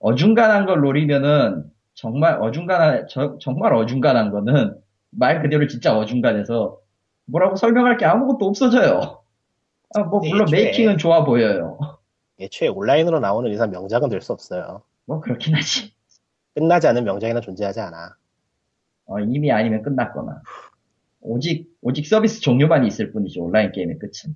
어중간한 0.00 0.66
걸 0.66 0.80
노리면은 0.80 1.64
정말 1.94 2.40
어중간한 2.42 3.06
저- 3.08 3.38
정말 3.40 3.74
어중간한 3.74 4.30
거는 4.30 4.76
말 5.10 5.42
그대로 5.42 5.66
진짜 5.68 5.96
어중간해서 5.96 6.78
뭐라고 7.26 7.56
설명할 7.56 7.96
게 7.96 8.04
아무것도 8.04 8.46
없어져요. 8.46 9.22
아, 9.94 10.02
뭐 10.04 10.20
네, 10.22 10.30
물론 10.30 10.46
애초에- 10.48 10.50
메이킹은 10.52 10.98
좋아 10.98 11.24
보여요. 11.24 11.78
애초에 12.40 12.68
온라인으로 12.68 13.20
나오는 13.20 13.50
이상 13.50 13.70
명작은 13.70 14.08
될 14.08 14.20
수 14.20 14.32
없어요. 14.32 14.82
뭐 15.04 15.20
그렇긴 15.20 15.54
하지. 15.54 15.92
끝나지 16.54 16.86
않은 16.88 17.04
명작이란 17.04 17.40
존재하지 17.40 17.80
않아. 17.80 18.16
어, 19.06 19.20
이미 19.20 19.50
아니면 19.52 19.82
끝났거나. 19.82 20.42
오직 21.20 21.70
오직 21.82 22.06
서비스 22.06 22.40
종료만 22.40 22.84
있을 22.86 23.12
뿐이지 23.12 23.38
온라인 23.40 23.70
게임의 23.72 23.98
끝은. 23.98 24.34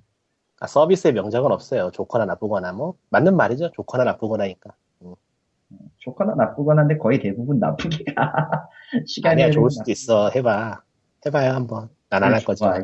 아, 0.59 0.67
서비스의 0.67 1.13
명작은 1.13 1.51
없어요. 1.51 1.91
좋거나 1.91 2.25
나쁘거나 2.25 2.71
뭐 2.73 2.95
맞는 3.09 3.35
말이죠. 3.35 3.71
좋거나 3.73 4.03
나쁘거나니까. 4.05 4.71
좋거나 5.99 6.35
나쁘거나인데 6.35 6.97
거의 6.97 7.19
대부분 7.19 7.59
나쁘게 7.59 8.13
가. 8.13 8.69
시간이 9.05 9.33
아니야 9.33 9.45
흐르면 9.47 9.51
좋을 9.51 9.69
수도 9.71 9.91
있어. 9.91 10.29
해봐. 10.29 10.81
해봐요 11.27 11.51
한번. 11.53 11.89
난 12.09 12.23
안 12.23 12.33
할 12.33 12.43
거지. 12.43 12.63
와. 12.63 12.81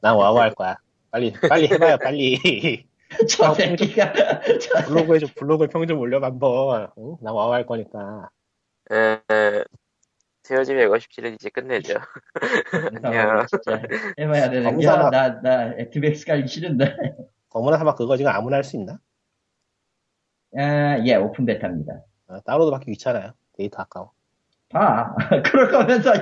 난 0.00 0.16
와우 0.16 0.38
할 0.38 0.54
거야. 0.54 0.76
빨리 1.10 1.32
빨리 1.48 1.68
해봐요 1.68 1.98
빨리. 1.98 2.38
저 3.30 3.54
새끼가. 3.54 4.12
저 4.60 4.86
블로그에 4.86 5.18
좀 5.18 5.28
블로그에 5.36 5.68
평 5.68 5.86
좀 5.86 5.98
올려 6.00 6.20
한번. 6.20 6.88
응? 6.98 7.16
난 7.20 7.34
와우 7.34 7.52
할 7.52 7.66
거니까. 7.66 8.28
에, 8.92 9.20
에, 9.32 9.64
테어지 10.44 10.74
157은 10.74 11.34
이제 11.34 11.50
끝내죠. 11.50 11.94
새끼가 12.72 13.46
진짜 13.46 13.82
해봐야 14.18 14.50
되는 14.50 14.78
게. 14.78 14.86
검사가- 14.86 15.10
나, 15.10 15.40
나, 15.40 15.72
액티백스 15.78 16.24
깔기 16.26 16.48
싫은데. 16.48 16.96
어머나 17.50 17.78
사막 17.78 17.96
그거 17.96 18.16
지금 18.16 18.30
아무나 18.30 18.56
할 18.56 18.64
수 18.64 18.76
있나? 18.76 18.98
아, 20.56 20.98
예, 21.04 21.14
오픈 21.16 21.44
베타입니다. 21.46 21.92
어, 22.28 22.40
다운로드 22.44 22.70
받기 22.70 22.90
귀찮아요. 22.92 23.32
데이터 23.56 23.82
아까워. 23.82 24.12
봐. 24.68 25.14
그럴 25.44 25.70
거면서, 25.70 26.12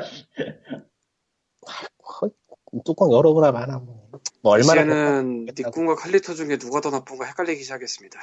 뚜껑 2.85 3.13
열어보나 3.13 3.53
마나 3.53 3.79
뭐. 3.79 4.09
뭐 4.43 4.53
얼마나 4.53 4.81
이제는. 4.83 5.47
니꾼과 5.57 5.95
칼리토 5.97 6.35
중에 6.35 6.57
누가 6.59 6.81
더 6.81 6.91
나쁜가 6.91 7.25
헷갈리기 7.27 7.63
시작했습니다. 7.63 8.21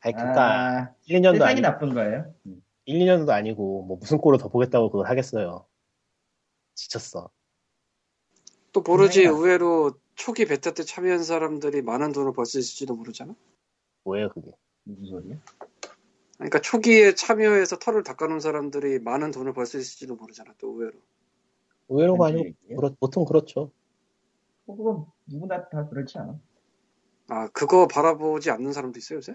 아니 0.00 0.14
그니까 0.14 0.78
아, 0.80 0.94
1, 1.06 1.20
2년도 1.20 1.32
세상이 1.34 1.50
아니 1.50 1.60
나쁜 1.60 1.94
거예요. 1.94 2.34
음. 2.46 2.62
1, 2.84 2.98
2년도 3.00 3.30
아니고 3.30 3.82
뭐 3.84 3.96
무슨 3.98 4.18
꼴을 4.18 4.38
더 4.38 4.48
보겠다고 4.48 4.90
그걸 4.90 5.06
하겠어요. 5.08 5.66
지쳤어. 6.74 7.30
또 8.72 8.80
모르지 8.80 9.20
그래요. 9.22 9.36
의외로 9.36 9.92
초기 10.14 10.44
베타 10.44 10.72
때 10.72 10.82
참여한 10.84 11.22
사람들이 11.22 11.82
많은 11.82 12.12
돈을 12.12 12.32
벌 12.32 12.46
수 12.46 12.58
있을지도 12.58 12.94
모르잖아. 12.94 13.34
뭐예요 14.04 14.28
그게? 14.30 14.50
무슨 14.84 15.06
소리야? 15.06 15.36
그러니까 16.36 16.60
초기에 16.60 17.14
참여해서 17.14 17.78
털을 17.78 18.02
닦아놓은 18.04 18.40
사람들이 18.40 19.00
많은 19.00 19.32
돈을 19.32 19.52
벌 19.52 19.66
수 19.66 19.78
있을지도 19.78 20.14
모르잖아. 20.16 20.54
또 20.58 20.68
의외로. 20.68 20.92
의외로가 21.88 22.26
아니고? 22.28 22.54
그렇- 22.76 22.94
보통 23.00 23.24
그렇죠. 23.24 23.70
뭐, 24.64 24.76
그건 24.76 25.06
누구나 25.26 25.68
다 25.68 25.88
그렇지 25.88 26.18
않아. 26.18 26.34
아 27.30 27.48
그거 27.52 27.86
바라보지 27.88 28.50
않는 28.50 28.72
사람도 28.72 28.98
있어요 28.98 29.18
요새? 29.18 29.34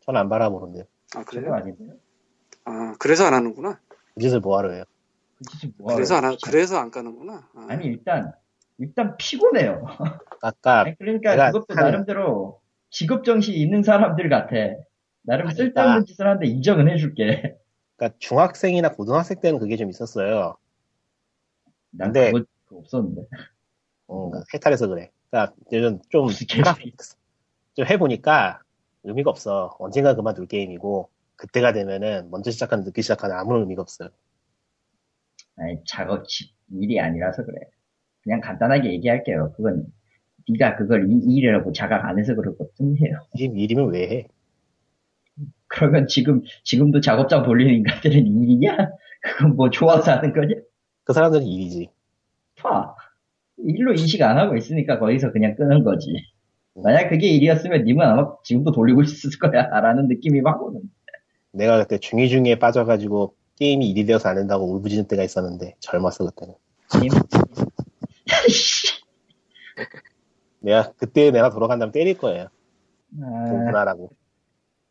전 0.00 0.16
안 0.16 0.28
바라보는데요. 0.28 0.84
아 1.16 1.24
그래요? 1.24 1.54
아닌데요? 1.54 1.94
아 2.64 2.94
그래서 2.98 3.24
안 3.24 3.34
하는구나. 3.34 3.80
그 4.14 4.20
짓을 4.20 4.40
뭐하러 4.40 4.70
해요? 4.72 4.84
그 5.38 5.44
짓이 5.58 5.72
뭐하러 5.78 5.96
그래서 5.96 6.14
안 6.16 6.24
하. 6.24 6.36
그래서 6.44 6.76
안 6.78 6.90
까는구나. 6.90 7.48
아, 7.54 7.66
아니, 7.68 7.86
일단, 7.86 8.32
일단 8.78 9.16
피곤해요. 9.16 9.84
아까 10.42 10.80
아니, 10.80 10.96
그러니까 10.98 11.50
그것도 11.52 11.74
한- 11.74 11.84
나름대로 11.84 12.60
직업 12.90 13.24
정신 13.24 13.54
있는 13.54 13.82
사람들 13.82 14.28
같아. 14.28 14.54
나름 15.22 15.46
아니, 15.48 15.56
쓸데없는 15.56 15.98
나- 16.00 16.04
짓을 16.04 16.26
하는데 16.26 16.46
인정은 16.46 16.88
해줄게. 16.88 17.56
그러니까 17.96 18.16
중학생이나 18.18 18.92
고등학생 18.92 19.38
때는 19.40 19.58
그게 19.60 19.76
좀 19.76 19.90
있었어요. 19.90 20.56
난 21.90 22.12
근데- 22.12 22.32
그거, 22.32 22.44
없었는데. 22.78 23.22
어, 24.08 24.30
해탈해서 24.54 24.88
그래. 24.88 25.10
그러니까 25.30 25.54
요즘 25.72 25.98
좀. 26.08 26.26
좀 27.74 27.86
해보니까 27.86 28.60
의미가 29.04 29.30
없어. 29.30 29.76
언젠가 29.78 30.14
그만둘 30.14 30.46
게임이고 30.46 31.08
그때가 31.36 31.72
되면은 31.72 32.30
먼저 32.30 32.50
시작하는 32.50 32.84
늦게 32.84 33.02
시작하는 33.02 33.36
아무런 33.36 33.62
의미가 33.62 33.82
없어요. 33.82 34.08
아니, 35.56 35.78
작업 35.86 36.26
집 36.28 36.52
일이 36.72 37.00
아니라서 37.00 37.44
그래. 37.44 37.60
그냥 38.22 38.40
간단하게 38.40 38.92
얘기할게요. 38.92 39.52
그건 39.56 39.86
네가 40.48 40.76
그걸 40.76 41.10
이 41.10 41.14
일이라고 41.36 41.72
자각 41.72 42.04
안 42.04 42.18
해서 42.18 42.34
그럴 42.34 42.56
것뿐이에요. 42.58 43.26
일, 43.34 43.52
일이면 43.56 43.90
왜 43.92 44.08
해? 44.10 44.28
그러면 45.68 46.06
지금 46.08 46.42
지금도 46.64 47.00
작업장 47.00 47.42
돌리는 47.44 47.72
인간들은 47.72 48.26
일이냐? 48.26 48.76
그건 49.22 49.56
뭐 49.56 49.70
좋아서 49.70 50.12
하는 50.12 50.32
거냐? 50.32 50.54
그 51.04 51.12
사람들은 51.12 51.46
일이지. 51.46 51.88
봐. 52.56 52.94
일로 53.58 53.92
인식 53.92 54.22
안 54.22 54.38
하고 54.38 54.56
있으니까 54.56 54.98
거기서 54.98 55.32
그냥 55.32 55.54
끄는 55.56 55.84
거지. 55.84 56.12
만약 56.74 57.08
그게 57.08 57.28
일이었으면 57.28 57.84
님은 57.84 58.06
아마 58.06 58.32
지금도 58.44 58.72
돌리고 58.72 59.02
있을 59.02 59.30
거야. 59.38 59.66
라는 59.80 60.08
느낌이 60.08 60.40
막 60.40 60.62
오는. 60.62 60.82
내가 61.52 61.82
그때 61.82 61.98
중이 61.98 62.28
중에 62.28 62.58
빠져가지고 62.58 63.34
게임이 63.58 63.90
일이 63.90 64.06
되어서 64.06 64.28
안 64.28 64.36
된다고 64.36 64.72
울부짖는 64.72 65.06
때가 65.08 65.22
있었는데 65.22 65.74
젊었어 65.80 66.24
그때는. 66.26 66.54
님. 67.00 67.10
내가 70.60 70.92
그때 70.96 71.30
내가 71.30 71.50
돌아간다면 71.50 71.92
때릴 71.92 72.16
거예요. 72.18 72.48
아, 73.22 73.50
공부하라고. 73.50 74.10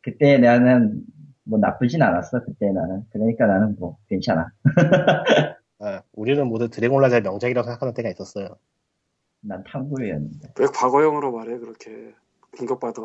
그때 0.01 0.37
나는 0.37 1.03
뭐 1.43 1.59
나쁘진 1.59 2.01
않았어. 2.01 2.43
그때 2.43 2.71
나는. 2.71 3.03
그러니까 3.11 3.45
나는 3.47 3.75
뭐 3.79 3.97
괜찮아. 4.07 4.51
아, 5.79 6.01
우리는 6.13 6.45
모두 6.47 6.69
드래곤라자 6.69 7.21
명작이라고 7.21 7.65
생각하는 7.65 7.93
때가 7.93 8.09
있었어요. 8.09 8.49
난 9.41 9.63
탐구였는데. 9.63 10.53
왜 10.59 10.65
과거형으로 10.67 11.31
말해 11.31 11.57
그렇게 11.57 12.13
공격받아. 12.57 13.01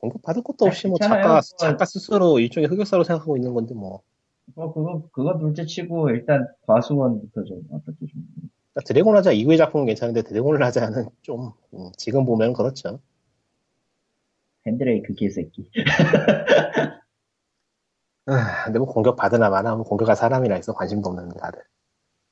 공급 0.00 0.20
받을 0.22 0.42
것도 0.42 0.64
없이 0.66 0.88
뭐 0.88 0.96
괜찮아요. 0.98 1.22
작가 1.22 1.32
뭐- 1.34 1.40
작가 1.58 1.84
스스로 1.84 2.40
일종의 2.40 2.68
흑역사로 2.68 3.04
생각하고 3.04 3.36
있는 3.36 3.54
건데 3.54 3.74
뭐. 3.74 4.02
뭐 4.56 4.72
그거 4.74 5.08
그거 5.12 5.38
둘째 5.38 5.64
치고 5.64 6.10
일단 6.10 6.48
과수원부터 6.66 7.44
좀 7.44 7.62
어떻게 7.70 8.06
좀 8.06 8.24
그러니까 8.74 8.80
드래곤라자 8.86 9.30
이후의 9.30 9.56
작품은 9.58 9.86
괜찮은데 9.86 10.22
드래곤라자는 10.22 11.06
좀 11.22 11.52
음, 11.74 11.92
지금 11.96 12.24
보면 12.26 12.52
그렇죠. 12.54 12.98
핸드레이크 14.66 15.14
개새끼. 15.14 15.70
아, 18.26 18.64
근데 18.64 18.78
뭐 18.78 18.86
공격 18.88 19.16
받으나 19.16 19.50
마나 19.50 19.74
뭐 19.74 19.84
공격할 19.84 20.14
사람이라 20.16 20.54
해서 20.54 20.72
관심도 20.74 21.08
없는데 21.10 21.38
다들. 21.40 21.60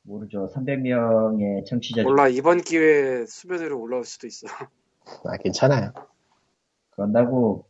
모르죠. 0.02 0.48
300명의 0.54 1.66
청취자 1.66 2.02
중 2.02 2.10
몰라 2.10 2.28
이번 2.28 2.58
기회에 2.62 3.26
수면 3.26 3.60
위로 3.60 3.80
올라올 3.80 4.04
수도 4.04 4.26
있어. 4.26 4.46
아 5.24 5.36
괜찮아요. 5.42 5.92
그런다고 6.90 7.66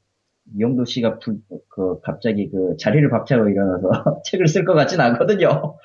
이영도 0.55 0.85
씨가 0.85 1.19
불- 1.19 1.41
그 1.69 2.01
갑자기 2.03 2.51
그 2.51 2.77
자리를 2.79 3.09
박차고 3.11 3.49
일어나서 3.49 4.23
책을 4.25 4.49
쓸 4.49 4.65
것 4.65 4.75
같진 4.75 5.01
않거든요. 5.01 5.77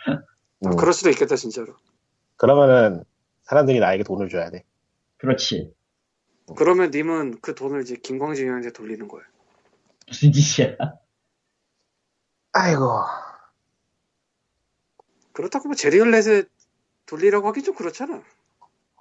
음, 0.66 0.76
그럴 0.76 0.94
수도 0.94 1.10
있겠다 1.10 1.36
진짜로. 1.36 1.74
그러면은 2.38 3.04
사람들이 3.44 3.80
나에게 3.80 4.04
돈을 4.04 4.30
줘야 4.30 4.50
돼. 4.50 4.64
그렇지. 5.18 5.74
그러면 6.58 6.92
님은 6.92 7.40
그 7.42 7.56
돈을 7.56 7.82
이제 7.82 7.96
김광진 7.96 8.48
형한테 8.48 8.72
돌리는 8.72 9.08
거예요. 9.08 9.26
무슨 10.08 10.32
짓이야. 10.32 10.76
아이고 12.58 13.02
그렇다고 15.34 15.68
뭐 15.68 15.76
제리얼렛에 15.76 16.44
돌리라고 17.06 17.50
하기 17.50 17.62
좀 17.64 17.76
그렇잖아. 17.76 18.22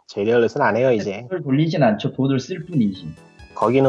제리얼렛은 0.09 0.61
안 0.61 0.77
해요 0.77 0.91
이제. 0.91 1.25
돈을 1.31 1.45
돌리진 1.45 1.81
않죠. 1.83 2.13
돈을 2.13 2.41
쓸 2.41 2.67
뿐이지. 2.67 3.15
거기는 3.55 3.89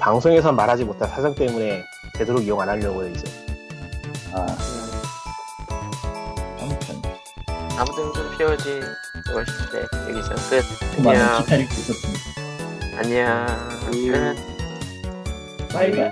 방송에서 0.00 0.52
말하지 0.52 0.84
못한 0.84 1.08
사정 1.08 1.36
때문에 1.36 1.84
되도록 2.16 2.42
이용 2.42 2.60
안 2.60 2.68
하려고요 2.68 3.08
이제. 3.10 3.24
아. 4.32 4.44
아무튼 6.60 7.02
아무튼 7.78 8.12
좀 8.12 8.36
피어지 8.36 8.80
157회 9.28 10.10
여기서 10.10 10.34
끝. 10.50 10.64
안녕. 11.06 11.38
기타를 11.44 11.64
있었습니다. 11.64 12.98
안녕. 12.98 13.46
안녕. 13.86 14.34
끝. 14.34 15.68
바이바이. 15.72 16.10